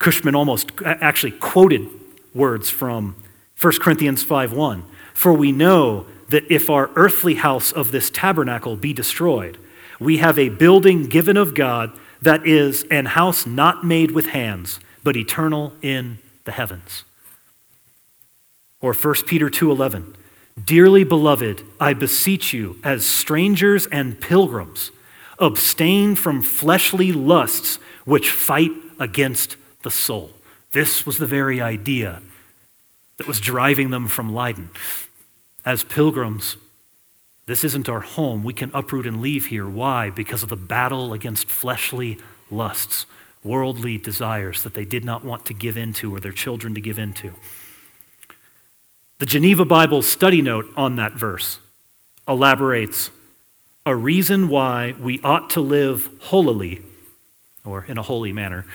Cushman 0.00 0.34
almost 0.34 0.72
actually 0.84 1.30
quoted 1.30 1.88
words 2.34 2.68
from 2.68 3.14
1 3.54 3.80
Corinthians 3.80 4.24
5:1. 4.24 4.82
For 5.14 5.32
we 5.32 5.52
know 5.52 6.06
that 6.28 6.44
if 6.50 6.68
our 6.68 6.90
earthly 6.96 7.34
house 7.34 7.70
of 7.70 7.92
this 7.92 8.10
tabernacle 8.10 8.74
be 8.74 8.92
destroyed, 8.92 9.56
we 10.00 10.16
have 10.16 10.38
a 10.38 10.48
building 10.48 11.06
given 11.06 11.36
of 11.36 11.54
God 11.54 11.92
that 12.22 12.46
is 12.46 12.84
an 12.90 13.06
house 13.06 13.46
not 13.46 13.84
made 13.84 14.10
with 14.10 14.26
hands, 14.26 14.80
but 15.04 15.16
eternal 15.16 15.72
in 15.82 16.18
the 16.44 16.52
heavens. 16.52 17.04
Or 18.80 18.92
1 18.92 19.26
Peter 19.26 19.50
2:11, 19.50 20.14
Dearly 20.64 21.04
beloved, 21.04 21.62
I 21.78 21.92
beseech 21.92 22.54
you 22.54 22.78
as 22.82 23.04
strangers 23.04 23.86
and 23.86 24.20
pilgrims, 24.20 24.90
abstain 25.38 26.14
from 26.14 26.42
fleshly 26.42 27.12
lusts 27.12 27.78
which 28.04 28.30
fight 28.30 28.72
against 28.98 29.56
the 29.82 29.90
soul. 29.90 30.30
This 30.72 31.04
was 31.04 31.18
the 31.18 31.26
very 31.26 31.60
idea 31.60 32.22
that 33.18 33.26
was 33.26 33.40
driving 33.40 33.90
them 33.90 34.08
from 34.08 34.32
Leiden. 34.32 34.70
As 35.64 35.84
pilgrims, 35.84 36.56
this 37.46 37.62
isn't 37.62 37.88
our 37.88 38.00
home. 38.00 38.42
We 38.42 38.52
can 38.52 38.70
uproot 38.74 39.06
and 39.06 39.20
leave 39.20 39.46
here. 39.46 39.68
Why? 39.68 40.10
Because 40.10 40.42
of 40.42 40.48
the 40.48 40.56
battle 40.56 41.12
against 41.12 41.48
fleshly 41.48 42.18
lusts, 42.50 43.06
worldly 43.44 43.98
desires 43.98 44.62
that 44.64 44.74
they 44.74 44.84
did 44.84 45.04
not 45.04 45.24
want 45.24 45.46
to 45.46 45.54
give 45.54 45.76
into 45.76 46.14
or 46.14 46.20
their 46.20 46.32
children 46.32 46.74
to 46.74 46.80
give 46.80 46.98
into. 46.98 47.32
The 49.18 49.26
Geneva 49.26 49.64
Bible 49.64 50.02
study 50.02 50.42
note 50.42 50.66
on 50.76 50.96
that 50.96 51.12
verse 51.12 51.60
elaborates 52.28 53.10
a 53.86 53.94
reason 53.94 54.48
why 54.48 54.94
we 54.98 55.20
ought 55.22 55.48
to 55.50 55.60
live 55.60 56.10
holily, 56.22 56.82
or 57.64 57.84
in 57.84 57.96
a 57.96 58.02
holy 58.02 58.32
manner. 58.32 58.66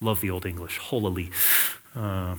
Love 0.00 0.20
the 0.20 0.30
Old 0.30 0.44
English, 0.44 0.78
holily. 0.78 1.30
Uh, 1.94 2.34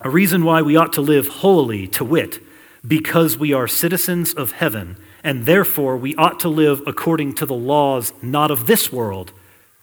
a 0.00 0.10
reason 0.10 0.44
why 0.44 0.60
we 0.60 0.76
ought 0.76 0.92
to 0.94 1.00
live 1.00 1.28
holily, 1.28 1.86
to 1.86 2.04
wit, 2.04 2.40
because 2.86 3.38
we 3.38 3.52
are 3.52 3.66
citizens 3.66 4.34
of 4.34 4.52
heaven, 4.52 4.96
and 5.22 5.46
therefore 5.46 5.96
we 5.96 6.14
ought 6.16 6.38
to 6.40 6.48
live 6.48 6.82
according 6.86 7.34
to 7.34 7.46
the 7.46 7.54
laws 7.54 8.12
not 8.20 8.50
of 8.50 8.66
this 8.66 8.92
world, 8.92 9.32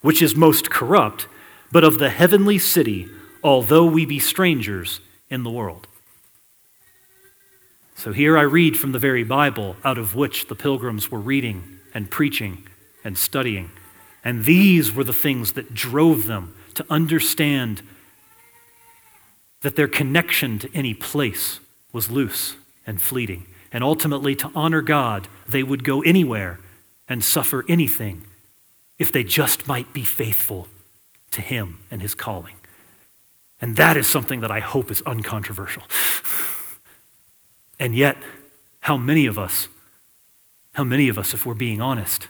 which 0.02 0.22
is 0.22 0.36
most 0.36 0.70
corrupt, 0.70 1.28
but 1.72 1.84
of 1.84 1.98
the 1.98 2.10
heavenly 2.10 2.60
city, 2.60 3.08
although 3.44 3.86
we 3.86 4.06
be 4.06 4.20
strangers 4.20 5.00
in 5.30 5.44
the 5.44 5.50
world. 5.50 5.88
So 7.96 8.12
here 8.12 8.38
I 8.38 8.42
read 8.42 8.78
from 8.78 8.92
the 8.92 9.00
very 9.00 9.24
Bible 9.24 9.76
out 9.84 9.98
of 9.98 10.16
which 10.16 10.48
the 10.48 10.56
pilgrims 10.56 11.12
were 11.12 11.20
reading 11.20 11.80
and 11.94 12.10
preaching 12.10 12.68
and 13.04 13.18
studying. 13.18 13.72
And 14.24 14.46
these 14.46 14.94
were 14.94 15.04
the 15.04 15.14
things 15.14 15.54
that 15.54 15.74
drove 15.74 16.26
them 16.26 16.56
to 16.76 16.86
understand 16.90 17.82
that 19.62 19.76
their 19.76 19.88
connection 19.88 20.58
to 20.60 20.70
any 20.74 20.94
place 20.94 21.60
was 21.94 22.10
loose 22.10 22.56
and 22.86 23.02
fleeting. 23.02 23.46
And 23.72 23.84
ultimately, 23.84 24.36
to 24.36 24.52
honor 24.54 24.82
God, 24.82 25.28
they 25.48 25.64
would 25.64 25.84
go 25.84 26.02
anywhere 26.02 26.60
and 27.08 27.24
suffer 27.24 27.66
anything 27.68 28.24
if 29.00 29.12
they 29.12 29.24
just 29.24 29.68
might 29.68 29.94
be 29.94 30.04
faithful 30.04 30.68
to 31.32 31.42
Him 31.42 31.80
and 31.90 32.02
His 32.02 32.14
calling. 32.14 32.56
And 33.62 33.76
that 33.78 33.96
is 33.96 34.08
something 34.08 34.42
that 34.42 34.52
I 34.52 34.60
hope 34.60 34.92
is 34.92 35.02
uncontroversial. 35.04 35.84
and 37.80 37.96
yet, 37.96 38.18
how 38.82 38.98
many 38.98 39.26
of 39.26 39.38
us, 39.38 39.68
how 40.74 40.84
many 40.84 41.08
of 41.08 41.18
us, 41.18 41.34
if 41.34 41.46
we're 41.46 41.54
being 41.54 41.82
honest, 41.82 42.28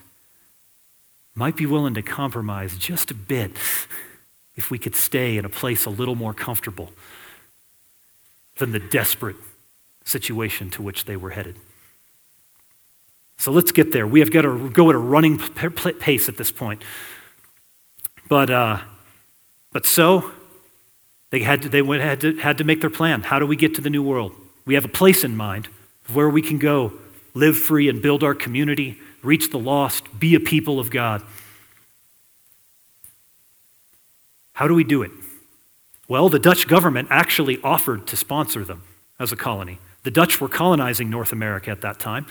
might 1.34 1.56
be 1.56 1.66
willing 1.66 1.94
to 1.94 2.02
compromise 2.02 2.78
just 2.78 3.10
a 3.10 3.16
bit 3.16 3.52
if 4.56 4.70
we 4.70 4.78
could 4.78 4.96
stay 4.96 5.38
in 5.38 5.46
a 5.46 5.50
place 5.50 5.86
a 5.86 5.90
little 5.90 6.16
more 6.16 6.34
comfortable 6.34 6.92
than 8.58 8.74
the 8.74 8.80
desperate 8.80 9.38
situation 10.04 10.70
to 10.72 10.82
which 10.82 11.06
they 11.06 11.16
were 11.16 11.32
headed. 11.32 11.58
So 13.38 13.52
let's 13.52 13.72
get 13.72 13.92
there. 13.92 14.06
We 14.06 14.20
have 14.20 14.32
got 14.32 14.44
to 14.44 14.70
go 14.70 14.90
at 14.90 14.96
a 14.96 15.00
running 15.00 15.40
pace 15.40 16.30
at 16.30 16.38
this 16.38 16.52
point. 16.52 16.84
But, 18.30 18.50
uh, 18.50 18.80
but 19.72 19.86
so, 19.86 20.32
they, 21.32 21.40
had 21.40 21.64
to, 21.64 21.70
they 21.70 21.82
went, 21.82 22.04
had, 22.04 22.22
to, 22.22 22.38
had 22.38 22.58
to 22.60 22.64
make 22.64 22.82
their 22.82 22.90
plan. 22.90 23.22
How 23.22 23.40
do 23.40 23.48
we 23.48 23.56
get 23.56 23.74
to 23.76 23.82
the 23.82 23.90
new 23.90 24.04
world? 24.04 24.34
We 24.66 24.76
have 24.76 24.86
a 24.86 24.90
place 24.90 25.24
in 25.24 25.36
mind 25.36 25.70
where 26.14 26.30
we 26.30 26.42
can 26.42 26.60
go, 26.60 26.94
live 27.34 27.58
free, 27.58 27.90
and 27.90 28.02
build 28.02 28.24
our 28.24 28.36
community, 28.36 29.00
reach 29.24 29.50
the 29.50 29.58
lost, 29.58 30.20
be 30.20 30.36
a 30.36 30.40
people 30.40 30.80
of 30.80 30.92
God. 30.92 31.24
How 34.54 34.68
do 34.68 34.76
we 34.76 34.84
do 34.84 35.02
it? 35.02 35.12
Well, 36.08 36.30
the 36.30 36.40
Dutch 36.40 36.68
government 36.68 37.08
actually 37.10 37.60
offered 37.64 38.06
to 38.08 38.18
sponsor 38.18 38.64
them 38.64 38.84
as 39.20 39.32
a 39.32 39.36
colony. 39.36 39.80
The 40.04 40.12
Dutch 40.12 40.42
were 40.42 40.50
colonizing 40.50 41.10
North 41.10 41.32
America 41.32 41.72
at 41.72 41.82
that 41.82 42.00
time 42.00 42.26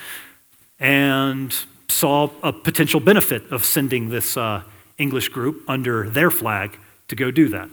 and 0.79 1.55
saw 1.89 2.31
a 2.43 2.53
potential 2.53 3.01
benefit 3.01 3.51
of 3.53 3.65
sending 3.65 4.11
this 4.11 4.37
uh, 4.37 4.63
English 4.99 5.29
group 5.29 5.63
under 5.69 6.09
their 6.09 6.31
flag 6.31 6.79
to 7.09 7.17
go 7.17 7.31
do 7.31 7.49
that. 7.49 7.69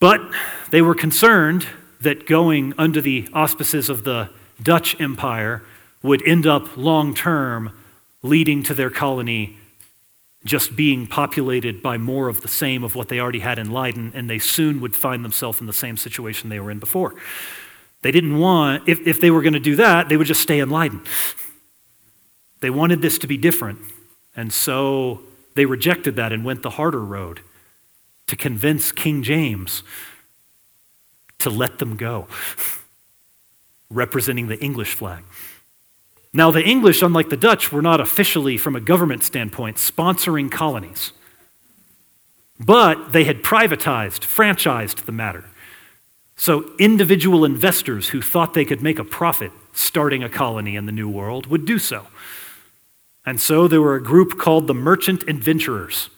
But 0.00 0.20
they 0.70 0.82
were 0.82 0.94
concerned 0.94 1.66
that 2.00 2.26
going 2.26 2.72
under 2.78 3.00
the 3.00 3.28
auspices 3.32 3.88
of 3.88 4.04
the 4.04 4.30
Dutch 4.62 5.00
Empire 5.00 5.62
would 6.02 6.26
end 6.26 6.46
up 6.46 6.76
long 6.76 7.14
term 7.14 7.72
leading 8.22 8.62
to 8.64 8.74
their 8.74 8.90
colony 8.90 9.56
just 10.44 10.76
being 10.76 11.06
populated 11.06 11.82
by 11.82 11.98
more 11.98 12.28
of 12.28 12.42
the 12.42 12.48
same 12.48 12.84
of 12.84 12.94
what 12.94 13.08
they 13.08 13.18
already 13.18 13.40
had 13.40 13.58
in 13.58 13.70
Leiden, 13.70 14.12
and 14.14 14.30
they 14.30 14.38
soon 14.38 14.80
would 14.80 14.94
find 14.94 15.24
themselves 15.24 15.60
in 15.60 15.66
the 15.66 15.72
same 15.72 15.96
situation 15.96 16.48
they 16.48 16.60
were 16.60 16.70
in 16.70 16.78
before. 16.78 17.14
They 18.02 18.12
didn't 18.12 18.38
want, 18.38 18.88
if, 18.88 19.06
if 19.06 19.20
they 19.20 19.30
were 19.30 19.42
going 19.42 19.54
to 19.54 19.60
do 19.60 19.76
that, 19.76 20.08
they 20.08 20.16
would 20.16 20.26
just 20.26 20.40
stay 20.40 20.60
in 20.60 20.70
Leiden. 20.70 21.02
They 22.60 22.70
wanted 22.70 23.02
this 23.02 23.18
to 23.18 23.26
be 23.26 23.36
different. 23.36 23.80
And 24.36 24.52
so 24.52 25.22
they 25.54 25.66
rejected 25.66 26.16
that 26.16 26.32
and 26.32 26.44
went 26.44 26.62
the 26.62 26.70
harder 26.70 27.04
road 27.04 27.40
to 28.28 28.36
convince 28.36 28.92
King 28.92 29.22
James 29.22 29.82
to 31.38 31.50
let 31.50 31.78
them 31.78 31.96
go, 31.96 32.28
representing 33.90 34.48
the 34.48 34.58
English 34.60 34.94
flag. 34.94 35.24
Now, 36.32 36.50
the 36.50 36.62
English, 36.62 37.02
unlike 37.02 37.30
the 37.30 37.36
Dutch, 37.36 37.72
were 37.72 37.82
not 37.82 38.00
officially, 38.00 38.58
from 38.58 38.76
a 38.76 38.80
government 38.80 39.24
standpoint, 39.24 39.76
sponsoring 39.76 40.50
colonies. 40.50 41.12
But 42.60 43.12
they 43.12 43.24
had 43.24 43.42
privatized, 43.42 44.20
franchised 44.20 45.06
the 45.06 45.12
matter. 45.12 45.44
So, 46.38 46.70
individual 46.78 47.44
investors 47.44 48.10
who 48.10 48.22
thought 48.22 48.54
they 48.54 48.64
could 48.64 48.80
make 48.80 49.00
a 49.00 49.04
profit 49.04 49.50
starting 49.72 50.22
a 50.22 50.28
colony 50.28 50.76
in 50.76 50.86
the 50.86 50.92
New 50.92 51.08
World 51.08 51.48
would 51.48 51.66
do 51.66 51.80
so. 51.80 52.06
And 53.26 53.40
so 53.40 53.66
there 53.66 53.82
were 53.82 53.96
a 53.96 54.02
group 54.02 54.38
called 54.38 54.68
the 54.68 54.74
Merchant 54.74 55.24
Adventurers. 55.28 56.10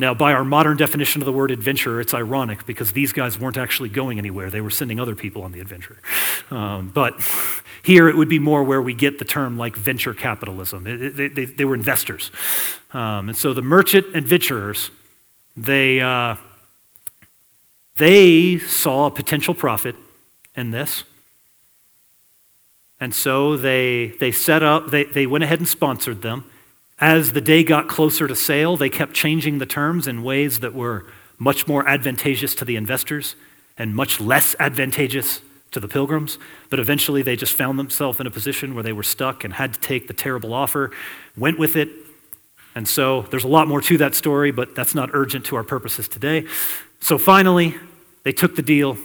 Now, 0.00 0.14
by 0.14 0.32
our 0.32 0.44
modern 0.44 0.76
definition 0.76 1.22
of 1.22 1.26
the 1.26 1.32
word 1.32 1.52
adventurer, 1.52 2.00
it's 2.00 2.12
ironic 2.12 2.66
because 2.66 2.92
these 2.92 3.12
guys 3.12 3.38
weren't 3.38 3.56
actually 3.56 3.88
going 3.88 4.18
anywhere. 4.18 4.50
They 4.50 4.60
were 4.60 4.68
sending 4.68 4.98
other 4.98 5.14
people 5.14 5.42
on 5.42 5.52
the 5.52 5.60
adventure. 5.60 5.98
Um, 6.50 6.90
but 6.92 7.14
here 7.84 8.08
it 8.08 8.16
would 8.16 8.28
be 8.28 8.40
more 8.40 8.64
where 8.64 8.82
we 8.82 8.94
get 8.94 9.20
the 9.20 9.24
term 9.24 9.56
like 9.56 9.76
venture 9.76 10.12
capitalism. 10.12 10.82
They, 10.82 11.28
they, 11.28 11.44
they 11.44 11.64
were 11.64 11.74
investors. 11.74 12.32
Um, 12.92 13.28
and 13.28 13.36
so 13.36 13.54
the 13.54 13.62
merchant 13.62 14.14
adventurers, 14.14 14.90
they, 15.56 16.00
uh, 16.00 16.34
they 17.98 18.58
saw 18.58 19.06
a 19.06 19.10
potential 19.10 19.54
profit 19.54 19.96
in 20.54 20.70
this. 20.70 21.04
And 23.00 23.14
so 23.14 23.56
they, 23.56 24.14
they 24.20 24.32
set 24.32 24.62
up, 24.62 24.90
they, 24.90 25.04
they 25.04 25.26
went 25.26 25.44
ahead 25.44 25.58
and 25.58 25.68
sponsored 25.68 26.22
them. 26.22 26.44
As 26.98 27.32
the 27.32 27.42
day 27.42 27.62
got 27.62 27.88
closer 27.88 28.26
to 28.26 28.34
sail, 28.34 28.76
they 28.76 28.88
kept 28.88 29.12
changing 29.12 29.58
the 29.58 29.66
terms 29.66 30.06
in 30.06 30.22
ways 30.22 30.60
that 30.60 30.74
were 30.74 31.04
much 31.38 31.68
more 31.68 31.86
advantageous 31.86 32.54
to 32.54 32.64
the 32.64 32.76
investors 32.76 33.34
and 33.76 33.94
much 33.94 34.18
less 34.18 34.56
advantageous 34.58 35.42
to 35.72 35.80
the 35.80 35.88
pilgrims. 35.88 36.38
But 36.70 36.80
eventually 36.80 37.20
they 37.20 37.36
just 37.36 37.54
found 37.54 37.78
themselves 37.78 38.18
in 38.18 38.26
a 38.26 38.30
position 38.30 38.74
where 38.74 38.82
they 38.82 38.94
were 38.94 39.02
stuck 39.02 39.44
and 39.44 39.52
had 39.52 39.74
to 39.74 39.80
take 39.80 40.08
the 40.08 40.14
terrible 40.14 40.54
offer, 40.54 40.90
went 41.36 41.58
with 41.58 41.76
it. 41.76 41.90
And 42.74 42.88
so 42.88 43.22
there's 43.22 43.44
a 43.44 43.48
lot 43.48 43.68
more 43.68 43.82
to 43.82 43.98
that 43.98 44.14
story, 44.14 44.50
but 44.50 44.74
that's 44.74 44.94
not 44.94 45.10
urgent 45.12 45.44
to 45.46 45.56
our 45.56 45.64
purposes 45.64 46.08
today. 46.08 46.46
So 47.00 47.18
finally, 47.18 47.76
they 48.26 48.32
took 48.32 48.56
the 48.56 48.62
deal. 48.62 48.98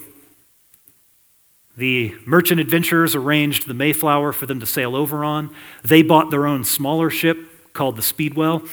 The 1.77 2.15
merchant 2.25 2.59
adventurers 2.59 3.13
arranged 3.13 3.67
the 3.67 3.75
Mayflower 3.75 4.33
for 4.33 4.47
them 4.47 4.59
to 4.59 4.65
sail 4.65 4.95
over 4.95 5.23
on. 5.23 5.53
They 5.83 6.01
bought 6.01 6.31
their 6.31 6.47
own 6.47 6.63
smaller 6.63 7.11
ship 7.11 7.37
called 7.71 7.97
the 7.97 8.01
Speedwell, 8.01 8.63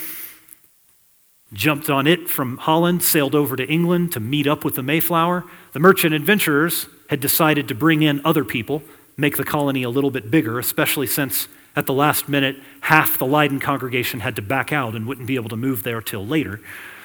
jumped 1.52 1.90
on 1.90 2.06
it 2.06 2.30
from 2.30 2.56
Holland, 2.56 3.02
sailed 3.02 3.34
over 3.34 3.56
to 3.56 3.68
England 3.68 4.12
to 4.12 4.20
meet 4.20 4.46
up 4.46 4.64
with 4.64 4.76
the 4.76 4.82
Mayflower. 4.82 5.44
The 5.74 5.80
merchant 5.80 6.14
adventurers 6.14 6.86
had 7.10 7.20
decided 7.20 7.68
to 7.68 7.74
bring 7.74 8.00
in 8.00 8.22
other 8.24 8.42
people, 8.42 8.82
make 9.18 9.36
the 9.36 9.44
colony 9.44 9.82
a 9.82 9.90
little 9.90 10.10
bit 10.10 10.30
bigger, 10.30 10.58
especially 10.58 11.08
since 11.08 11.46
at 11.76 11.84
the 11.84 11.92
last 11.92 12.26
minute 12.26 12.56
half 12.80 13.18
the 13.18 13.26
Leiden 13.26 13.60
congregation 13.60 14.20
had 14.20 14.34
to 14.36 14.40
back 14.40 14.72
out 14.72 14.94
and 14.94 15.06
wouldn't 15.06 15.26
be 15.26 15.34
able 15.34 15.50
to 15.50 15.56
move 15.56 15.82
there 15.82 16.00
till 16.00 16.26
later. 16.26 16.58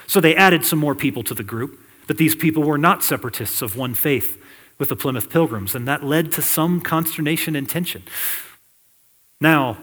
So 0.08 0.22
they 0.22 0.34
added 0.34 0.64
some 0.64 0.80
more 0.80 0.96
people 0.96 1.24
to 1.24 1.34
the 1.34 1.44
group, 1.44 1.78
but 2.08 2.18
these 2.18 2.36
people 2.36 2.64
were 2.64 2.78
not 2.78 3.04
separatists 3.04 3.62
of 3.62 3.78
one 3.78 3.94
faith 3.94 4.42
with 4.78 4.90
the 4.90 4.96
Plymouth 4.96 5.30
Pilgrims, 5.30 5.76
and 5.76 5.88
that 5.88 6.04
led 6.04 6.32
to 6.34 6.42
some 6.42 6.82
consternation 6.82 7.56
and 7.56 7.70
tension. 7.70 8.04
Now, 9.40 9.78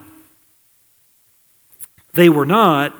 they 2.15 2.29
were 2.29 2.47
not 2.47 2.95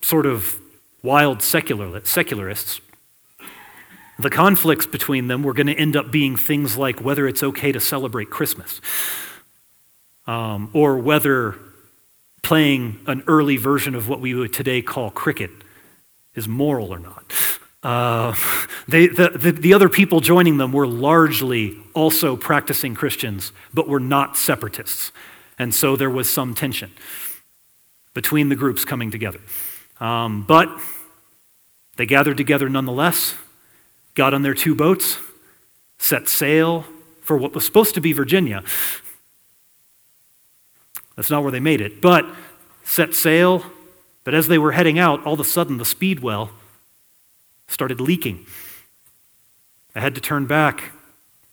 sort 0.00 0.26
of 0.26 0.60
wild 1.02 1.42
secularists. 1.42 2.80
The 4.18 4.30
conflicts 4.30 4.86
between 4.86 5.28
them 5.28 5.42
were 5.42 5.54
going 5.54 5.66
to 5.66 5.74
end 5.74 5.96
up 5.96 6.10
being 6.10 6.36
things 6.36 6.76
like 6.76 7.00
whether 7.00 7.26
it's 7.26 7.42
okay 7.42 7.72
to 7.72 7.80
celebrate 7.80 8.30
Christmas 8.30 8.80
um, 10.26 10.70
or 10.72 10.98
whether 10.98 11.56
playing 12.42 13.00
an 13.06 13.22
early 13.26 13.56
version 13.56 13.94
of 13.94 14.08
what 14.08 14.20
we 14.20 14.34
would 14.34 14.52
today 14.52 14.82
call 14.82 15.10
cricket 15.10 15.50
is 16.34 16.46
moral 16.46 16.92
or 16.92 16.98
not. 16.98 17.24
Uh, 17.84 18.34
they, 18.88 19.08
the, 19.08 19.28
the, 19.28 19.52
the, 19.52 19.74
other 19.74 19.90
people 19.90 20.20
joining 20.20 20.56
them 20.56 20.72
were 20.72 20.86
largely 20.86 21.76
also 21.92 22.34
practicing 22.34 22.94
Christians, 22.94 23.52
but 23.74 23.86
were 23.86 24.00
not 24.00 24.38
separatists. 24.38 25.12
And 25.58 25.74
so 25.74 25.94
there 25.94 26.08
was 26.08 26.30
some 26.30 26.54
tension 26.54 26.90
between 28.14 28.48
the 28.48 28.56
groups 28.56 28.86
coming 28.86 29.10
together. 29.10 29.40
Um, 30.00 30.44
but 30.44 30.70
they 31.96 32.06
gathered 32.06 32.38
together 32.38 32.70
nonetheless, 32.70 33.34
got 34.14 34.32
on 34.32 34.40
their 34.40 34.54
two 34.54 34.74
boats, 34.74 35.18
set 35.98 36.26
sail 36.26 36.86
for 37.20 37.36
what 37.36 37.54
was 37.54 37.66
supposed 37.66 37.94
to 37.96 38.00
be 38.00 38.14
Virginia. 38.14 38.64
That's 41.16 41.30
not 41.30 41.42
where 41.42 41.52
they 41.52 41.60
made 41.60 41.82
it, 41.82 42.00
but 42.00 42.24
set 42.82 43.14
sail. 43.14 43.62
But 44.24 44.32
as 44.32 44.48
they 44.48 44.56
were 44.56 44.72
heading 44.72 44.98
out, 44.98 45.22
all 45.26 45.34
of 45.34 45.40
a 45.40 45.44
sudden 45.44 45.76
the 45.76 45.84
speedwell 45.84 46.50
started 47.68 48.00
leaking. 48.00 48.46
I 49.94 50.00
had 50.00 50.14
to 50.14 50.20
turn 50.20 50.46
back, 50.46 50.92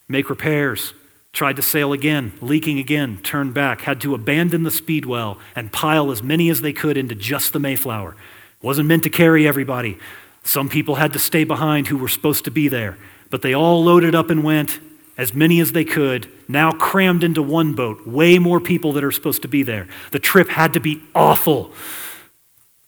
make 0.07 0.29
repairs, 0.29 0.93
tried 1.33 1.55
to 1.55 1.61
sail 1.61 1.93
again, 1.93 2.33
leaking 2.41 2.79
again, 2.79 3.19
turned 3.23 3.53
back, 3.53 3.81
had 3.81 4.01
to 4.01 4.13
abandon 4.13 4.63
the 4.63 4.71
speedwell 4.71 5.37
and 5.55 5.71
pile 5.71 6.11
as 6.11 6.21
many 6.21 6.49
as 6.49 6.61
they 6.61 6.73
could 6.73 6.97
into 6.97 7.15
just 7.15 7.53
the 7.53 7.59
Mayflower. 7.59 8.15
Wasn't 8.61 8.87
meant 8.87 9.03
to 9.03 9.09
carry 9.09 9.47
everybody. 9.47 9.97
Some 10.43 10.69
people 10.69 10.95
had 10.95 11.13
to 11.13 11.19
stay 11.19 11.43
behind 11.43 11.87
who 11.87 11.97
were 11.97 12.07
supposed 12.07 12.45
to 12.45 12.51
be 12.51 12.67
there, 12.67 12.97
but 13.29 13.41
they 13.41 13.53
all 13.53 13.83
loaded 13.83 14.15
up 14.15 14.29
and 14.29 14.43
went, 14.43 14.79
as 15.17 15.33
many 15.33 15.59
as 15.59 15.71
they 15.71 15.85
could, 15.85 16.27
now 16.47 16.71
crammed 16.71 17.23
into 17.23 17.43
one 17.43 17.73
boat, 17.73 18.07
way 18.07 18.39
more 18.39 18.59
people 18.59 18.93
that 18.93 19.03
are 19.03 19.11
supposed 19.11 19.43
to 19.43 19.47
be 19.47 19.63
there. 19.63 19.87
The 20.11 20.19
trip 20.19 20.49
had 20.49 20.73
to 20.73 20.79
be 20.79 21.01
awful. 21.13 21.71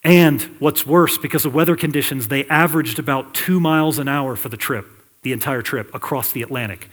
And 0.03 0.41
what's 0.59 0.85
worse, 0.85 1.17
because 1.17 1.45
of 1.45 1.53
weather 1.53 1.75
conditions, 1.75 2.27
they 2.27 2.45
averaged 2.45 2.99
about 2.99 3.33
two 3.33 3.59
miles 3.59 3.99
an 3.99 4.07
hour 4.07 4.35
for 4.35 4.49
the 4.49 4.57
trip, 4.57 4.85
the 5.21 5.31
entire 5.31 5.61
trip 5.61 5.93
across 5.95 6.31
the 6.31 6.41
Atlantic 6.41 6.89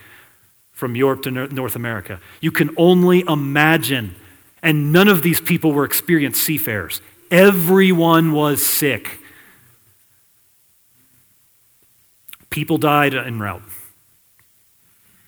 from 0.71 0.95
Europe 0.95 1.21
to 1.23 1.31
North 1.31 1.75
America. 1.75 2.19
You 2.39 2.51
can 2.51 2.73
only 2.77 3.23
imagine. 3.27 4.15
And 4.63 4.93
none 4.93 5.07
of 5.07 5.23
these 5.23 5.41
people 5.41 5.73
were 5.73 5.85
experienced 5.85 6.41
seafarers. 6.41 7.01
Everyone 7.29 8.31
was 8.31 8.61
sick. 8.65 9.19
People 12.49 12.77
died 12.77 13.13
en 13.13 13.39
route. 13.39 13.63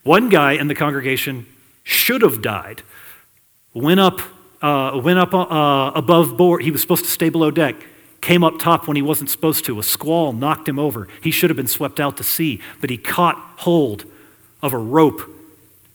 One 0.03 0.29
guy 0.29 0.53
in 0.53 0.67
the 0.67 0.75
congregation 0.75 1.45
should 1.83 2.21
have 2.21 2.41
died. 2.41 2.81
Went 3.73 3.99
up 3.99 4.21
uh, 4.63 4.97
went 5.03 5.19
up 5.19 5.33
uh, 5.33 5.91
above 5.93 6.37
board. 6.37 6.63
He 6.63 6.71
was 6.71 6.81
supposed 6.81 7.03
to 7.03 7.11
stay 7.11 7.29
below 7.29 7.51
deck. 7.51 7.75
Came 8.21 8.43
up 8.45 8.57
top 8.57 8.87
when 8.87 8.95
he 8.95 9.01
wasn't 9.01 9.29
supposed 9.29 9.65
to. 9.65 9.77
A 9.77 9.83
squall 9.83 10.31
knocked 10.31 10.67
him 10.69 10.79
over. 10.79 11.09
He 11.21 11.29
should 11.29 11.49
have 11.49 11.57
been 11.57 11.67
swept 11.67 11.99
out 11.99 12.15
to 12.17 12.23
sea, 12.23 12.61
but 12.79 12.89
he 12.89 12.97
caught 12.97 13.35
hold 13.57 14.05
of 14.61 14.71
a 14.71 14.77
rope 14.77 15.29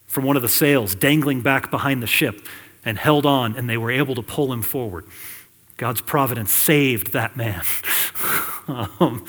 from 0.07 0.25
one 0.25 0.37
of 0.37 0.43
the 0.43 0.49
sails 0.49 0.95
dangling 0.95 1.41
back 1.41 1.71
behind 1.71 2.03
the 2.03 2.07
ship 2.07 2.47
and 2.85 2.99
held 2.99 3.25
on, 3.25 3.57
and 3.57 3.69
they 3.69 3.79
were 3.79 3.91
able 3.91 4.15
to 4.15 4.23
pull 4.23 4.53
him 4.53 4.61
forward. 4.61 5.07
God's 5.79 6.03
providence 6.03 6.53
saved 6.53 7.13
that 7.15 7.37
man. 7.37 7.63
um, 8.69 9.25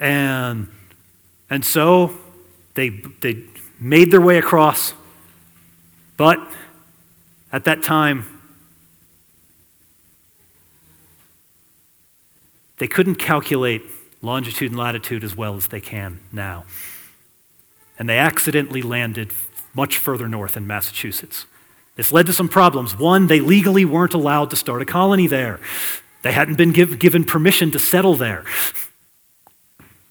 and, 0.00 0.68
and 1.48 1.64
so 1.64 2.16
they, 2.74 2.88
they 3.20 3.44
made 3.78 4.10
their 4.10 4.20
way 4.20 4.38
across, 4.38 4.94
but 6.16 6.40
at 7.56 7.64
that 7.64 7.82
time, 7.82 8.26
they 12.78 12.86
couldn't 12.86 13.16
calculate 13.16 13.82
longitude 14.22 14.70
and 14.70 14.78
latitude 14.78 15.24
as 15.24 15.36
well 15.36 15.56
as 15.56 15.68
they 15.68 15.80
can 15.80 16.20
now. 16.32 16.64
And 17.98 18.08
they 18.08 18.18
accidentally 18.18 18.82
landed 18.82 19.32
much 19.74 19.98
further 19.98 20.28
north 20.28 20.56
in 20.56 20.66
Massachusetts. 20.66 21.46
This 21.96 22.12
led 22.12 22.26
to 22.26 22.32
some 22.32 22.48
problems. 22.48 22.98
One, 22.98 23.26
they 23.26 23.40
legally 23.40 23.84
weren't 23.84 24.12
allowed 24.12 24.50
to 24.50 24.56
start 24.56 24.82
a 24.82 24.84
colony 24.84 25.26
there. 25.26 25.58
They 26.22 26.32
hadn't 26.32 26.56
been 26.56 26.72
give, 26.72 26.98
given 26.98 27.24
permission 27.24 27.70
to 27.70 27.78
settle 27.78 28.16
there. 28.16 28.44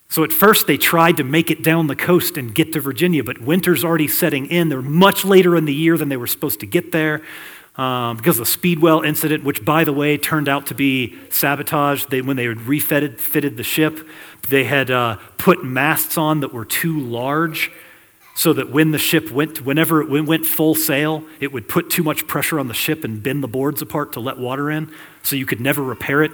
So 0.09 0.23
at 0.23 0.31
first 0.31 0.67
they 0.67 0.77
tried 0.77 1.17
to 1.17 1.23
make 1.23 1.51
it 1.51 1.63
down 1.63 1.87
the 1.87 1.95
coast 1.95 2.37
and 2.37 2.53
get 2.53 2.73
to 2.73 2.79
Virginia, 2.79 3.23
but 3.23 3.41
winter's 3.41 3.83
already 3.83 4.07
setting 4.07 4.45
in. 4.47 4.69
They're 4.69 4.81
much 4.81 5.25
later 5.25 5.55
in 5.55 5.65
the 5.65 5.73
year 5.73 5.97
than 5.97 6.09
they 6.09 6.17
were 6.17 6.27
supposed 6.27 6.59
to 6.61 6.65
get 6.65 6.91
there 6.91 7.21
um, 7.75 8.17
because 8.17 8.39
of 8.39 8.45
the 8.45 8.51
Speedwell 8.51 9.01
incident, 9.01 9.43
which, 9.43 9.65
by 9.65 9.83
the 9.83 9.93
way, 9.93 10.17
turned 10.17 10.47
out 10.47 10.67
to 10.67 10.73
be 10.75 11.17
sabotage. 11.29 12.05
They, 12.05 12.21
when 12.21 12.37
they 12.37 12.45
had 12.45 12.61
refitted 12.61 13.19
fitted 13.19 13.57
the 13.57 13.63
ship, 13.63 14.07
they 14.49 14.63
had 14.63 14.89
uh, 14.89 15.17
put 15.37 15.63
masts 15.63 16.17
on 16.17 16.39
that 16.41 16.53
were 16.53 16.65
too 16.65 16.99
large 16.99 17.71
so 18.37 18.51
that 18.51 18.69
when 18.69 18.91
the 18.91 18.97
ship 18.97 19.31
went, 19.31 19.65
whenever 19.65 20.01
it 20.01 20.09
went 20.09 20.45
full 20.45 20.75
sail, 20.75 21.23
it 21.39 21.53
would 21.53 21.69
put 21.69 21.89
too 21.89 22.03
much 22.03 22.27
pressure 22.27 22.59
on 22.59 22.67
the 22.67 22.73
ship 22.73 23.05
and 23.05 23.23
bend 23.23 23.41
the 23.41 23.47
boards 23.47 23.81
apart 23.81 24.11
to 24.13 24.19
let 24.19 24.37
water 24.37 24.69
in, 24.69 24.91
so 25.23 25.37
you 25.37 25.45
could 25.45 25.61
never 25.61 25.81
repair 25.81 26.21
it. 26.21 26.31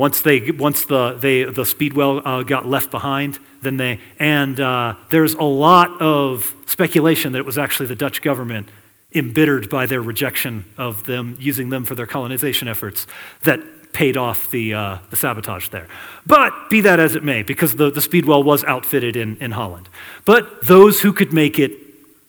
Once, 0.00 0.22
they, 0.22 0.50
once 0.52 0.86
the, 0.86 1.12
they, 1.20 1.44
the 1.44 1.66
speedwell 1.66 2.26
uh, 2.26 2.42
got 2.42 2.66
left 2.66 2.90
behind, 2.90 3.38
then 3.60 3.76
they, 3.76 4.00
and 4.18 4.58
uh, 4.58 4.94
there's 5.10 5.34
a 5.34 5.44
lot 5.44 6.00
of 6.00 6.54
speculation 6.64 7.32
that 7.32 7.38
it 7.38 7.44
was 7.44 7.58
actually 7.58 7.84
the 7.84 7.94
Dutch 7.94 8.22
government 8.22 8.66
embittered 9.12 9.68
by 9.68 9.84
their 9.84 10.00
rejection 10.00 10.64
of 10.78 11.04
them 11.04 11.36
using 11.38 11.68
them 11.68 11.84
for 11.84 11.94
their 11.94 12.06
colonization 12.06 12.66
efforts 12.66 13.06
that 13.42 13.60
paid 13.92 14.16
off 14.16 14.50
the, 14.50 14.72
uh, 14.72 14.96
the 15.10 15.16
sabotage 15.16 15.68
there. 15.68 15.86
But 16.24 16.70
be 16.70 16.80
that 16.80 16.98
as 16.98 17.14
it 17.14 17.22
may, 17.22 17.42
because 17.42 17.76
the, 17.76 17.90
the 17.90 18.00
speedwell 18.00 18.42
was 18.42 18.64
outfitted 18.64 19.16
in, 19.16 19.36
in 19.36 19.50
Holland. 19.50 19.90
But 20.24 20.66
those 20.66 21.02
who 21.02 21.12
could 21.12 21.34
make 21.34 21.58
it 21.58 21.72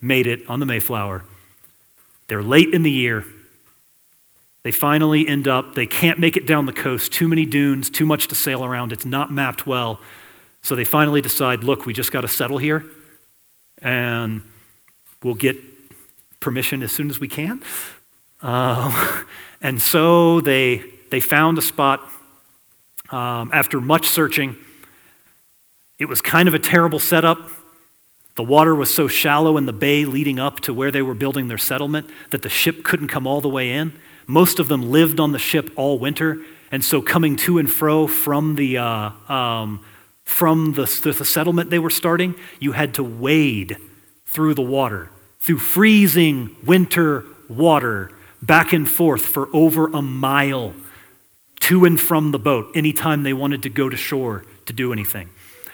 made 0.02 0.28
it 0.28 0.42
on 0.50 0.60
the 0.60 0.66
Mayflower. 0.66 1.24
They're 2.28 2.44
late 2.44 2.74
in 2.74 2.84
the 2.84 2.92
year. 2.92 3.24
They 4.64 4.72
finally 4.72 5.28
end 5.28 5.48
up, 5.48 5.74
they 5.74 5.88
can't 5.88 6.20
make 6.20 6.38
it 6.38 6.46
down 6.46 6.66
the 6.66 6.74
coast, 6.74 7.12
too 7.12 7.28
many 7.28 7.46
dunes, 7.46 7.90
too 7.90 8.06
much 8.06 8.28
to 8.28 8.36
sail 8.36 8.64
around, 8.64 8.92
it's 8.92 9.06
not 9.06 9.32
mapped 9.32 9.66
well. 9.66 10.00
So 10.62 10.76
they 10.76 10.84
finally 10.84 11.22
decide 11.22 11.64
look, 11.64 11.86
we 11.86 11.94
just 11.94 12.12
got 12.12 12.22
to 12.22 12.28
settle 12.28 12.60
here 12.60 12.86
and 13.82 14.42
we'll 15.24 15.34
get 15.34 15.58
permission 16.40 16.84
as 16.84 16.92
soon 16.92 17.10
as 17.10 17.20
we 17.20 17.28
can. 17.28 17.62
Uh, 18.42 19.24
and 19.62 19.82
so 19.82 20.42
they, 20.42 20.84
they 21.10 21.20
found 21.20 21.58
a 21.58 21.62
spot 21.62 22.02
um, 23.10 23.50
after 23.54 23.82
much 23.82 24.08
searching. 24.08 24.56
It 25.98 26.06
was 26.06 26.22
kind 26.22 26.48
of 26.48 26.54
a 26.54 26.60
terrible 26.60 27.00
setup. 27.00 27.40
The 28.36 28.44
water 28.44 28.74
was 28.74 28.94
so 28.94 29.08
shallow 29.08 29.58
in 29.58 29.66
the 29.66 29.74
bay 29.74 30.06
leading 30.06 30.40
up 30.40 30.62
to 30.62 30.74
where 30.74 30.92
they 30.92 31.02
were 31.02 31.14
building 31.14 31.48
their 31.48 31.58
settlement 31.58 32.10
that 32.30 32.44
the 32.44 32.50
ship 32.50 32.84
couldn't 32.84 33.10
come 33.10 33.28
all 33.28 33.42
the 33.42 33.50
way 33.50 33.72
in. 33.72 33.94
Most 34.28 34.60
of 34.60 34.68
them 34.68 34.92
lived 34.92 35.20
on 35.20 35.32
the 35.32 35.40
ship 35.40 35.70
all 35.76 36.00
winter, 36.00 36.42
and 36.72 36.84
so 36.84 37.02
coming 37.02 37.36
to 37.38 37.58
and 37.58 37.70
fro 37.70 38.08
from 38.08 38.56
the, 38.56 38.78
uh, 38.78 39.12
um, 39.28 39.84
from 40.24 40.74
the, 40.74 40.84
the 41.04 41.26
settlement 41.26 41.70
they 41.70 41.80
were 41.80 41.90
starting, 41.90 42.36
you 42.60 42.72
had 42.72 42.94
to 42.96 43.04
wade 43.04 43.78
through 44.26 44.54
the 44.54 44.62
water, 44.62 45.10
through 45.40 45.58
freezing 45.58 46.56
winter 46.66 47.26
water, 47.50 48.12
back 48.42 48.74
and 48.74 48.90
forth 48.90 49.26
for 49.26 49.50
over 49.54 49.88
a 49.88 50.02
mile 50.02 50.74
to 51.60 51.86
and 51.86 52.00
from 52.00 52.32
the 52.32 52.40
boat 52.40 52.72
anytime 52.76 53.24
they 53.24 53.34
wanted 53.34 53.62
to 53.64 53.70
go 53.70 53.90
to 53.90 53.98
shore 53.98 54.46
to 54.66 54.74
do 54.74 54.94
anything. 54.94 55.30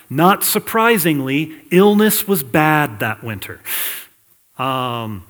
Not 0.09 0.43
surprisingly, 0.43 1.55
illness 1.69 2.27
was 2.27 2.43
bad 2.43 2.99
that 2.99 3.23
winter. 3.23 3.59
Um, 4.57 5.26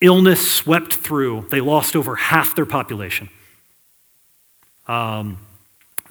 illness 0.00 0.50
swept 0.50 0.94
through. 0.94 1.46
They 1.50 1.60
lost 1.60 1.94
over 1.94 2.16
half 2.16 2.54
their 2.54 2.66
population. 2.66 3.28
Um, 4.88 5.38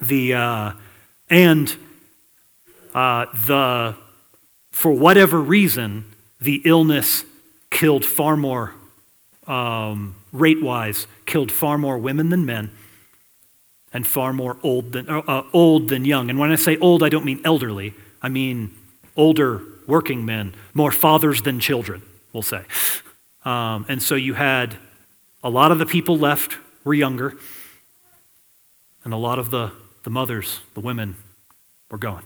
the, 0.00 0.34
uh, 0.34 0.72
and 1.28 1.76
uh, 2.94 3.26
the, 3.46 3.96
for 4.70 4.92
whatever 4.92 5.40
reason, 5.40 6.04
the 6.40 6.62
illness 6.64 7.24
killed 7.70 8.04
far 8.04 8.36
more, 8.36 8.74
um, 9.46 10.16
rate 10.32 10.62
wise, 10.62 11.06
killed 11.26 11.52
far 11.52 11.76
more 11.76 11.98
women 11.98 12.30
than 12.30 12.46
men 12.46 12.70
and 13.92 14.06
far 14.06 14.32
more 14.32 14.56
old 14.62 14.92
than, 14.92 15.08
uh, 15.08 15.18
uh, 15.26 15.42
old 15.52 15.88
than 15.88 16.04
young. 16.04 16.30
And 16.30 16.38
when 16.38 16.50
I 16.50 16.56
say 16.56 16.76
old, 16.78 17.02
I 17.02 17.08
don't 17.08 17.24
mean 17.24 17.40
elderly, 17.44 17.94
I 18.22 18.28
mean 18.28 18.74
older 19.16 19.62
working 19.86 20.24
men, 20.24 20.54
more 20.72 20.92
fathers 20.92 21.42
than 21.42 21.60
children, 21.60 22.02
we'll 22.32 22.42
say. 22.42 22.62
Um, 23.44 23.86
and 23.88 24.02
so 24.02 24.14
you 24.14 24.34
had 24.34 24.76
a 25.42 25.50
lot 25.50 25.72
of 25.72 25.78
the 25.78 25.86
people 25.86 26.18
left 26.18 26.58
were 26.84 26.94
younger, 26.94 27.36
and 29.04 29.12
a 29.12 29.16
lot 29.16 29.38
of 29.38 29.50
the, 29.50 29.72
the 30.02 30.10
mothers, 30.10 30.60
the 30.74 30.80
women, 30.80 31.16
were 31.90 31.98
gone. 31.98 32.24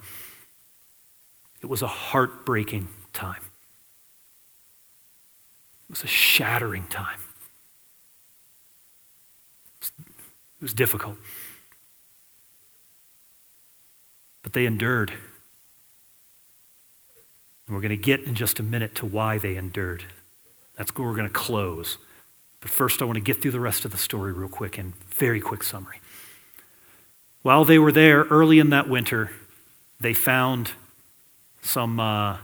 It 1.63 1.67
was 1.67 1.83
a 1.83 1.87
heartbreaking 1.87 2.89
time. 3.13 3.43
It 5.89 5.91
was 5.91 6.05
a 6.05 6.09
shattering 6.09 6.87
time. 6.89 7.21
It 9.81 10.63
was 10.63 10.75
difficult. 10.75 11.17
But 14.43 14.53
they 14.53 14.67
endured. 14.67 15.13
And 17.67 17.75
we're 17.75 17.81
going 17.81 17.91
to 17.91 17.97
get 17.97 18.25
in 18.25 18.35
just 18.35 18.59
a 18.59 18.63
minute 18.63 18.95
to 18.97 19.07
why 19.07 19.39
they 19.39 19.57
endured. 19.57 20.05
That's 20.77 20.95
where 20.97 21.07
we're 21.07 21.17
going 21.17 21.29
to 21.29 21.33
close. 21.33 21.99
But 22.61 22.71
first, 22.71 23.03
I 23.03 23.05
want 23.05 23.17
to 23.17 23.23
get 23.23 23.43
through 23.43 23.51
the 23.51 23.61
rest 23.61 23.85
of 23.85 23.93
the 23.93 23.99
story 23.99 24.33
real 24.33 24.49
quick 24.49 24.79
in 24.79 24.95
very 25.09 25.41
quick 25.41 25.63
summary. 25.63 26.01
While 27.43 27.65
they 27.65 27.79
were 27.79 27.93
there 27.93 28.25
early 28.25 28.59
in 28.59 28.71
that 28.71 28.89
winter, 28.89 29.31
they 30.01 30.15
found 30.15 30.71
some 31.61 32.01
uh, 32.01 32.39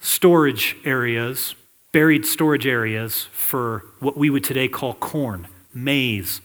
storage 0.00 0.76
areas, 0.84 1.54
buried 1.92 2.26
storage 2.26 2.66
areas 2.66 3.26
for 3.32 3.84
what 4.00 4.16
we 4.16 4.30
would 4.30 4.44
today 4.44 4.68
call 4.68 4.94
corn, 4.94 5.46
maize, 5.74 6.40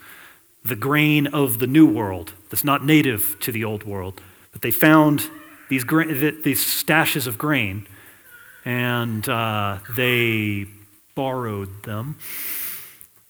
the 0.64 0.76
grain 0.76 1.28
of 1.28 1.60
the 1.60 1.68
New 1.68 1.90
World 1.90 2.34
that's 2.50 2.66
not 2.66 2.84
native 2.86 3.38
to 3.40 3.52
the 3.52 3.64
Old 3.64 3.84
World. 3.86 4.22
But 4.52 4.62
they 4.62 4.72
found 4.72 5.30
these, 5.70 5.86
gra- 5.86 6.06
these 6.06 6.66
stashes 6.66 7.28
of 7.28 7.38
grain 7.38 7.88
and 8.68 9.30
uh, 9.30 9.80
they 9.96 10.66
borrowed 11.16 11.84
them. 11.84 12.18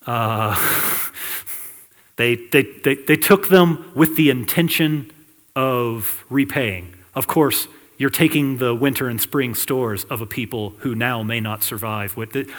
Uh, 0.04 0.56
they, 2.16 2.34
they, 2.52 2.64
they, 2.84 2.96
they 2.96 3.16
took 3.16 3.50
them 3.50 3.92
with 3.94 4.16
the 4.16 4.32
intention 4.32 5.12
of 5.56 6.26
repaying. 6.32 6.96
Of 7.14 7.28
course, 7.28 7.68
you're 8.00 8.10
taking 8.10 8.58
the 8.58 8.74
winter 8.74 9.08
and 9.10 9.22
spring 9.22 9.54
stores 9.54 10.06
of 10.06 10.22
a 10.22 10.26
people 10.26 10.72
who 10.80 10.96
now 10.96 11.22
may 11.22 11.40
not 11.40 11.62
survive. 11.62 12.18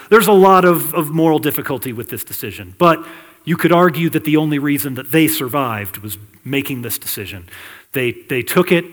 There's 0.09 0.29
a 0.29 0.33
lot 0.33 0.65
of, 0.65 0.95
of 0.95 1.11
moral 1.11 1.41
difficulty 1.41 1.93
with 1.93 2.11
this 2.11 2.23
decision, 2.23 2.77
but 2.79 3.05
you 3.45 3.57
could 3.57 3.73
argue 3.73 4.09
that 4.11 4.23
the 4.23 4.37
only 4.37 4.61
reason 4.61 4.95
that 4.95 5.11
they 5.11 5.27
survived 5.27 5.99
was 5.99 6.17
making 6.45 6.83
this 6.83 6.97
decision. 6.97 7.49
They, 7.93 8.13
they 8.13 8.43
took 8.43 8.71
it 8.71 8.85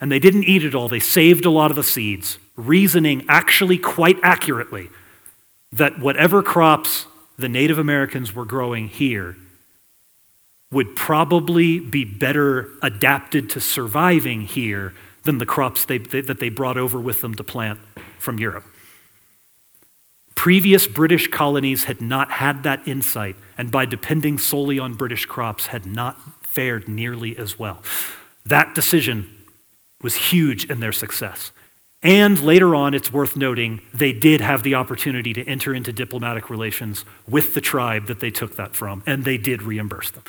and 0.00 0.10
they 0.10 0.18
didn't 0.18 0.44
eat 0.44 0.64
it 0.64 0.74
all. 0.74 0.88
They 0.88 1.00
saved 1.00 1.44
a 1.44 1.50
lot 1.50 1.70
of 1.70 1.76
the 1.76 1.82
seeds, 1.82 2.38
reasoning 2.58 3.24
actually 3.28 3.78
quite 3.78 4.18
accurately 4.22 4.90
that 5.72 5.98
whatever 5.98 6.42
crops 6.42 7.06
the 7.38 7.48
Native 7.48 7.78
Americans 7.78 8.34
were 8.34 8.44
growing 8.44 8.88
here 8.88 9.36
would 10.70 10.96
probably 10.96 11.78
be 11.78 12.04
better 12.04 12.68
adapted 12.82 13.48
to 13.48 13.60
surviving 13.60 14.42
here 14.42 14.92
than 15.22 15.38
the 15.38 15.46
crops 15.46 15.84
they, 15.84 15.98
that 15.98 16.40
they 16.40 16.48
brought 16.48 16.76
over 16.76 17.00
with 17.00 17.20
them 17.22 17.34
to 17.36 17.44
plant 17.44 17.78
from 18.18 18.38
Europe. 18.38 18.64
Previous 20.34 20.86
British 20.86 21.28
colonies 21.28 21.84
had 21.84 22.00
not 22.00 22.32
had 22.32 22.62
that 22.64 22.86
insight, 22.86 23.36
and 23.56 23.70
by 23.70 23.86
depending 23.86 24.38
solely 24.38 24.78
on 24.78 24.94
British 24.94 25.26
crops, 25.26 25.68
had 25.68 25.86
not 25.86 26.44
fared 26.44 26.88
nearly 26.88 27.36
as 27.36 27.58
well. 27.58 27.82
That 28.44 28.74
decision 28.74 29.28
was 30.00 30.14
huge 30.14 30.64
in 30.70 30.80
their 30.80 30.92
success. 30.92 31.50
And 32.02 32.40
later 32.40 32.74
on, 32.76 32.94
it's 32.94 33.12
worth 33.12 33.36
noting, 33.36 33.80
they 33.92 34.12
did 34.12 34.40
have 34.40 34.62
the 34.62 34.76
opportunity 34.76 35.32
to 35.32 35.44
enter 35.44 35.74
into 35.74 35.92
diplomatic 35.92 36.48
relations 36.48 37.04
with 37.28 37.54
the 37.54 37.60
tribe 37.60 38.06
that 38.06 38.20
they 38.20 38.30
took 38.30 38.54
that 38.56 38.76
from, 38.76 39.02
and 39.04 39.24
they 39.24 39.36
did 39.36 39.62
reimburse 39.62 40.12
them. 40.12 40.22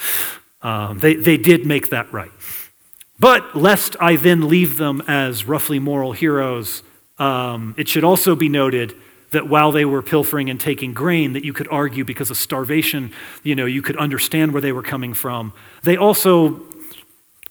Um, 0.61 0.99
they, 0.99 1.15
they 1.15 1.37
did 1.37 1.65
make 1.65 1.89
that 1.91 2.11
right. 2.11 2.31
But 3.19 3.55
lest 3.55 3.95
I 3.99 4.15
then 4.15 4.47
leave 4.47 4.77
them 4.77 5.03
as 5.07 5.45
roughly 5.45 5.77
moral 5.77 6.13
heroes, 6.13 6.81
um, 7.19 7.75
it 7.77 7.87
should 7.87 8.03
also 8.03 8.35
be 8.35 8.49
noted 8.49 8.95
that 9.31 9.47
while 9.47 9.71
they 9.71 9.85
were 9.85 10.01
pilfering 10.01 10.49
and 10.49 10.59
taking 10.59 10.93
grain, 10.93 11.33
that 11.33 11.43
you 11.43 11.53
could 11.53 11.67
argue 11.69 12.03
because 12.03 12.31
of 12.31 12.37
starvation, 12.37 13.11
you 13.43 13.55
know, 13.55 13.65
you 13.65 13.81
could 13.81 13.97
understand 13.97 14.53
where 14.53 14.61
they 14.61 14.71
were 14.71 14.81
coming 14.81 15.13
from. 15.13 15.53
They 15.83 15.97
also 15.97 16.65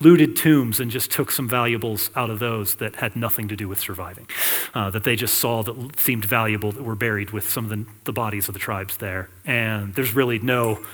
looted 0.01 0.36
tombs 0.36 0.78
and 0.78 0.90
just 0.90 1.11
took 1.11 1.30
some 1.30 1.49
valuables 1.49 2.11
out 2.14 2.30
of 2.30 2.38
those 2.38 2.76
that 2.76 2.96
had 2.96 3.16
nothing 3.16 3.49
to 3.49 3.57
do 3.57 3.68
with 3.68 3.80
surviving, 3.80 4.28
uh, 4.74 4.90
that 4.90 5.05
they 5.05 5.16
just 5.16 5.38
saw 5.38 5.62
that 5.62 5.99
seemed 5.99 6.24
valuable 6.24 6.70
that 6.72 6.82
were 6.82 6.94
buried 6.94 7.30
with 7.30 7.49
some 7.49 7.64
of 7.64 7.70
the, 7.70 7.84
the 8.05 8.12
bodies 8.12 8.49
of 8.49 8.55
the 8.55 8.61
tribes 8.61 8.99
there. 8.99 9.28
And 9.44 9.94
there's 9.94 10.14
really 10.14 10.38
no 10.38 10.84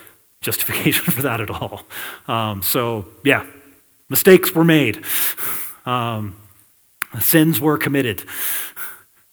justification 0.40 1.04
for 1.12 1.22
that 1.22 1.40
at 1.40 1.50
all. 1.50 1.82
Um, 2.26 2.62
so, 2.62 3.06
yeah, 3.24 3.46
mistakes 4.08 4.54
were 4.54 4.64
made, 4.64 5.04
um, 5.84 6.36
sins 7.20 7.60
were 7.60 7.76
committed. 7.76 8.24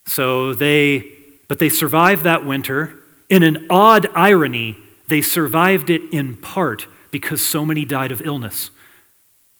So 0.06 0.54
they, 0.54 1.10
but 1.48 1.60
they 1.60 1.70
survived 1.70 2.24
that 2.24 2.46
winter. 2.46 2.98
In 3.30 3.44
an 3.44 3.68
odd 3.70 4.08
irony, 4.14 4.76
they 5.08 5.22
survived 5.22 5.90
it 5.90 6.02
in 6.12 6.36
part 6.36 6.88
because 7.12 7.48
so 7.48 7.66
many 7.66 7.86
died 7.86 8.12
of 8.12 8.22
illness 8.26 8.72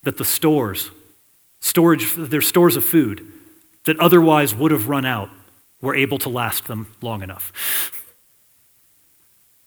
that 0.02 0.18
the 0.18 0.24
stores, 0.24 0.90
storage, 1.60 2.14
their 2.16 2.40
stores 2.40 2.76
of 2.76 2.84
food 2.84 3.26
that 3.84 3.98
otherwise 3.98 4.54
would 4.54 4.70
have 4.70 4.88
run 4.88 5.04
out, 5.04 5.30
were 5.80 5.94
able 5.94 6.18
to 6.18 6.28
last 6.28 6.66
them 6.66 6.86
long 7.00 7.22
enough. 7.22 7.52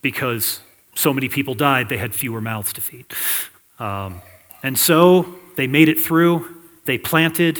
Because 0.01 0.61
so 0.95 1.13
many 1.13 1.27
people 1.27 1.53
died, 1.53 1.89
they 1.89 1.97
had 1.97 2.13
fewer 2.13 2.39
mouths 2.39 2.71
to 2.73 2.81
feed. 2.81 3.05
Um, 3.79 4.21
and 4.63 4.79
so 4.79 5.35
they 5.57 5.67
made 5.67 5.89
it 5.89 5.99
through, 5.99 6.47
they 6.85 6.97
planted, 6.97 7.59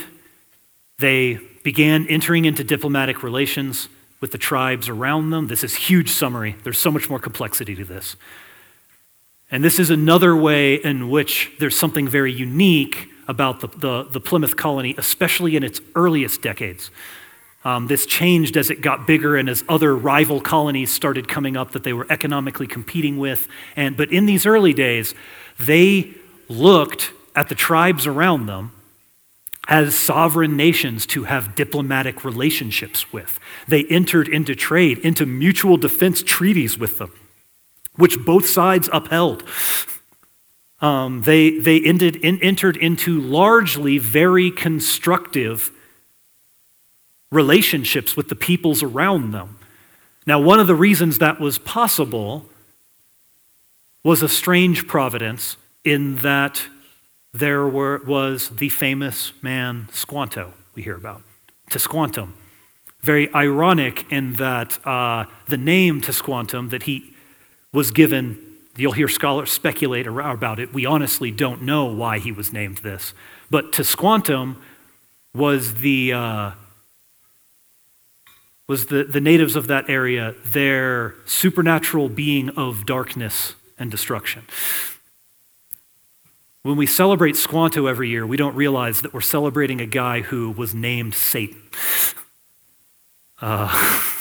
they 1.00 1.40
began 1.64 2.08
entering 2.08 2.46
into 2.46 2.64
diplomatic 2.64 3.24
relations 3.24 3.90
with 4.22 4.32
the 4.32 4.38
tribes 4.38 4.88
around 4.88 5.32
them. 5.32 5.48
This 5.48 5.64
is 5.64 5.76
huge 5.76 6.12
summary. 6.12 6.56
There's 6.64 6.78
so 6.78 6.92
much 6.92 7.10
more 7.10 7.20
complexity 7.20 7.76
to 7.76 7.84
this. 7.84 8.16
And 9.52 9.64
this 9.64 9.80
is 9.80 9.90
another 9.90 10.36
way 10.36 10.76
in 10.76 11.10
which 11.10 11.52
there's 11.60 11.78
something 11.78 12.08
very 12.08 12.34
unique 12.34 13.10
about 13.28 13.60
the, 13.60 13.68
the, 13.68 14.04
the 14.12 14.20
Plymouth 14.20 14.56
colony, 14.56 14.96
especially 14.98 15.56
in 15.56 15.64
its 15.64 15.82
earliest 15.96 16.42
decades. 16.42 16.92
Um, 17.64 17.88
this 17.88 18.06
changed 18.06 18.58
as 18.58 18.70
it 18.70 18.82
got 18.82 19.08
bigger 19.08 19.36
and 19.36 19.50
as 19.50 19.64
other 19.68 19.96
rival 19.96 20.40
colonies 20.40 20.94
started 20.94 21.28
coming 21.28 21.58
up 21.58 21.72
that 21.72 21.84
they 21.84 21.94
were 21.94 22.06
economically 22.12 22.68
competing 22.68 23.18
with. 23.18 23.48
And, 23.76 23.98
but 23.98 24.12
in 24.12 24.28
these 24.28 24.46
early 24.46 24.74
days, 24.74 25.16
they 25.60 26.14
looked 26.48 27.12
at 27.36 27.50
the 27.50 27.56
tribes 27.56 28.06
around 28.06 28.46
them 28.46 28.72
as 29.68 29.96
sovereign 29.96 30.56
nations 30.56 31.08
to 31.08 31.24
have 31.24 31.56
diplomatic 31.56 32.24
relationships 32.24 33.12
with. 33.12 33.40
They 33.68 33.84
entered 33.86 34.28
into 34.28 34.54
trade, 34.54 35.00
into 35.00 35.26
mutual 35.26 35.78
defense 35.78 36.22
treaties 36.22 36.78
with 36.78 37.00
them 37.00 37.12
which 37.98 38.26
both 38.26 38.48
sides 38.48 38.90
upheld. 38.92 39.44
Um, 40.82 41.22
they 41.22 41.58
they 41.60 41.80
ended, 41.82 42.18
in, 42.18 42.42
entered 42.42 42.78
into 42.78 43.20
largely 43.20 43.98
very 43.98 44.52
constructive 44.52 45.72
relationships 47.32 48.16
with 48.16 48.30
the 48.30 48.36
peoples 48.36 48.84
around 48.84 49.32
them. 49.32 49.58
Now, 50.28 50.40
one 50.40 50.60
of 50.60 50.68
the 50.68 50.76
reasons 50.76 51.18
that 51.20 51.40
was 51.40 51.58
possible 51.58 52.50
was 54.04 54.22
a 54.22 54.30
strange 54.30 54.88
providence 54.88 55.58
in 55.84 56.18
that 56.18 56.68
there 57.34 57.68
were, 57.68 58.02
was 58.06 58.50
the 58.50 58.70
famous 58.70 59.34
man 59.42 59.88
Squanto 59.92 60.54
we 60.74 60.84
hear 60.84 60.96
about, 60.96 61.22
Tisquantum. 61.70 62.34
Very 63.02 63.34
ironic 63.34 64.06
in 64.12 64.34
that 64.34 64.86
uh, 64.86 65.26
the 65.48 65.58
name 65.58 66.02
Tisquantum 66.02 66.70
that 66.70 66.84
he 66.84 67.15
was 67.76 67.92
given, 67.92 68.40
you'll 68.78 68.94
hear 68.94 69.10
scholars 69.10 69.52
speculate 69.52 70.08
about 70.08 70.60
it. 70.60 70.74
We 70.74 70.86
honestly 70.86 71.30
don't 71.30 71.62
know 71.62 71.86
why 71.86 72.20
he 72.20 72.32
was 72.32 72.54
named 72.54 72.80
this. 72.80 73.14
But 73.52 73.74
Tisquantum 73.74 74.56
was 75.34 75.76
the, 75.76 76.14
uh, 76.14 76.52
was 78.68 78.88
the, 78.88 79.04
the 79.04 79.20
natives 79.20 79.58
of 79.58 79.68
that 79.68 79.90
area, 79.90 80.34
their 80.46 81.16
supernatural 81.26 82.08
being 82.08 82.50
of 82.52 82.86
darkness 82.86 83.56
and 83.78 83.92
destruction. 83.92 84.44
When 86.64 86.78
we 86.78 86.88
celebrate 86.88 87.36
Squanto 87.36 87.86
every 87.86 88.10
year, 88.10 88.26
we 88.26 88.38
don't 88.38 88.56
realize 88.56 89.02
that 89.02 89.14
we're 89.14 89.22
celebrating 89.22 89.82
a 89.82 89.86
guy 89.86 90.22
who 90.22 90.50
was 90.50 90.74
named 90.74 91.14
Satan. 91.14 91.62
Uh, 93.40 93.68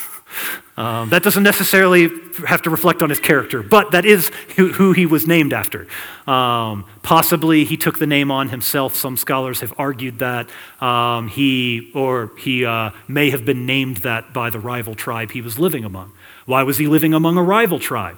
um, 0.77 1.09
that 1.09 1.23
doesn't 1.23 1.43
necessarily 1.43 2.09
have 2.45 2.61
to 2.63 2.69
reflect 2.69 3.01
on 3.01 3.09
his 3.09 3.19
character, 3.19 3.63
but 3.63 3.91
that 3.91 4.05
is 4.05 4.29
who, 4.57 4.91
he 4.91 5.05
was 5.05 5.25
named 5.25 5.53
after. 5.53 5.87
Um, 6.27 6.85
possibly 7.01 7.63
he 7.63 7.77
took 7.77 7.97
the 7.97 8.07
name 8.07 8.29
on 8.29 8.49
himself. 8.49 8.95
Some 8.95 9.15
scholars 9.15 9.61
have 9.61 9.73
argued 9.77 10.19
that 10.19 10.49
um, 10.81 11.29
he 11.29 11.91
or 11.95 12.31
he 12.37 12.65
uh, 12.65 12.91
may 13.07 13.29
have 13.29 13.45
been 13.45 13.65
named 13.65 13.97
that 13.97 14.33
by 14.33 14.49
the 14.49 14.59
rival 14.59 14.95
tribe 14.95 15.31
he 15.31 15.41
was 15.41 15.57
living 15.57 15.85
among. 15.85 16.11
Why 16.45 16.63
was 16.63 16.77
he 16.77 16.87
living 16.87 17.13
among 17.13 17.37
a 17.37 17.43
rival 17.43 17.79
tribe? 17.79 18.17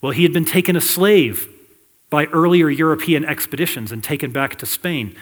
Well, 0.00 0.12
he 0.12 0.24
had 0.24 0.32
been 0.32 0.44
taken 0.44 0.74
a 0.74 0.80
slave 0.80 1.48
by 2.10 2.26
earlier 2.26 2.68
European 2.68 3.24
expeditions 3.24 3.92
and 3.92 4.02
taken 4.02 4.32
back 4.32 4.56
to 4.56 4.66
Spain 4.66 5.14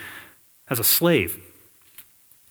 as 0.67 0.79
a 0.79 0.83
slave. 0.83 1.39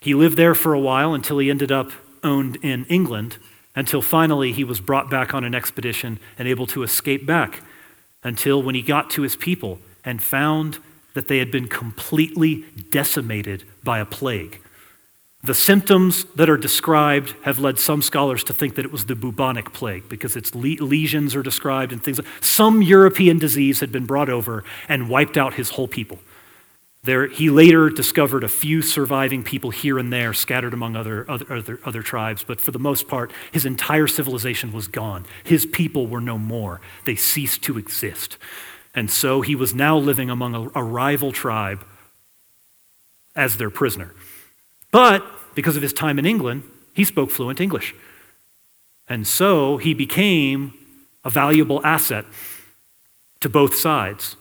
He 0.00 0.14
lived 0.14 0.36
there 0.36 0.54
for 0.54 0.72
a 0.72 0.80
while 0.80 1.14
until 1.14 1.38
he 1.38 1.50
ended 1.50 1.72
up 1.72 1.90
owned 2.22 2.56
in 2.62 2.84
England, 2.86 3.38
until 3.80 4.02
finally 4.02 4.52
he 4.52 4.62
was 4.62 4.78
brought 4.78 5.08
back 5.08 5.32
on 5.32 5.42
an 5.42 5.54
expedition 5.54 6.20
and 6.38 6.46
able 6.46 6.66
to 6.66 6.82
escape 6.82 7.24
back, 7.24 7.62
until 8.22 8.62
when 8.62 8.74
he 8.74 8.82
got 8.82 9.08
to 9.08 9.22
his 9.22 9.36
people 9.36 9.78
and 10.04 10.22
found 10.22 10.78
that 11.14 11.28
they 11.28 11.38
had 11.38 11.50
been 11.50 11.66
completely 11.66 12.66
decimated 12.90 13.64
by 13.82 13.98
a 13.98 14.04
plague. 14.04 14.60
The 15.42 15.54
symptoms 15.54 16.24
that 16.36 16.50
are 16.50 16.58
described 16.58 17.34
have 17.44 17.58
led 17.58 17.78
some 17.78 18.02
scholars 18.02 18.44
to 18.44 18.52
think 18.52 18.74
that 18.74 18.84
it 18.84 18.92
was 18.92 19.06
the 19.06 19.16
bubonic 19.16 19.72
plague 19.72 20.06
because 20.10 20.36
its 20.36 20.54
le- 20.54 20.84
lesions 20.84 21.34
are 21.34 21.42
described 21.42 21.90
and 21.90 22.04
things. 22.04 22.18
Like, 22.18 22.28
Some 22.42 22.82
European 22.82 23.38
disease 23.38 23.80
had 23.80 23.90
been 23.90 24.04
brought 24.04 24.28
over 24.28 24.62
and 24.90 25.08
wiped 25.08 25.38
out 25.38 25.54
his 25.54 25.70
whole 25.70 25.88
people. 25.88 26.18
There, 27.02 27.28
he 27.28 27.48
later 27.48 27.88
discovered 27.88 28.44
a 28.44 28.48
few 28.48 28.82
surviving 28.82 29.42
people 29.42 29.70
here 29.70 29.98
and 29.98 30.12
there 30.12 30.34
scattered 30.34 30.74
among 30.74 30.96
other, 30.96 31.28
other, 31.30 31.50
other, 31.50 31.80
other 31.84 32.02
tribes, 32.02 32.44
but 32.46 32.60
for 32.60 32.72
the 32.72 32.78
most 32.78 33.08
part, 33.08 33.32
his 33.52 33.64
entire 33.64 34.06
civilization 34.06 34.70
was 34.70 34.86
gone. 34.86 35.24
His 35.42 35.64
people 35.64 36.06
were 36.06 36.20
no 36.20 36.36
more, 36.36 36.80
they 37.06 37.16
ceased 37.16 37.62
to 37.62 37.78
exist. 37.78 38.36
And 38.94 39.10
so 39.10 39.40
he 39.40 39.54
was 39.54 39.74
now 39.74 39.96
living 39.96 40.28
among 40.28 40.54
a, 40.54 40.80
a 40.80 40.82
rival 40.82 41.32
tribe 41.32 41.86
as 43.34 43.56
their 43.56 43.70
prisoner. 43.70 44.14
But 44.90 45.24
because 45.54 45.76
of 45.76 45.82
his 45.82 45.92
time 45.92 46.18
in 46.18 46.26
England, 46.26 46.64
he 46.92 47.04
spoke 47.04 47.30
fluent 47.30 47.60
English. 47.60 47.94
And 49.08 49.26
so 49.26 49.78
he 49.78 49.94
became 49.94 50.74
a 51.24 51.30
valuable 51.30 51.84
asset 51.84 52.26
to 53.40 53.48
both 53.48 53.74
sides. 53.74 54.36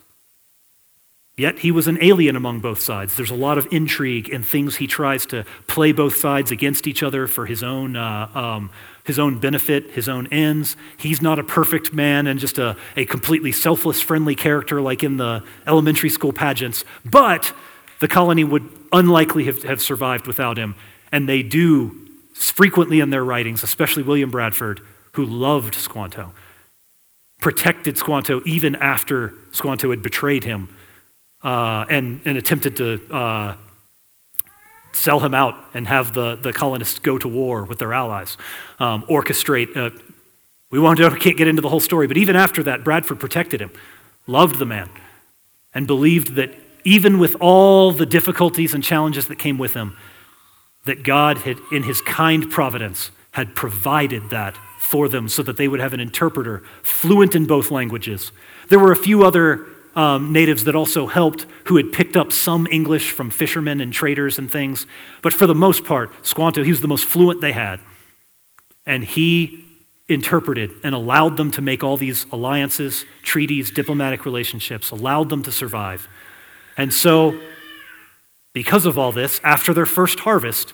Yet 1.40 1.60
he 1.60 1.72
was 1.72 1.88
an 1.88 1.98
alien 2.02 2.36
among 2.36 2.60
both 2.60 2.82
sides. 2.82 3.16
There's 3.16 3.32
a 3.32 3.34
lot 3.34 3.58
of 3.58 3.66
intrigue 3.72 4.30
and 4.30 4.46
things 4.46 4.76
he 4.76 4.88
tries 4.88 5.26
to 5.28 5.46
play 5.68 5.94
both 5.94 6.18
sides 6.18 6.52
against 6.52 6.86
each 6.86 7.02
other 7.02 7.28
for 7.28 7.46
his 7.46 7.64
own, 7.64 7.96
uh, 7.96 8.30
um, 8.36 8.70
his 9.06 9.18
own 9.18 9.40
benefit, 9.40 9.92
his 9.92 10.10
own 10.10 10.28
ends. 10.34 10.76
He's 10.98 11.22
not 11.22 11.40
a 11.40 11.44
perfect 11.46 11.94
man 11.94 12.28
and 12.28 12.42
just 12.42 12.58
a, 12.58 12.76
a 12.98 13.06
completely 13.06 13.54
selfless, 13.54 14.02
friendly 14.02 14.36
character 14.36 14.82
like 14.82 15.02
in 15.02 15.16
the 15.16 15.42
elementary 15.66 16.10
school 16.10 16.34
pageants. 16.34 16.84
But 17.06 17.54
the 18.02 18.10
colony 18.10 18.44
would 18.44 18.70
unlikely 18.92 19.46
have, 19.46 19.64
have 19.64 19.82
survived 19.82 20.28
without 20.28 20.58
him. 20.58 20.76
And 21.10 21.30
they 21.30 21.42
do 21.42 22.10
frequently 22.34 23.00
in 23.00 23.12
their 23.12 23.24
writings, 23.24 23.64
especially 23.64 24.04
William 24.04 24.30
Bradford, 24.30 24.82
who 25.14 25.24
loved 25.24 25.76
Squanto, 25.76 26.34
protected 27.40 27.98
Squanto 27.98 28.42
even 28.46 28.76
after 28.76 29.36
Squanto 29.54 29.92
had 29.92 30.04
betrayed 30.04 30.44
him 30.44 30.76
uh, 31.44 31.86
and, 31.90 32.22
and 32.26 32.38
attempted 32.38 32.76
to 32.78 33.14
uh, 33.14 33.56
sell 34.94 35.20
him 35.20 35.34
out 35.34 35.56
and 35.74 35.88
have 35.88 36.14
the, 36.14 36.36
the 36.36 36.52
colonists 36.52 37.00
go 37.00 37.18
to 37.18 37.28
war 37.28 37.64
with 37.64 37.80
their 37.80 37.94
allies, 37.94 38.38
um, 38.80 39.04
orchestrate. 39.04 39.76
Uh, 39.76 39.98
we 40.72 40.80
won't, 40.80 41.00
can't 41.20 41.38
get 41.38 41.48
into 41.48 41.62
the 41.62 41.70
whole 41.70 41.80
story, 41.80 42.08
but 42.08 42.18
even 42.18 42.36
after 42.36 42.64
that, 42.64 42.84
Bradford 42.84 43.20
protected 43.20 43.62
him, 43.62 43.72
loved 44.28 44.60
the 44.60 44.66
man, 44.66 44.90
and 45.74 45.88
believed 45.88 46.36
that 46.36 46.54
even 46.84 47.20
with 47.20 47.36
all 47.40 47.92
the 47.92 48.06
difficulties 48.06 48.74
and 48.74 48.84
challenges 48.84 49.28
that 49.28 49.38
came 49.38 49.58
with 49.58 49.74
him, 49.74 49.96
that 50.86 51.04
God 51.04 51.40
had, 51.40 51.58
in 51.72 51.84
his 51.84 52.02
kind 52.02 52.50
providence, 52.50 53.12
had 53.32 53.56
provided 53.56 54.30
that 54.32 54.58
for 54.80 55.08
them 55.08 55.28
so 55.28 55.44
that 55.44 55.58
they 55.58 55.68
would 55.68 55.80
have 55.80 55.94
an 55.94 56.00
interpreter 56.00 56.64
fluent 56.82 57.36
in 57.36 57.46
both 57.46 57.70
languages. 57.70 58.32
There 58.70 58.80
were 58.80 58.92
a 58.92 58.96
few 58.96 59.24
other 59.24 59.68
um, 59.96 60.32
natives 60.32 60.64
that 60.66 60.76
also 60.76 61.08
helped 61.08 61.46
who 61.66 61.78
had 61.78 61.92
picked 61.92 62.16
up 62.16 62.32
some 62.32 62.68
English 62.72 63.12
from 63.12 63.30
fishermen 63.30 63.82
and 63.82 63.92
traders 63.92 64.38
and 64.38 64.52
things. 64.52 64.86
But 65.22 65.34
for 65.34 65.48
the 65.48 65.56
most 65.56 65.84
part, 65.84 66.12
Squanto, 66.26 66.64
he 66.64 66.72
was 66.72 66.82
the 66.82 66.88
most 66.88 67.06
fluent 67.06 67.42
they 67.42 67.52
had. 67.52 67.80
And 68.86 69.04
he 69.04 69.66
interpreted 70.08 70.72
and 70.84 70.96
allowed 70.96 71.38
them 71.38 71.52
to 71.52 71.62
make 71.62 71.84
all 71.84 71.98
these 71.98 72.26
alliances, 72.32 73.06
treaties, 73.22 73.72
diplomatic 73.72 74.26
relationships, 74.26 74.92
allowed 74.92 75.30
them 75.30 75.44
to 75.44 75.52
survive. 75.52 76.08
And 76.78 76.94
so, 76.94 77.40
because 78.54 78.86
of 78.86 78.98
all 78.98 79.12
this, 79.12 79.40
after 79.44 79.74
their 79.74 79.86
first 79.86 80.22
harvest, 80.22 80.74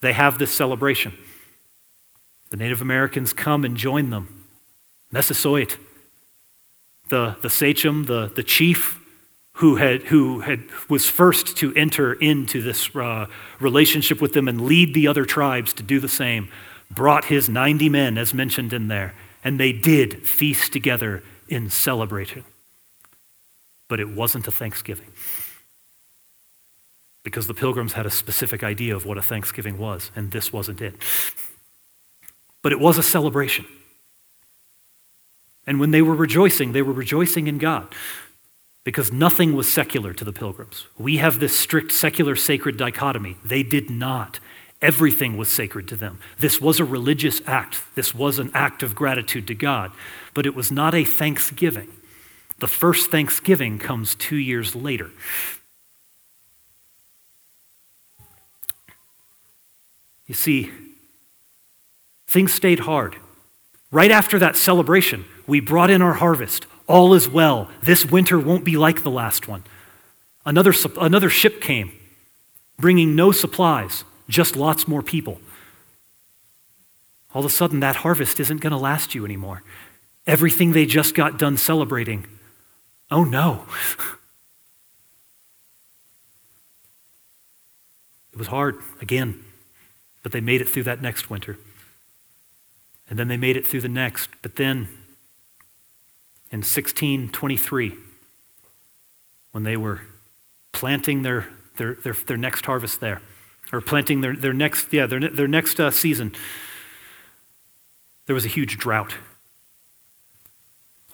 they 0.00 0.14
have 0.14 0.38
this 0.38 0.52
celebration. 0.52 1.12
The 2.50 2.56
Native 2.56 2.80
Americans 2.80 3.32
come 3.32 3.64
and 3.64 3.76
join 3.76 4.10
them. 4.10 4.44
Massasoit, 5.10 5.76
the, 7.08 7.36
the 7.42 7.50
sachem, 7.50 8.04
the, 8.04 8.30
the 8.34 8.42
chief 8.42 9.00
who, 9.54 9.76
had, 9.76 10.02
who 10.04 10.40
had, 10.40 10.64
was 10.88 11.08
first 11.08 11.56
to 11.56 11.74
enter 11.74 12.12
into 12.12 12.60
this 12.60 12.94
uh, 12.94 13.26
relationship 13.58 14.20
with 14.20 14.32
them 14.34 14.48
and 14.48 14.60
lead 14.60 14.92
the 14.92 15.08
other 15.08 15.24
tribes 15.24 15.72
to 15.74 15.82
do 15.82 15.98
the 15.98 16.08
same, 16.08 16.48
brought 16.90 17.26
his 17.26 17.48
90 17.48 17.88
men, 17.88 18.18
as 18.18 18.34
mentioned 18.34 18.72
in 18.72 18.88
there, 18.88 19.14
and 19.42 19.58
they 19.58 19.72
did 19.72 20.26
feast 20.26 20.72
together 20.72 21.22
in 21.48 21.70
celebration 21.70 22.44
but 23.88 24.00
it 24.00 24.08
wasn't 24.08 24.46
a 24.48 24.50
Thanksgiving. 24.50 25.12
Because 27.22 27.46
the 27.46 27.54
pilgrims 27.54 27.94
had 27.94 28.06
a 28.06 28.10
specific 28.10 28.62
idea 28.62 28.94
of 28.94 29.04
what 29.04 29.18
a 29.18 29.22
Thanksgiving 29.22 29.78
was, 29.78 30.10
and 30.14 30.30
this 30.30 30.52
wasn't 30.52 30.80
it. 30.80 30.94
But 32.62 32.72
it 32.72 32.80
was 32.80 32.98
a 32.98 33.02
celebration. 33.02 33.66
And 35.66 35.80
when 35.80 35.90
they 35.90 36.02
were 36.02 36.14
rejoicing, 36.14 36.72
they 36.72 36.82
were 36.82 36.92
rejoicing 36.92 37.46
in 37.46 37.58
God 37.58 37.92
because 38.84 39.12
nothing 39.12 39.54
was 39.54 39.70
secular 39.70 40.12
to 40.14 40.24
the 40.24 40.32
pilgrims. 40.32 40.86
We 40.96 41.16
have 41.16 41.40
this 41.40 41.58
strict 41.58 41.90
secular 41.92 42.36
sacred 42.36 42.76
dichotomy. 42.76 43.36
They 43.44 43.62
did 43.62 43.90
not. 43.90 44.38
Everything 44.80 45.36
was 45.36 45.50
sacred 45.50 45.88
to 45.88 45.96
them. 45.96 46.20
This 46.38 46.60
was 46.60 46.78
a 46.78 46.84
religious 46.84 47.40
act. 47.46 47.82
This 47.94 48.14
was 48.14 48.38
an 48.38 48.50
act 48.54 48.82
of 48.82 48.94
gratitude 48.94 49.46
to 49.48 49.54
God, 49.54 49.90
but 50.34 50.46
it 50.46 50.54
was 50.54 50.70
not 50.70 50.94
a 50.94 51.04
thanksgiving. 51.04 51.88
The 52.58 52.68
first 52.68 53.10
Thanksgiving 53.10 53.78
comes 53.78 54.14
two 54.14 54.36
years 54.36 54.74
later. 54.74 55.10
You 60.26 60.34
see, 60.34 60.70
things 62.26 62.54
stayed 62.54 62.80
hard. 62.80 63.16
Right 63.90 64.10
after 64.10 64.38
that 64.38 64.56
celebration, 64.56 65.24
we 65.46 65.60
brought 65.60 65.90
in 65.90 66.02
our 66.02 66.14
harvest. 66.14 66.66
All 66.86 67.14
is 67.14 67.28
well. 67.28 67.70
This 67.82 68.04
winter 68.04 68.38
won't 68.38 68.64
be 68.64 68.76
like 68.76 69.02
the 69.02 69.10
last 69.10 69.48
one. 69.48 69.64
Another, 70.44 70.72
another 71.00 71.28
ship 71.28 71.60
came, 71.60 71.92
bringing 72.78 73.16
no 73.16 73.32
supplies, 73.32 74.04
just 74.28 74.56
lots 74.56 74.86
more 74.86 75.02
people. 75.02 75.40
All 77.34 77.40
of 77.40 77.46
a 77.46 77.50
sudden, 77.50 77.80
that 77.80 77.96
harvest 77.96 78.38
isn't 78.38 78.60
going 78.60 78.70
to 78.70 78.76
last 78.76 79.14
you 79.14 79.24
anymore. 79.24 79.62
Everything 80.26 80.72
they 80.72 80.86
just 80.86 81.14
got 81.14 81.38
done 81.38 81.56
celebrating 81.56 82.26
Oh 83.10 83.24
no. 83.24 83.66
it 88.32 88.38
was 88.38 88.48
hard 88.48 88.76
again. 89.00 89.42
But 90.22 90.32
they 90.32 90.40
made 90.40 90.60
it 90.60 90.68
through 90.68 90.82
that 90.84 91.00
next 91.00 91.30
winter. 91.30 91.58
And 93.08 93.18
then 93.18 93.28
they 93.28 93.36
made 93.36 93.56
it 93.56 93.66
through 93.66 93.82
the 93.82 93.88
next. 93.88 94.28
But 94.42 94.56
then 94.56 94.88
in 96.56 96.60
1623, 96.60 97.92
when 99.52 99.64
they 99.64 99.76
were 99.76 100.00
planting 100.72 101.20
their, 101.20 101.46
their, 101.76 101.96
their, 101.96 102.14
their 102.14 102.38
next 102.38 102.64
harvest 102.64 102.98
there, 103.00 103.20
or 103.74 103.82
planting 103.82 104.22
their, 104.22 104.34
their 104.34 104.54
next, 104.54 104.90
yeah, 104.90 105.04
their, 105.04 105.20
their 105.20 105.46
next 105.46 105.78
uh, 105.78 105.90
season, 105.90 106.34
there 108.24 108.32
was 108.32 108.46
a 108.46 108.48
huge 108.48 108.78
drought. 108.78 109.16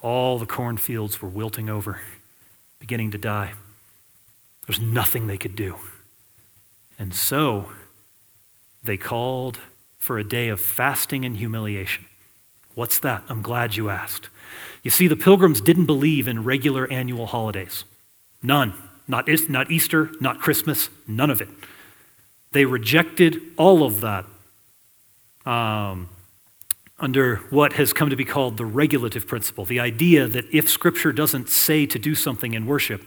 All 0.00 0.38
the 0.38 0.46
cornfields 0.46 1.20
were 1.20 1.28
wilting 1.28 1.68
over, 1.68 2.00
beginning 2.78 3.10
to 3.10 3.18
die. 3.18 3.54
There's 4.68 4.80
nothing 4.80 5.26
they 5.26 5.38
could 5.38 5.56
do. 5.56 5.74
And 7.00 7.12
so 7.12 7.72
they 8.80 8.96
called 8.96 9.58
for 9.98 10.18
a 10.18 10.24
day 10.24 10.50
of 10.50 10.60
fasting 10.60 11.24
and 11.24 11.36
humiliation. 11.36 12.04
What's 12.76 13.00
that? 13.00 13.24
I'm 13.28 13.42
glad 13.42 13.74
you 13.74 13.90
asked. 13.90 14.28
You 14.82 14.90
see, 14.90 15.08
the 15.08 15.16
pilgrims 15.16 15.60
didn't 15.60 15.86
believe 15.86 16.26
in 16.26 16.44
regular 16.44 16.90
annual 16.90 17.26
holidays. 17.26 17.84
None. 18.42 18.74
Not, 19.08 19.28
not 19.48 19.70
Easter, 19.70 20.10
not 20.20 20.40
Christmas, 20.40 20.88
none 21.06 21.30
of 21.30 21.40
it. 21.40 21.48
They 22.52 22.64
rejected 22.64 23.40
all 23.56 23.84
of 23.84 24.00
that 24.00 24.24
um, 25.44 26.08
under 26.98 27.36
what 27.50 27.74
has 27.74 27.92
come 27.92 28.10
to 28.10 28.16
be 28.16 28.24
called 28.24 28.56
the 28.56 28.64
regulative 28.64 29.26
principle 29.26 29.64
the 29.64 29.80
idea 29.80 30.28
that 30.28 30.44
if 30.52 30.68
Scripture 30.68 31.12
doesn't 31.12 31.48
say 31.48 31.84
to 31.86 31.98
do 31.98 32.14
something 32.14 32.54
in 32.54 32.66
worship, 32.66 33.02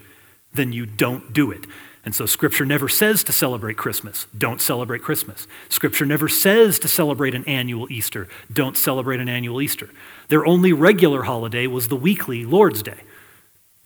then 0.54 0.74
you 0.74 0.86
don't 0.86 1.32
do 1.32 1.52
it. 1.52 1.66
And 2.06 2.14
so 2.14 2.28
Scripture 2.28 2.66
never 2.66 2.88
says 2.88 3.24
to 3.24 3.34
celebrate 3.34 3.78
Christmas. 3.78 4.28
Don't 4.38 4.62
celebrate 4.62 5.02
Christmas. 5.02 5.48
Scripture 5.70 6.06
never 6.06 6.28
says 6.28 6.78
to 6.80 6.88
celebrate 6.88 7.34
an 7.34 7.44
annual 7.46 7.92
Easter. 7.92 8.28
Don't 8.54 8.78
celebrate 8.78 9.20
an 9.20 9.28
annual 9.28 9.60
Easter. 9.60 9.90
Their 10.28 10.46
only 10.46 10.72
regular 10.72 11.24
holiday 11.24 11.66
was 11.66 11.88
the 11.88 11.96
weekly 11.96 12.46
Lord's 12.46 12.84
Day. 12.84 13.02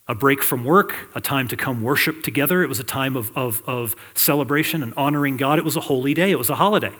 A 0.09 0.15
break 0.15 0.43
from 0.43 0.65
work, 0.65 1.09
a 1.15 1.21
time 1.21 1.47
to 1.47 1.55
come 1.55 1.81
worship 1.81 2.21
together. 2.21 2.61
It 2.61 2.67
was 2.67 2.79
a 2.79 2.83
time 2.83 3.15
of, 3.15 3.35
of, 3.37 3.63
of 3.65 3.95
celebration 4.13 4.83
and 4.83 4.93
honoring 4.97 5.37
God. 5.37 5.57
It 5.57 5.63
was 5.63 5.77
a 5.77 5.81
holy 5.81 6.13
day, 6.13 6.31
it 6.31 6.37
was 6.37 6.49
a 6.49 6.55
holiday. 6.55 6.93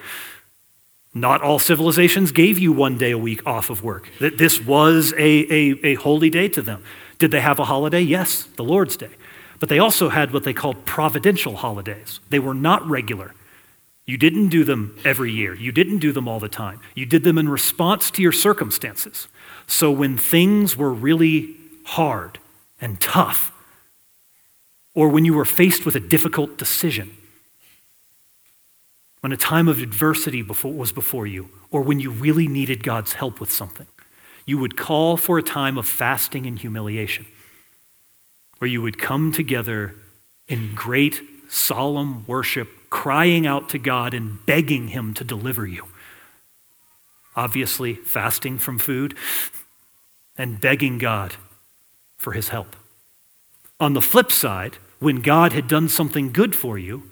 Not 1.13 1.41
all 1.41 1.59
civilizations 1.59 2.31
gave 2.31 2.59
you 2.59 2.71
one 2.71 2.97
day 2.97 3.11
a 3.11 3.17
week 3.17 3.45
off 3.45 3.69
of 3.69 3.83
work. 3.83 4.07
That 4.19 4.37
This 4.37 4.61
was 4.61 5.11
a, 5.13 5.19
a, 5.19 5.79
a 5.83 5.93
holy 5.95 6.29
day 6.29 6.47
to 6.49 6.61
them. 6.61 6.83
Did 7.17 7.31
they 7.31 7.41
have 7.41 7.59
a 7.59 7.65
holiday? 7.65 8.01
Yes, 8.01 8.43
the 8.55 8.63
Lord's 8.63 8.95
Day. 8.95 9.09
But 9.59 9.69
they 9.69 9.79
also 9.79 10.09
had 10.09 10.31
what 10.31 10.43
they 10.43 10.53
called 10.53 10.85
providential 10.85 11.57
holidays. 11.57 12.19
They 12.29 12.39
were 12.39 12.53
not 12.53 12.87
regular. 12.87 13.33
You 14.05 14.17
didn't 14.17 14.49
do 14.49 14.63
them 14.63 14.97
every 15.03 15.31
year. 15.31 15.53
You 15.53 15.71
didn't 15.71 15.99
do 15.99 16.11
them 16.11 16.27
all 16.27 16.39
the 16.39 16.49
time. 16.49 16.79
You 16.95 17.05
did 17.05 17.23
them 17.23 17.37
in 17.37 17.49
response 17.49 18.09
to 18.11 18.21
your 18.21 18.31
circumstances. 18.31 19.27
So 19.67 19.91
when 19.91 20.17
things 20.17 20.75
were 20.75 20.91
really 20.91 21.55
hard 21.85 22.39
and 22.81 22.99
tough, 23.01 23.51
or 24.95 25.09
when 25.09 25.25
you 25.25 25.33
were 25.33 25.45
faced 25.45 25.85
with 25.85 25.95
a 25.95 25.99
difficult 25.99 26.57
decision, 26.57 27.15
when 29.19 29.31
a 29.33 29.37
time 29.37 29.67
of 29.67 29.79
adversity 29.79 30.41
before, 30.41 30.73
was 30.73 30.91
before 30.91 31.27
you, 31.27 31.49
or 31.69 31.81
when 31.81 31.99
you 31.99 32.09
really 32.09 32.47
needed 32.47 32.83
God's 32.83 33.13
help 33.13 33.39
with 33.39 33.51
something, 33.51 33.87
you 34.45 34.57
would 34.57 34.77
call 34.77 35.17
for 35.17 35.37
a 35.37 35.43
time 35.43 35.77
of 35.77 35.87
fasting 35.87 36.47
and 36.47 36.57
humiliation 36.57 37.25
where 38.59 38.69
you 38.69 38.81
would 38.81 38.99
come 38.99 39.31
together 39.31 39.95
in 40.47 40.75
great 40.75 41.21
solemn 41.49 42.25
worship, 42.27 42.69
crying 42.89 43.47
out 43.47 43.69
to 43.69 43.79
God 43.79 44.13
and 44.13 44.45
begging 44.45 44.89
Him 44.89 45.13
to 45.15 45.23
deliver 45.23 45.65
you. 45.65 45.85
Obviously, 47.35 47.95
fasting 47.95 48.57
from 48.57 48.77
food 48.77 49.15
and 50.37 50.61
begging 50.61 50.97
God 50.97 51.35
for 52.17 52.33
His 52.33 52.49
help. 52.49 52.75
On 53.79 53.93
the 53.93 54.01
flip 54.01 54.31
side, 54.31 54.77
when 54.99 55.21
God 55.21 55.53
had 55.53 55.67
done 55.67 55.87
something 55.87 56.31
good 56.33 56.55
for 56.55 56.77
you, 56.77 57.03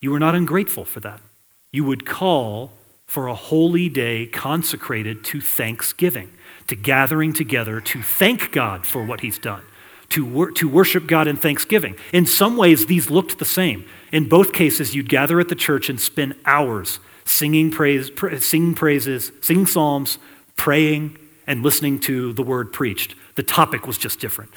you 0.00 0.12
were 0.12 0.20
not 0.20 0.36
ungrateful 0.36 0.84
for 0.84 1.00
that. 1.00 1.20
You 1.72 1.84
would 1.84 2.06
call 2.06 2.72
for 3.04 3.26
a 3.26 3.34
holy 3.34 3.88
day 3.88 4.26
consecrated 4.26 5.24
to 5.24 5.40
thanksgiving, 5.40 6.30
to 6.68 6.76
gathering 6.76 7.32
together 7.32 7.80
to 7.80 8.02
thank 8.02 8.52
God 8.52 8.86
for 8.86 9.04
what 9.04 9.22
He's 9.22 9.38
done 9.38 9.62
to, 10.10 10.24
wor- 10.24 10.50
to 10.52 10.68
worship 10.68 11.06
God 11.06 11.26
in 11.26 11.36
thanksgiving. 11.36 11.96
In 12.12 12.26
some 12.26 12.56
ways, 12.56 12.86
these 12.86 13.10
looked 13.10 13.38
the 13.38 13.44
same. 13.44 13.84
In 14.12 14.28
both 14.28 14.52
cases, 14.52 14.94
you'd 14.94 15.08
gather 15.08 15.38
at 15.40 15.48
the 15.48 15.54
church 15.54 15.88
and 15.88 16.00
spend 16.00 16.34
hours 16.44 16.98
singing, 17.24 17.70
praise, 17.70 18.10
pra- 18.10 18.40
singing 18.40 18.74
praises, 18.74 19.30
singing 19.42 19.66
psalms, 19.66 20.18
praying, 20.56 21.18
and 21.46 21.62
listening 21.62 21.98
to 22.00 22.32
the 22.32 22.42
word 22.42 22.72
preached. 22.72 23.14
The 23.34 23.42
topic 23.42 23.86
was 23.86 23.98
just 23.98 24.18
different. 24.20 24.50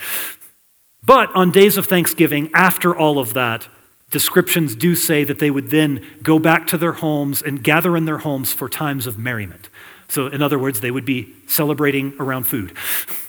But 1.04 1.34
on 1.34 1.50
days 1.50 1.76
of 1.76 1.86
thanksgiving, 1.86 2.50
after 2.54 2.96
all 2.96 3.18
of 3.18 3.34
that, 3.34 3.68
descriptions 4.10 4.76
do 4.76 4.94
say 4.94 5.24
that 5.24 5.38
they 5.38 5.50
would 5.50 5.70
then 5.70 6.04
go 6.22 6.38
back 6.38 6.66
to 6.68 6.78
their 6.78 6.92
homes 6.92 7.42
and 7.42 7.62
gather 7.62 7.96
in 7.96 8.04
their 8.04 8.18
homes 8.18 8.52
for 8.52 8.68
times 8.68 9.06
of 9.06 9.18
merriment. 9.18 9.68
So, 10.08 10.26
in 10.26 10.42
other 10.42 10.58
words, 10.58 10.80
they 10.80 10.90
would 10.90 11.06
be 11.06 11.34
celebrating 11.48 12.14
around 12.20 12.44
food 12.44 12.76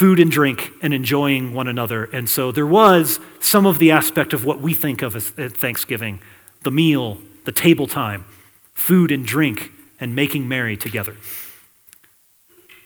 food 0.00 0.18
and 0.18 0.30
drink 0.30 0.72
and 0.80 0.94
enjoying 0.94 1.52
one 1.52 1.68
another. 1.68 2.04
And 2.04 2.26
so 2.26 2.50
there 2.50 2.66
was 2.66 3.20
some 3.38 3.66
of 3.66 3.78
the 3.78 3.90
aspect 3.90 4.32
of 4.32 4.46
what 4.46 4.58
we 4.58 4.72
think 4.72 5.02
of 5.02 5.14
as 5.14 5.28
Thanksgiving 5.28 6.22
the 6.62 6.70
meal, 6.70 7.18
the 7.44 7.52
table 7.52 7.86
time, 7.86 8.24
food 8.72 9.10
and 9.10 9.26
drink, 9.26 9.70
and 10.00 10.16
making 10.16 10.48
merry 10.48 10.74
together. 10.74 11.18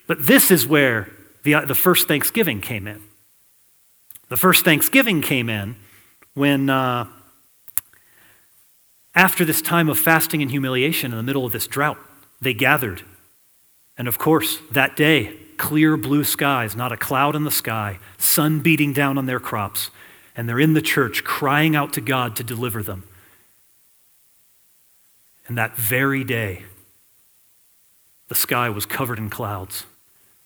But 0.08 0.26
this 0.26 0.50
is 0.50 0.66
where 0.66 1.08
the, 1.44 1.60
the 1.60 1.76
first 1.76 2.08
Thanksgiving 2.08 2.60
came 2.60 2.88
in. 2.88 3.00
The 4.28 4.36
first 4.36 4.64
Thanksgiving 4.64 5.22
came 5.22 5.48
in 5.48 5.76
when, 6.34 6.68
uh, 6.68 7.06
after 9.14 9.44
this 9.44 9.62
time 9.62 9.88
of 9.88 10.00
fasting 10.00 10.42
and 10.42 10.50
humiliation 10.50 11.12
in 11.12 11.16
the 11.16 11.22
middle 11.22 11.46
of 11.46 11.52
this 11.52 11.68
drought, 11.68 11.98
they 12.40 12.54
gathered. 12.54 13.02
And 13.96 14.08
of 14.08 14.18
course, 14.18 14.58
that 14.72 14.96
day, 14.96 15.38
clear 15.58 15.96
blue 15.96 16.24
skies, 16.24 16.76
not 16.76 16.92
a 16.92 16.96
cloud 16.96 17.34
in 17.34 17.44
the 17.44 17.50
sky, 17.50 17.98
sun 18.18 18.60
beating 18.60 18.92
down 18.92 19.18
on 19.18 19.26
their 19.26 19.40
crops, 19.40 19.90
and 20.36 20.48
they're 20.48 20.60
in 20.60 20.74
the 20.74 20.82
church 20.82 21.24
crying 21.24 21.76
out 21.76 21.92
to 21.92 22.00
God 22.00 22.36
to 22.36 22.44
deliver 22.44 22.82
them. 22.82 23.04
And 25.46 25.58
that 25.58 25.76
very 25.76 26.24
day, 26.24 26.64
the 28.28 28.34
sky 28.34 28.68
was 28.70 28.86
covered 28.86 29.18
in 29.18 29.30
clouds. 29.30 29.84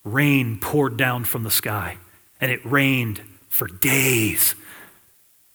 Rain 0.04 0.58
poured 0.58 0.96
down 0.96 1.24
from 1.24 1.44
the 1.44 1.50
sky, 1.50 1.98
and 2.40 2.50
it 2.50 2.64
rained 2.64 3.22
for 3.48 3.66
days, 3.68 4.54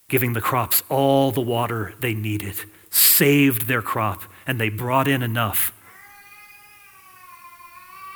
giving 0.08 0.34
the 0.34 0.42
crops 0.42 0.84
all 0.90 1.32
the 1.32 1.42
water 1.42 1.94
they 2.00 2.14
needed, 2.14 2.56
saved 2.90 3.68
their 3.68 3.82
crop, 3.82 4.24
and 4.48 4.60
they 4.60 4.70
brought 4.70 5.08
in 5.08 5.22
enough 5.22 5.72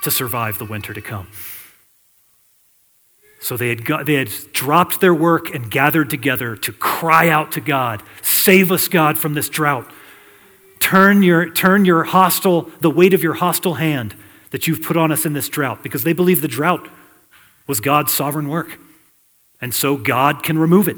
to 0.04 0.12
survive 0.12 0.58
the 0.58 0.66
winter 0.66 0.93
to 0.93 1.02
come. 1.02 1.28
So 3.39 3.56
they 3.56 3.70
had, 3.70 3.86
got, 3.86 4.06
they 4.06 4.16
had 4.16 4.30
dropped 4.52 5.00
their 5.00 5.14
work 5.14 5.54
and 5.54 5.70
gathered 5.70 6.10
together 6.10 6.56
to 6.58 6.74
cry 6.74 7.30
out 7.30 7.52
to 7.54 7.62
God, 7.62 8.04
Save 8.22 8.72
us, 8.72 8.88
God, 8.88 9.18
from 9.18 9.36
this 9.36 9.50
drought. 9.50 9.89
Turn 10.80 11.24
your, 11.24 11.50
turn 11.50 11.86
your 11.86 12.04
hostile, 12.04 12.72
the 12.82 12.89
weight 12.89 13.14
of 13.14 13.24
your 13.24 13.36
hostile 13.36 13.76
hand 13.76 14.16
that 14.52 14.68
you've 14.68 14.82
put 14.82 14.98
on 14.98 15.12
us 15.12 15.26
in 15.26 15.34
this 15.34 15.50
drought, 15.50 15.84
because 15.84 16.04
they 16.04 16.14
believe 16.14 16.41
the 16.41 16.48
drought 16.48 16.88
was 17.68 17.80
God's 17.80 18.12
sovereign 18.12 18.48
work. 18.48 18.80
And 19.60 19.74
so 19.74 19.98
God 19.98 20.43
can 20.43 20.58
remove 20.58 20.88
it. 20.88 20.98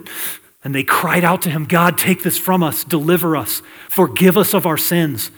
And 0.63 0.75
they 0.75 0.83
cried 0.83 1.23
out 1.23 1.41
to 1.43 1.49
him, 1.49 1.65
God, 1.65 1.97
take 1.97 2.23
this 2.23 2.37
from 2.37 2.61
us, 2.61 2.83
deliver 2.83 3.37
us, 3.37 3.61
forgive 3.89 4.37
us 4.37 4.53
of 4.53 4.65
our 4.65 4.77
sins. 4.77 5.31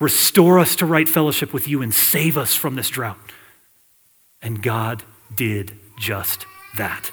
Restore 0.00 0.58
us 0.58 0.76
to 0.76 0.86
right 0.86 1.08
fellowship 1.08 1.52
with 1.52 1.66
you 1.66 1.82
and 1.82 1.92
save 1.92 2.36
us 2.36 2.54
from 2.54 2.74
this 2.74 2.90
drought. 2.90 3.18
And 4.42 4.62
God 4.62 5.02
did 5.34 5.72
just 5.98 6.46
that. 6.76 7.10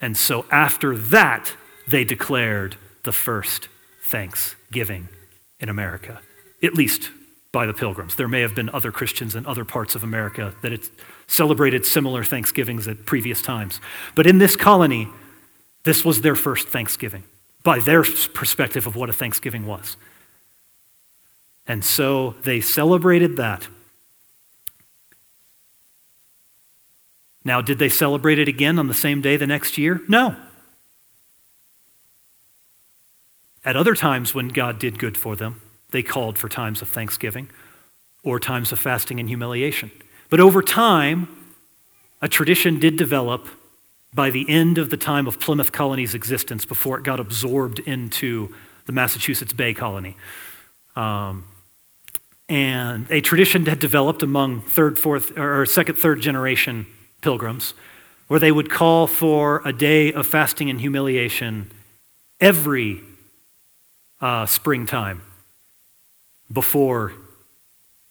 And 0.00 0.16
so 0.16 0.46
after 0.50 0.96
that, 0.96 1.54
they 1.88 2.04
declared 2.04 2.76
the 3.04 3.12
first 3.12 3.68
Thanksgiving 4.04 5.08
in 5.60 5.68
America, 5.68 6.20
at 6.62 6.74
least 6.74 7.10
by 7.52 7.66
the 7.66 7.74
pilgrims. 7.74 8.16
There 8.16 8.28
may 8.28 8.40
have 8.40 8.54
been 8.54 8.68
other 8.70 8.92
Christians 8.92 9.34
in 9.34 9.46
other 9.46 9.64
parts 9.64 9.94
of 9.94 10.02
America 10.02 10.54
that 10.62 10.72
had 10.72 10.82
celebrated 11.26 11.86
similar 11.86 12.24
Thanksgivings 12.24 12.86
at 12.88 13.06
previous 13.06 13.40
times. 13.40 13.80
But 14.14 14.26
in 14.26 14.38
this 14.38 14.56
colony, 14.56 15.08
this 15.84 16.04
was 16.04 16.20
their 16.20 16.34
first 16.34 16.68
Thanksgiving 16.68 17.24
by 17.62 17.78
their 17.78 18.04
perspective 18.34 18.86
of 18.86 18.96
what 18.96 19.08
a 19.08 19.12
Thanksgiving 19.12 19.66
was. 19.66 19.96
And 21.66 21.84
so 21.84 22.34
they 22.42 22.60
celebrated 22.60 23.36
that. 23.36 23.68
Now, 27.44 27.60
did 27.60 27.78
they 27.78 27.88
celebrate 27.88 28.38
it 28.38 28.48
again 28.48 28.78
on 28.78 28.88
the 28.88 28.94
same 28.94 29.20
day 29.20 29.36
the 29.36 29.46
next 29.46 29.78
year? 29.78 30.00
No. 30.08 30.34
At 33.64 33.76
other 33.76 33.94
times, 33.94 34.34
when 34.34 34.48
God 34.48 34.78
did 34.78 34.98
good 34.98 35.16
for 35.16 35.36
them, 35.36 35.60
they 35.90 36.02
called 36.02 36.38
for 36.38 36.48
times 36.48 36.82
of 36.82 36.88
thanksgiving 36.88 37.48
or 38.24 38.40
times 38.40 38.72
of 38.72 38.78
fasting 38.78 39.20
and 39.20 39.28
humiliation. 39.28 39.90
But 40.28 40.40
over 40.40 40.62
time, 40.62 41.28
a 42.20 42.28
tradition 42.28 42.80
did 42.80 42.96
develop 42.96 43.48
by 44.12 44.30
the 44.30 44.48
end 44.48 44.78
of 44.78 44.90
the 44.90 44.96
time 44.96 45.26
of 45.26 45.38
Plymouth 45.38 45.70
Colony's 45.70 46.14
existence 46.14 46.64
before 46.64 46.98
it 46.98 47.04
got 47.04 47.20
absorbed 47.20 47.78
into 47.80 48.52
the 48.86 48.92
Massachusetts 48.92 49.52
Bay 49.52 49.74
Colony. 49.74 50.16
Um, 50.96 51.44
and 52.48 53.10
a 53.10 53.20
tradition 53.20 53.66
had 53.66 53.78
developed 53.78 54.22
among 54.22 54.62
third, 54.62 54.98
fourth, 54.98 55.36
or 55.36 55.66
second, 55.66 55.96
third 55.96 56.20
generation 56.20 56.86
pilgrims 57.20 57.74
where 58.28 58.40
they 58.40 58.52
would 58.52 58.70
call 58.70 59.06
for 59.06 59.62
a 59.64 59.72
day 59.72 60.12
of 60.12 60.26
fasting 60.26 60.68
and 60.70 60.80
humiliation 60.80 61.70
every 62.40 63.00
uh, 64.20 64.46
springtime 64.46 65.22
before 66.52 67.12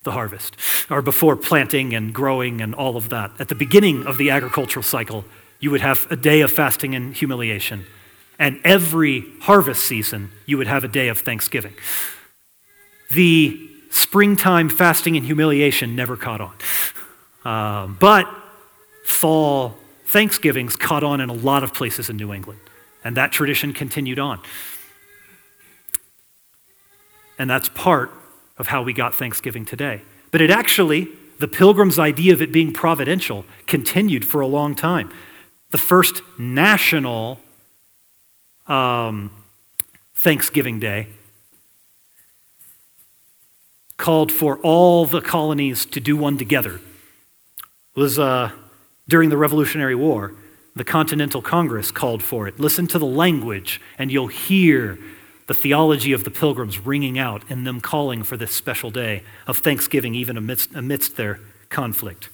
the 0.04 0.12
harvest, 0.12 0.56
or 0.88 1.02
before 1.02 1.34
planting 1.34 1.92
and 1.92 2.14
growing 2.14 2.60
and 2.60 2.74
all 2.74 2.96
of 2.96 3.08
that. 3.08 3.32
At 3.40 3.48
the 3.48 3.56
beginning 3.56 4.06
of 4.06 4.18
the 4.18 4.30
agricultural 4.30 4.84
cycle, 4.84 5.24
you 5.58 5.70
would 5.72 5.80
have 5.80 6.06
a 6.10 6.16
day 6.16 6.42
of 6.42 6.52
fasting 6.52 6.94
and 6.94 7.12
humiliation. 7.14 7.86
And 8.38 8.60
every 8.62 9.24
harvest 9.40 9.84
season, 9.84 10.30
you 10.44 10.58
would 10.58 10.68
have 10.68 10.84
a 10.84 10.88
day 10.88 11.08
of 11.08 11.18
thanksgiving. 11.18 11.74
The 13.10 13.68
springtime 13.96 14.68
fasting 14.68 15.16
and 15.16 15.26
humiliation 15.26 15.96
never 15.96 16.16
caught 16.16 16.40
on. 16.40 16.54
Um, 17.44 17.96
but 17.98 18.28
fall 19.04 19.76
Thanksgivings 20.06 20.76
caught 20.76 21.02
on 21.02 21.20
in 21.20 21.28
a 21.28 21.32
lot 21.32 21.64
of 21.64 21.72
places 21.72 22.10
in 22.10 22.16
New 22.16 22.32
England. 22.32 22.60
And 23.04 23.16
that 23.16 23.32
tradition 23.32 23.72
continued 23.72 24.18
on. 24.18 24.40
And 27.38 27.48
that's 27.48 27.68
part 27.68 28.10
of 28.58 28.68
how 28.68 28.82
we 28.82 28.92
got 28.92 29.14
Thanksgiving 29.14 29.64
today. 29.64 30.02
But 30.30 30.40
it 30.40 30.50
actually, 30.50 31.08
the 31.38 31.48
pilgrim's 31.48 31.98
idea 31.98 32.32
of 32.32 32.42
it 32.42 32.50
being 32.52 32.72
providential 32.72 33.44
continued 33.66 34.24
for 34.24 34.40
a 34.40 34.46
long 34.46 34.74
time. 34.74 35.12
The 35.70 35.78
first 35.78 36.22
national 36.38 37.40
um, 38.66 39.30
Thanksgiving 40.14 40.80
Day 40.80 41.08
called 43.96 44.30
for 44.30 44.58
all 44.58 45.06
the 45.06 45.20
colonies 45.20 45.86
to 45.86 46.00
do 46.00 46.16
one 46.16 46.36
together. 46.36 46.80
It 47.96 48.00
was 48.00 48.18
uh, 48.18 48.50
during 49.08 49.30
the 49.30 49.36
Revolutionary 49.36 49.94
War. 49.94 50.34
The 50.74 50.84
Continental 50.84 51.40
Congress 51.40 51.90
called 51.90 52.22
for 52.22 52.46
it. 52.46 52.60
Listen 52.60 52.86
to 52.88 52.98
the 52.98 53.06
language, 53.06 53.80
and 53.98 54.12
you'll 54.12 54.26
hear 54.26 54.98
the 55.46 55.54
theology 55.54 56.12
of 56.12 56.24
the 56.24 56.30
pilgrims 56.30 56.78
ringing 56.78 57.18
out 57.18 57.42
and 57.48 57.66
them 57.66 57.80
calling 57.80 58.22
for 58.22 58.36
this 58.36 58.54
special 58.54 58.90
day 58.90 59.22
of 59.46 59.58
thanksgiving, 59.58 60.14
even 60.14 60.36
amidst, 60.36 60.74
amidst 60.74 61.16
their 61.16 61.40
conflict. 61.70 62.28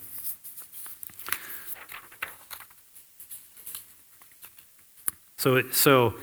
So, 5.37 5.63
so 5.71 6.15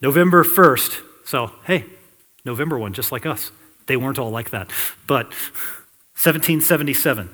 November 0.00 0.44
1st, 0.44 1.00
so 1.24 1.52
hey, 1.64 1.84
November 2.44 2.78
one, 2.78 2.92
just 2.92 3.12
like 3.12 3.24
us. 3.24 3.52
They 3.86 3.96
weren't 3.96 4.18
all 4.18 4.30
like 4.30 4.50
that. 4.50 4.70
But 5.06 5.26
1777. 6.14 7.30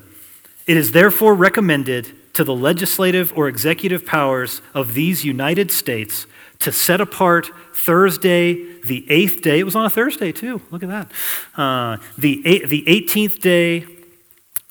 It 0.67 0.77
is 0.77 0.93
therefore 0.93 1.35
recommended 1.35 2.13
to 2.35 2.45
the 2.45 2.55
legislative 2.55 3.37
or 3.37 3.49
executive 3.49 4.07
powers 4.07 4.63
of 4.75 4.95
these 4.95 5.25
United 5.25 5.71
States 5.71 6.27
to 6.61 6.73
set 6.73 7.01
apart 7.01 7.51
Thursday, 7.75 8.81
the 8.83 9.05
eighth 9.11 9.43
day. 9.43 9.61
It 9.61 9.65
was 9.65 9.75
on 9.75 9.85
a 9.85 9.91
Thursday, 9.91 10.33
too. 10.33 10.61
Look 10.71 10.83
at 10.83 10.89
that. 10.89 11.13
Uh, 11.61 11.99
the, 12.17 12.43
eight, 12.45 12.69
the 12.69 12.83
18th 12.87 13.41
day 13.41 13.87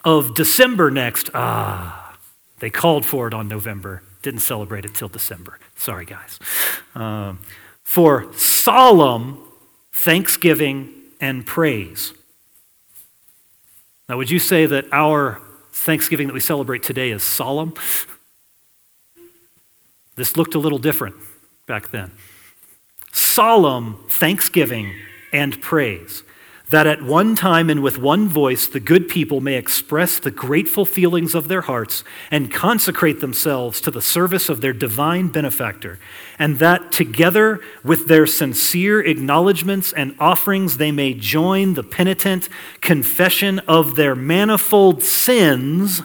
of 0.04 0.36
December 0.36 0.92
next. 0.92 1.30
Ah, 1.34 2.18
they 2.60 2.70
called 2.70 3.06
for 3.06 3.28
it 3.28 3.34
on 3.34 3.48
November. 3.48 4.04
Didn't 4.22 4.42
celebrate 4.42 4.86
it 4.86 4.96
till 4.96 5.10
December. 5.10 5.60
Sorry, 5.76 6.06
guys. 6.06 6.40
Um, 6.96 7.40
for 7.84 8.32
solemn 8.34 9.40
thanksgiving 9.92 10.97
and 11.20 11.46
praise. 11.46 12.14
Now, 14.10 14.18
would 14.18 14.30
you 14.30 14.40
say 14.40 14.66
that 14.66 14.86
our 14.92 15.42
Thanksgiving 15.72 16.28
that 16.28 16.34
we 16.34 16.40
celebrate 16.40 16.84
today 16.84 17.12
is 17.12 17.24
solemn? 17.24 17.74
This 20.16 20.36
looked 20.36 20.56
a 20.56 20.60
little 20.60 20.80
different 20.80 21.16
back 21.68 21.92
then. 21.92 22.12
Solemn 23.12 24.04
thanksgiving 24.10 24.94
and 25.32 25.62
praise 25.62 26.24
that 26.70 26.86
at 26.86 27.02
one 27.02 27.36
time 27.36 27.70
and 27.70 27.82
with 27.82 27.98
one 27.98 28.28
voice 28.28 28.68
the 28.68 28.80
good 28.80 29.08
people 29.08 29.40
may 29.40 29.56
express 29.56 30.20
the 30.20 30.32
grateful 30.32 30.86
feelings 30.86 31.34
of 31.34 31.48
their 31.48 31.62
hearts 31.62 32.04
and 32.30 32.52
consecrate 32.52 33.22
themselves 33.22 33.80
to 33.80 33.92
the 33.92 34.02
service 34.02 34.50
of 34.50 34.60
their 34.60 34.74
divine 34.74 35.30
benefactor, 35.30 35.98
and 36.38 36.60
that 36.60 36.92
together 36.92 37.62
with 37.84 38.08
their 38.08 38.26
sincere 38.26 39.00
acknowledgments 39.00 39.94
and 39.94 40.16
offerings 40.20 40.78
they 40.78 40.92
may 40.92 41.14
join 41.14 41.74
the 41.76 41.84
penitent 41.84 42.50
confession 42.82 43.60
of 43.60 43.96
their 43.96 44.16
manifold 44.16 45.02
sins. 45.04 46.02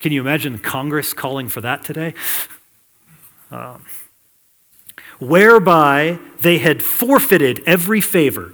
Can 0.00 0.12
you 0.12 0.20
imagine 0.20 0.58
Congress 0.58 1.12
calling 1.12 1.48
for 1.48 1.60
that 1.60 1.84
today? 1.84 2.14
Um, 3.50 3.84
whereby 5.28 6.18
they 6.40 6.58
had 6.58 6.82
forfeited 6.82 7.62
every 7.66 8.00
favor 8.00 8.52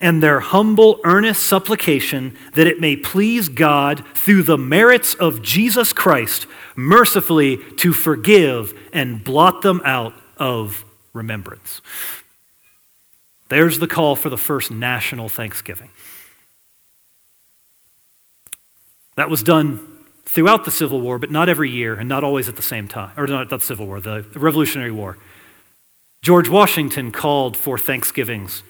and 0.00 0.22
their 0.22 0.40
humble, 0.40 1.00
earnest 1.04 1.44
supplication 1.44 2.36
that 2.54 2.66
it 2.66 2.80
may 2.80 2.96
please 2.96 3.48
God 3.48 4.04
through 4.14 4.44
the 4.44 4.58
merits 4.58 5.14
of 5.14 5.42
Jesus 5.42 5.92
Christ 5.92 6.46
mercifully 6.76 7.58
to 7.76 7.92
forgive 7.92 8.78
and 8.92 9.24
blot 9.24 9.62
them 9.62 9.80
out 9.84 10.14
of 10.36 10.84
remembrance. 11.12 11.80
There's 13.48 13.78
the 13.78 13.88
call 13.88 14.14
for 14.14 14.28
the 14.30 14.36
first 14.36 14.70
national 14.70 15.28
Thanksgiving. 15.28 15.90
That 19.16 19.28
was 19.28 19.42
done 19.42 19.84
throughout 20.24 20.64
the 20.64 20.70
Civil 20.70 21.00
War, 21.00 21.18
but 21.18 21.30
not 21.30 21.48
every 21.48 21.70
year 21.70 21.94
and 21.94 22.08
not 22.08 22.22
always 22.22 22.48
at 22.48 22.54
the 22.54 22.62
same 22.62 22.86
time. 22.86 23.10
Or 23.16 23.26
not 23.26 23.48
the 23.48 23.58
Civil 23.58 23.86
War, 23.86 24.00
the 24.00 24.24
Revolutionary 24.34 24.92
War. 24.92 25.16
George 26.22 26.48
Washington 26.48 27.12
called 27.12 27.56
for 27.56 27.78
Thanksgivings 27.78 28.62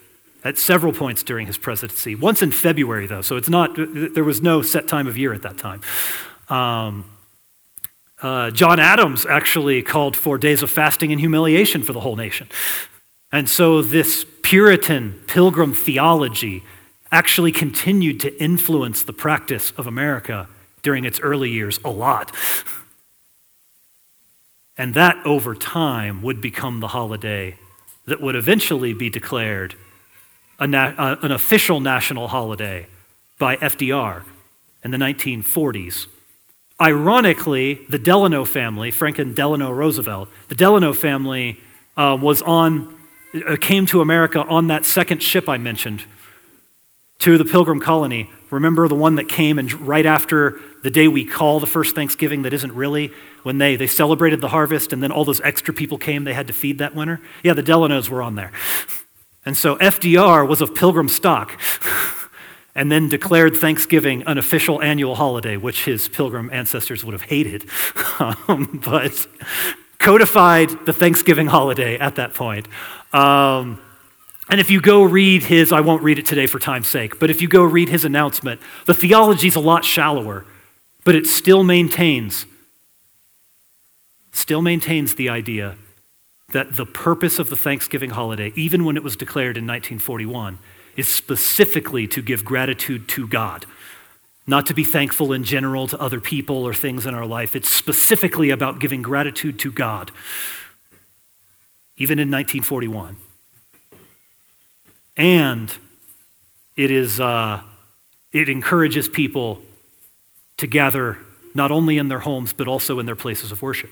at 0.44 0.58
several 0.58 0.92
points 0.92 1.22
during 1.22 1.46
his 1.46 1.58
presidency. 1.58 2.14
Once 2.14 2.42
in 2.42 2.52
February, 2.52 3.06
though, 3.06 3.22
so 3.22 3.36
it's 3.36 3.48
not, 3.48 3.74
there 3.76 4.24
was 4.24 4.40
no 4.40 4.62
set 4.62 4.86
time 4.86 5.06
of 5.06 5.18
year 5.18 5.32
at 5.32 5.42
that 5.42 5.58
time. 5.58 5.80
Um, 6.48 7.04
uh, 8.20 8.50
John 8.50 8.80
Adams 8.80 9.26
actually 9.26 9.82
called 9.82 10.16
for 10.16 10.38
days 10.38 10.62
of 10.62 10.70
fasting 10.70 11.12
and 11.12 11.20
humiliation 11.20 11.82
for 11.82 11.92
the 11.92 12.00
whole 12.00 12.16
nation. 12.16 12.48
And 13.30 13.48
so 13.48 13.82
this 13.82 14.24
Puritan 14.42 15.20
pilgrim 15.26 15.74
theology 15.74 16.64
actually 17.12 17.52
continued 17.52 18.20
to 18.20 18.42
influence 18.42 19.02
the 19.02 19.12
practice 19.12 19.72
of 19.72 19.86
America 19.86 20.48
during 20.82 21.04
its 21.04 21.20
early 21.20 21.50
years 21.50 21.78
a 21.84 21.90
lot. 21.90 22.34
And 24.78 24.94
that 24.94 25.16
over 25.26 25.56
time 25.56 26.22
would 26.22 26.40
become 26.40 26.78
the 26.78 26.88
holiday 26.88 27.56
that 28.06 28.20
would 28.20 28.36
eventually 28.36 28.94
be 28.94 29.10
declared 29.10 29.74
na- 30.60 30.94
uh, 30.96 31.16
an 31.20 31.32
official 31.32 31.80
national 31.80 32.28
holiday 32.28 32.86
by 33.38 33.56
FDR 33.56 34.22
in 34.84 34.92
the 34.92 34.96
1940s. 34.96 36.06
Ironically, 36.80 37.80
the 37.88 37.98
Delano 37.98 38.44
family, 38.44 38.92
Franklin 38.92 39.34
Delano 39.34 39.72
Roosevelt, 39.72 40.28
the 40.48 40.54
Delano 40.54 40.92
family 40.92 41.60
uh, 41.96 42.16
was 42.20 42.40
on, 42.42 42.96
uh, 43.34 43.56
came 43.60 43.84
to 43.86 44.00
America 44.00 44.44
on 44.44 44.68
that 44.68 44.84
second 44.84 45.20
ship 45.22 45.48
I 45.48 45.58
mentioned 45.58 46.04
to 47.20 47.36
the 47.36 47.44
Pilgrim 47.44 47.80
colony. 47.80 48.30
Remember 48.50 48.86
the 48.86 48.94
one 48.94 49.16
that 49.16 49.28
came 49.28 49.58
and 49.58 49.72
right 49.86 50.06
after 50.06 50.60
the 50.82 50.90
day 50.90 51.08
we 51.08 51.24
call 51.24 51.58
the 51.58 51.66
first 51.66 51.94
Thanksgiving 51.94 52.42
that 52.42 52.52
isn't 52.52 52.72
really 52.72 53.12
when 53.42 53.58
they, 53.58 53.74
they 53.74 53.88
celebrated 53.88 54.40
the 54.40 54.48
harvest 54.48 54.92
and 54.92 55.02
then 55.02 55.10
all 55.10 55.24
those 55.24 55.40
extra 55.40 55.74
people 55.74 55.98
came 55.98 56.24
they 56.24 56.32
had 56.32 56.46
to 56.46 56.52
feed 56.52 56.78
that 56.78 56.94
winter? 56.94 57.20
Yeah, 57.42 57.54
the 57.54 57.62
Delanos 57.62 58.08
were 58.08 58.22
on 58.22 58.36
there. 58.36 58.52
And 59.44 59.56
so 59.56 59.76
FDR 59.76 60.46
was 60.46 60.60
of 60.60 60.74
pilgrim 60.74 61.08
stock 61.08 61.58
and 62.74 62.92
then 62.92 63.08
declared 63.08 63.56
Thanksgiving 63.56 64.22
an 64.26 64.38
official 64.38 64.80
annual 64.80 65.16
holiday, 65.16 65.56
which 65.56 65.86
his 65.86 66.06
pilgrim 66.06 66.50
ancestors 66.52 67.04
would 67.04 67.14
have 67.14 67.22
hated, 67.22 67.64
um, 68.20 68.80
but 68.84 69.26
codified 69.98 70.70
the 70.86 70.92
Thanksgiving 70.92 71.48
holiday 71.48 71.98
at 71.98 72.14
that 72.14 72.34
point. 72.34 72.68
Um, 73.12 73.80
and 74.48 74.60
if 74.60 74.70
you 74.70 74.80
go 74.80 75.02
read 75.02 75.42
his, 75.44 75.72
I 75.72 75.80
won't 75.80 76.02
read 76.02 76.18
it 76.18 76.26
today 76.26 76.46
for 76.46 76.58
time's 76.58 76.88
sake, 76.88 77.18
but 77.18 77.30
if 77.30 77.42
you 77.42 77.48
go 77.48 77.62
read 77.62 77.88
his 77.88 78.04
announcement, 78.04 78.60
the 78.86 78.94
theology 78.94 79.48
is 79.48 79.56
a 79.56 79.60
lot 79.60 79.84
shallower, 79.84 80.46
but 81.04 81.14
it 81.14 81.26
still 81.26 81.64
maintains, 81.64 82.46
still 84.32 84.62
maintains 84.62 85.16
the 85.16 85.28
idea 85.28 85.76
that 86.52 86.76
the 86.76 86.86
purpose 86.86 87.38
of 87.38 87.50
the 87.50 87.56
Thanksgiving 87.56 88.10
holiday, 88.10 88.52
even 88.56 88.86
when 88.86 88.96
it 88.96 89.02
was 89.02 89.16
declared 89.16 89.58
in 89.58 89.66
1941, 89.66 90.58
is 90.96 91.06
specifically 91.06 92.08
to 92.08 92.22
give 92.22 92.42
gratitude 92.44 93.06
to 93.08 93.28
God, 93.28 93.66
not 94.46 94.64
to 94.66 94.74
be 94.74 94.82
thankful 94.82 95.32
in 95.32 95.44
general 95.44 95.86
to 95.88 96.00
other 96.00 96.20
people 96.20 96.64
or 96.64 96.72
things 96.72 97.04
in 97.04 97.14
our 97.14 97.26
life. 97.26 97.54
It's 97.54 97.68
specifically 97.68 98.48
about 98.48 98.80
giving 98.80 99.02
gratitude 99.02 99.58
to 99.60 99.70
God, 99.70 100.10
even 101.98 102.18
in 102.18 102.30
1941. 102.30 103.18
And 105.18 105.70
it, 106.76 106.92
is, 106.92 107.20
uh, 107.20 107.60
it 108.32 108.48
encourages 108.48 109.08
people 109.08 109.60
to 110.58 110.66
gather 110.68 111.18
not 111.54 111.72
only 111.72 111.98
in 111.98 112.08
their 112.08 112.20
homes, 112.20 112.52
but 112.52 112.68
also 112.68 113.00
in 113.00 113.06
their 113.06 113.16
places 113.16 113.50
of 113.50 113.60
worship. 113.60 113.90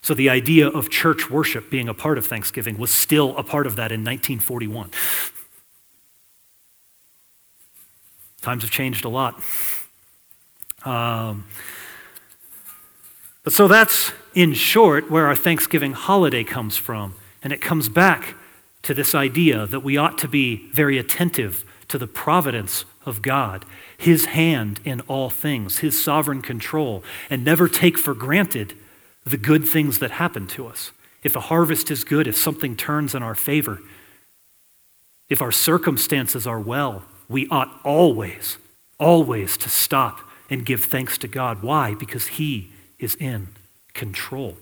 So 0.00 0.14
the 0.14 0.30
idea 0.30 0.66
of 0.66 0.88
church 0.88 1.30
worship 1.30 1.70
being 1.70 1.88
a 1.88 1.94
part 1.94 2.16
of 2.16 2.26
Thanksgiving 2.26 2.78
was 2.78 2.90
still 2.90 3.36
a 3.36 3.42
part 3.42 3.66
of 3.66 3.76
that 3.76 3.92
in 3.92 4.00
1941. 4.00 4.90
Times 8.40 8.62
have 8.62 8.72
changed 8.72 9.04
a 9.04 9.08
lot. 9.08 9.40
Um, 10.84 11.46
but 13.44 13.52
so 13.52 13.68
that's, 13.68 14.12
in 14.34 14.54
short, 14.54 15.10
where 15.10 15.26
our 15.26 15.36
Thanksgiving 15.36 15.92
holiday 15.92 16.42
comes 16.42 16.76
from. 16.76 17.14
And 17.42 17.52
it 17.52 17.60
comes 17.60 17.88
back 17.88 18.34
to 18.82 18.94
this 18.94 19.14
idea 19.14 19.66
that 19.66 19.80
we 19.80 19.96
ought 19.96 20.18
to 20.18 20.28
be 20.28 20.68
very 20.72 20.98
attentive 20.98 21.64
to 21.88 21.98
the 21.98 22.06
providence 22.06 22.84
of 23.04 23.22
God, 23.22 23.64
His 23.96 24.26
hand 24.26 24.80
in 24.84 25.00
all 25.02 25.30
things, 25.30 25.78
His 25.78 26.02
sovereign 26.02 26.42
control, 26.42 27.04
and 27.28 27.44
never 27.44 27.68
take 27.68 27.98
for 27.98 28.14
granted 28.14 28.74
the 29.24 29.36
good 29.36 29.66
things 29.66 29.98
that 29.98 30.12
happen 30.12 30.46
to 30.48 30.66
us. 30.66 30.92
If 31.22 31.36
a 31.36 31.40
harvest 31.40 31.90
is 31.90 32.04
good, 32.04 32.26
if 32.26 32.36
something 32.36 32.76
turns 32.76 33.14
in 33.14 33.22
our 33.22 33.34
favor, 33.34 33.80
if 35.28 35.40
our 35.40 35.52
circumstances 35.52 36.46
are 36.46 36.60
well, 36.60 37.04
we 37.28 37.48
ought 37.48 37.80
always, 37.84 38.58
always 38.98 39.56
to 39.58 39.68
stop 39.68 40.20
and 40.50 40.66
give 40.66 40.84
thanks 40.84 41.16
to 41.18 41.28
God. 41.28 41.62
Why? 41.62 41.94
Because 41.94 42.26
He 42.26 42.70
is 42.98 43.14
in 43.14 43.48
control. 43.94 44.56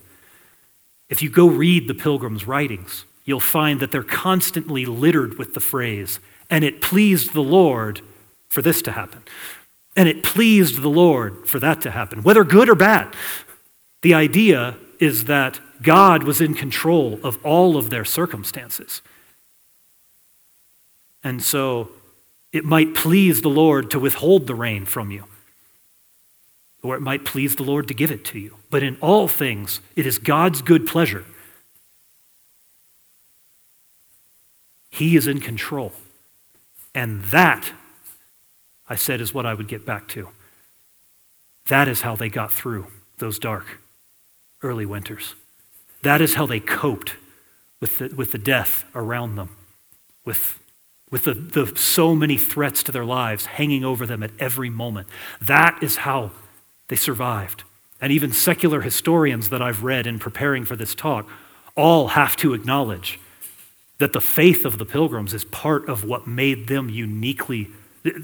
If 1.09 1.21
you 1.21 1.29
go 1.29 1.47
read 1.47 1.87
the 1.87 1.93
pilgrim's 1.93 2.47
writings, 2.47 3.05
you'll 3.25 3.39
find 3.39 3.79
that 3.79 3.91
they're 3.91 4.03
constantly 4.03 4.85
littered 4.85 5.37
with 5.37 5.53
the 5.53 5.59
phrase, 5.59 6.19
and 6.49 6.63
it 6.63 6.81
pleased 6.81 7.33
the 7.33 7.41
Lord 7.41 8.01
for 8.47 8.61
this 8.61 8.81
to 8.83 8.91
happen. 8.91 9.23
And 9.95 10.07
it 10.07 10.23
pleased 10.23 10.81
the 10.81 10.89
Lord 10.89 11.47
for 11.47 11.59
that 11.59 11.81
to 11.81 11.91
happen, 11.91 12.23
whether 12.23 12.43
good 12.43 12.69
or 12.69 12.75
bad. 12.75 13.13
The 14.01 14.13
idea 14.13 14.77
is 14.99 15.25
that 15.25 15.59
God 15.81 16.23
was 16.23 16.41
in 16.41 16.53
control 16.53 17.19
of 17.23 17.43
all 17.45 17.75
of 17.75 17.89
their 17.89 18.05
circumstances. 18.05 19.01
And 21.23 21.43
so 21.43 21.89
it 22.51 22.65
might 22.65 22.95
please 22.95 23.41
the 23.41 23.49
Lord 23.49 23.89
to 23.91 23.99
withhold 23.99 24.47
the 24.47 24.55
rain 24.55 24.85
from 24.85 25.11
you, 25.11 25.25
or 26.83 26.95
it 26.95 27.01
might 27.01 27.25
please 27.25 27.55
the 27.55 27.63
Lord 27.63 27.87
to 27.87 27.93
give 27.93 28.11
it 28.11 28.25
to 28.25 28.39
you. 28.39 28.57
But 28.69 28.83
in 28.83 28.97
all 29.01 29.27
things, 29.27 29.81
it 29.95 30.05
is 30.05 30.17
God's 30.17 30.61
good 30.61 30.87
pleasure. 30.87 31.25
He 34.91 35.15
is 35.15 35.25
in 35.25 35.39
control. 35.39 35.93
And 36.93 37.23
that, 37.25 37.71
I 38.87 38.95
said, 38.95 39.21
is 39.21 39.33
what 39.33 39.45
I 39.45 39.53
would 39.53 39.67
get 39.67 39.85
back 39.85 40.07
to. 40.09 40.29
That 41.67 41.87
is 41.87 42.01
how 42.01 42.15
they 42.15 42.29
got 42.29 42.51
through 42.51 42.87
those 43.17 43.39
dark 43.39 43.79
early 44.61 44.85
winters. 44.85 45.35
That 46.03 46.21
is 46.21 46.35
how 46.35 46.45
they 46.45 46.59
coped 46.59 47.15
with 47.79 47.97
the, 47.99 48.13
with 48.15 48.31
the 48.31 48.37
death 48.37 48.83
around 48.93 49.35
them, 49.35 49.55
with, 50.25 50.59
with 51.09 51.23
the, 51.23 51.33
the 51.33 51.73
so 51.77 52.13
many 52.13 52.37
threats 52.37 52.83
to 52.83 52.91
their 52.91 53.05
lives 53.05 53.45
hanging 53.45 53.85
over 53.85 54.05
them 54.05 54.21
at 54.21 54.31
every 54.39 54.69
moment. 54.69 55.07
That 55.39 55.81
is 55.81 55.97
how 55.97 56.31
they 56.89 56.95
survived. 56.95 57.63
And 58.01 58.11
even 58.11 58.33
secular 58.33 58.81
historians 58.81 59.49
that 59.49 59.61
I've 59.61 59.83
read 59.83 60.05
in 60.05 60.19
preparing 60.19 60.65
for 60.65 60.75
this 60.75 60.93
talk 60.93 61.29
all 61.75 62.09
have 62.09 62.35
to 62.37 62.53
acknowledge 62.53 63.19
that 64.01 64.13
the 64.13 64.21
faith 64.21 64.65
of 64.65 64.77
the 64.77 64.85
pilgrims 64.85 65.33
is 65.33 65.45
part 65.45 65.87
of 65.87 66.03
what 66.03 66.27
made 66.27 66.67
them 66.67 66.89
uniquely 66.89 67.69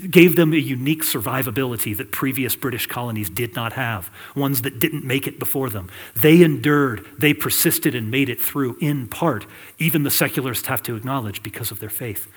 gave 0.10 0.36
them 0.36 0.54
a 0.54 0.58
unique 0.58 1.04
survivability 1.04 1.96
that 1.96 2.12
previous 2.12 2.56
British 2.56 2.88
colonies 2.88 3.30
did 3.30 3.56
not 3.56 3.74
have, 3.74 4.10
ones 4.36 4.64
that 4.64 4.80
didn't 4.80 5.04
make 5.04 5.28
it 5.28 5.38
before 5.38 5.70
them. 5.70 5.90
They 6.16 6.42
endured, 6.42 7.06
they 7.18 7.34
persisted, 7.34 7.94
and 7.94 8.10
made 8.10 8.28
it 8.28 8.42
through 8.42 8.78
in 8.82 9.08
part. 9.08 9.46
Even 9.78 10.02
the 10.02 10.10
secularists 10.10 10.68
have 10.68 10.82
to 10.84 10.96
acknowledge 10.96 11.44
because 11.44 11.70
of 11.70 11.80
their 11.80 11.90
faith. 11.90 12.28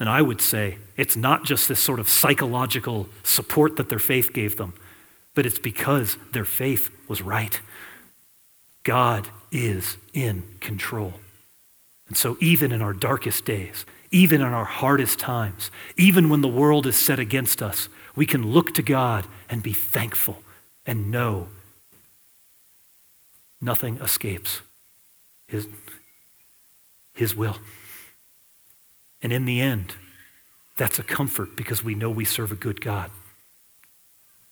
And 0.00 0.08
I 0.08 0.20
would 0.20 0.40
say 0.40 0.78
it's 0.96 1.16
not 1.16 1.44
just 1.44 1.68
this 1.68 1.80
sort 1.80 2.00
of 2.00 2.08
psychological 2.08 3.08
support 3.22 3.76
that 3.76 3.88
their 3.88 4.00
faith 4.00 4.32
gave 4.32 4.56
them, 4.56 4.74
but 5.34 5.46
it's 5.46 5.60
because 5.60 6.18
their 6.32 6.44
faith 6.44 6.90
was 7.08 7.22
right. 7.22 7.60
God 8.82 9.28
is 9.52 9.96
in 10.12 10.42
control. 10.60 11.14
And 12.08 12.16
so, 12.16 12.36
even 12.40 12.72
in 12.72 12.82
our 12.82 12.92
darkest 12.92 13.44
days, 13.44 13.84
even 14.10 14.40
in 14.40 14.46
our 14.46 14.64
hardest 14.64 15.18
times, 15.18 15.70
even 15.96 16.28
when 16.28 16.40
the 16.40 16.48
world 16.48 16.86
is 16.86 16.96
set 16.96 17.18
against 17.18 17.60
us, 17.60 17.88
we 18.14 18.26
can 18.26 18.52
look 18.52 18.74
to 18.74 18.82
God 18.82 19.26
and 19.48 19.62
be 19.62 19.72
thankful 19.72 20.42
and 20.86 21.10
know 21.10 21.48
nothing 23.60 23.98
escapes 23.98 24.60
His, 25.48 25.66
his 27.14 27.34
will. 27.34 27.56
And 29.20 29.32
in 29.32 29.44
the 29.44 29.60
end, 29.60 29.94
that's 30.76 30.98
a 30.98 31.02
comfort 31.02 31.56
because 31.56 31.82
we 31.82 31.94
know 31.94 32.10
we 32.10 32.24
serve 32.24 32.52
a 32.52 32.56
good 32.56 32.80
God. 32.80 33.10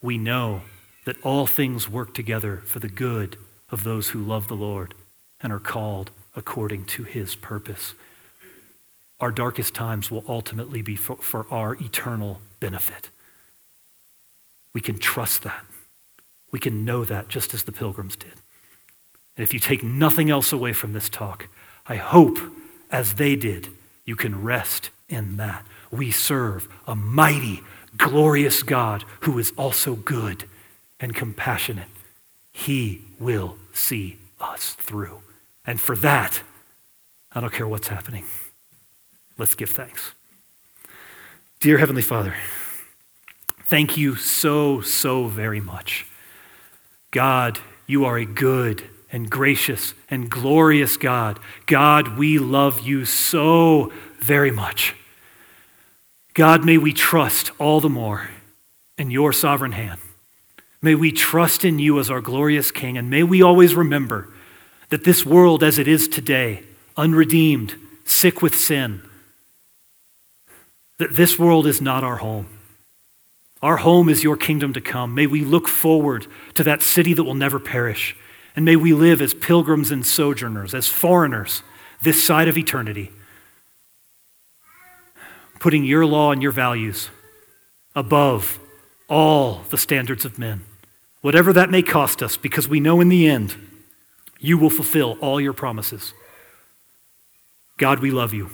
We 0.02 0.18
know 0.18 0.62
that 1.04 1.20
all 1.22 1.46
things 1.46 1.88
work 1.88 2.14
together 2.14 2.62
for 2.66 2.80
the 2.80 2.88
good 2.88 3.36
of 3.70 3.84
those 3.84 4.08
who 4.08 4.20
love 4.20 4.48
the 4.48 4.56
Lord 4.56 4.94
and 5.40 5.52
are 5.52 5.60
called 5.60 6.10
according 6.34 6.84
to 6.84 7.04
his 7.04 7.34
purpose 7.34 7.94
our 9.24 9.30
darkest 9.30 9.74
times 9.74 10.10
will 10.10 10.22
ultimately 10.28 10.82
be 10.82 10.96
for, 10.96 11.16
for 11.16 11.46
our 11.50 11.74
eternal 11.76 12.40
benefit. 12.60 13.08
We 14.74 14.82
can 14.82 14.98
trust 14.98 15.44
that. 15.44 15.64
We 16.50 16.58
can 16.58 16.84
know 16.84 17.06
that 17.06 17.28
just 17.28 17.54
as 17.54 17.62
the 17.62 17.72
pilgrims 17.72 18.16
did. 18.16 18.34
And 19.36 19.42
if 19.42 19.54
you 19.54 19.60
take 19.60 19.82
nothing 19.82 20.30
else 20.30 20.52
away 20.52 20.72
from 20.72 20.92
this 20.92 21.08
talk, 21.08 21.48
I 21.86 21.96
hope, 21.96 22.38
as 22.90 23.14
they 23.14 23.34
did, 23.34 23.68
you 24.04 24.14
can 24.14 24.42
rest 24.42 24.90
in 25.08 25.38
that. 25.38 25.64
We 25.90 26.10
serve 26.10 26.68
a 26.86 26.94
mighty, 26.94 27.62
glorious 27.96 28.62
God 28.62 29.04
who 29.20 29.38
is 29.38 29.52
also 29.56 29.94
good 29.94 30.44
and 31.00 31.14
compassionate. 31.14 31.88
He 32.52 33.02
will 33.18 33.56
see 33.72 34.18
us 34.38 34.74
through. 34.74 35.23
And 35.66 35.80
for 35.80 35.96
that, 35.96 36.42
I 37.32 37.40
don't 37.40 37.52
care 37.52 37.66
what's 37.66 37.88
happening. 37.88 38.24
Let's 39.38 39.54
give 39.54 39.70
thanks. 39.70 40.12
Dear 41.60 41.78
Heavenly 41.78 42.02
Father, 42.02 42.34
thank 43.64 43.96
you 43.96 44.16
so, 44.16 44.80
so 44.82 45.26
very 45.26 45.60
much. 45.60 46.06
God, 47.10 47.58
you 47.86 48.04
are 48.04 48.18
a 48.18 48.26
good 48.26 48.84
and 49.10 49.30
gracious 49.30 49.94
and 50.10 50.30
glorious 50.30 50.96
God. 50.96 51.38
God, 51.66 52.18
we 52.18 52.38
love 52.38 52.80
you 52.80 53.04
so 53.04 53.92
very 54.20 54.50
much. 54.50 54.94
God, 56.34 56.64
may 56.64 56.78
we 56.78 56.92
trust 56.92 57.52
all 57.58 57.80
the 57.80 57.88
more 57.88 58.28
in 58.98 59.10
your 59.10 59.32
sovereign 59.32 59.72
hand. 59.72 60.00
May 60.82 60.94
we 60.94 61.12
trust 61.12 61.64
in 61.64 61.78
you 61.78 61.98
as 61.98 62.10
our 62.10 62.20
glorious 62.20 62.70
King, 62.70 62.98
and 62.98 63.08
may 63.08 63.22
we 63.22 63.40
always 63.40 63.74
remember 63.74 64.33
that 64.94 65.02
this 65.02 65.26
world 65.26 65.64
as 65.64 65.76
it 65.76 65.88
is 65.88 66.06
today, 66.06 66.62
unredeemed, 66.96 67.74
sick 68.04 68.40
with 68.40 68.54
sin, 68.54 69.02
that 70.98 71.16
this 71.16 71.36
world 71.36 71.66
is 71.66 71.80
not 71.80 72.04
our 72.04 72.18
home. 72.18 72.46
Our 73.60 73.78
home 73.78 74.08
is 74.08 74.22
your 74.22 74.36
kingdom 74.36 74.72
to 74.72 74.80
come. 74.80 75.12
May 75.12 75.26
we 75.26 75.40
look 75.40 75.66
forward 75.66 76.28
to 76.54 76.62
that 76.62 76.80
city 76.80 77.12
that 77.12 77.24
will 77.24 77.34
never 77.34 77.58
perish. 77.58 78.14
And 78.54 78.64
may 78.64 78.76
we 78.76 78.92
live 78.92 79.20
as 79.20 79.34
pilgrims 79.34 79.90
and 79.90 80.06
sojourners, 80.06 80.74
as 80.74 80.86
foreigners, 80.86 81.64
this 82.00 82.22
side 82.22 82.46
of 82.46 82.56
eternity, 82.56 83.10
putting 85.58 85.82
your 85.82 86.06
law 86.06 86.30
and 86.30 86.40
your 86.40 86.52
values 86.52 87.10
above 87.96 88.60
all 89.08 89.62
the 89.70 89.76
standards 89.76 90.24
of 90.24 90.38
men, 90.38 90.62
whatever 91.20 91.52
that 91.52 91.68
may 91.68 91.82
cost 91.82 92.22
us, 92.22 92.36
because 92.36 92.68
we 92.68 92.78
know 92.78 93.00
in 93.00 93.08
the 93.08 93.26
end 93.26 93.56
you 94.44 94.58
will 94.58 94.68
fulfill 94.68 95.16
all 95.22 95.40
your 95.40 95.54
promises. 95.54 96.12
God, 97.78 98.00
we 98.00 98.10
love 98.10 98.34
you 98.34 98.50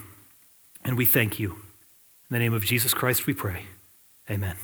and 0.84 0.96
we 0.96 1.04
thank 1.04 1.40
you. 1.40 1.50
In 1.50 2.30
the 2.30 2.38
name 2.38 2.54
of 2.54 2.64
Jesus 2.64 2.94
Christ, 2.94 3.26
we 3.26 3.34
pray. 3.34 3.64
Amen. 4.30 4.56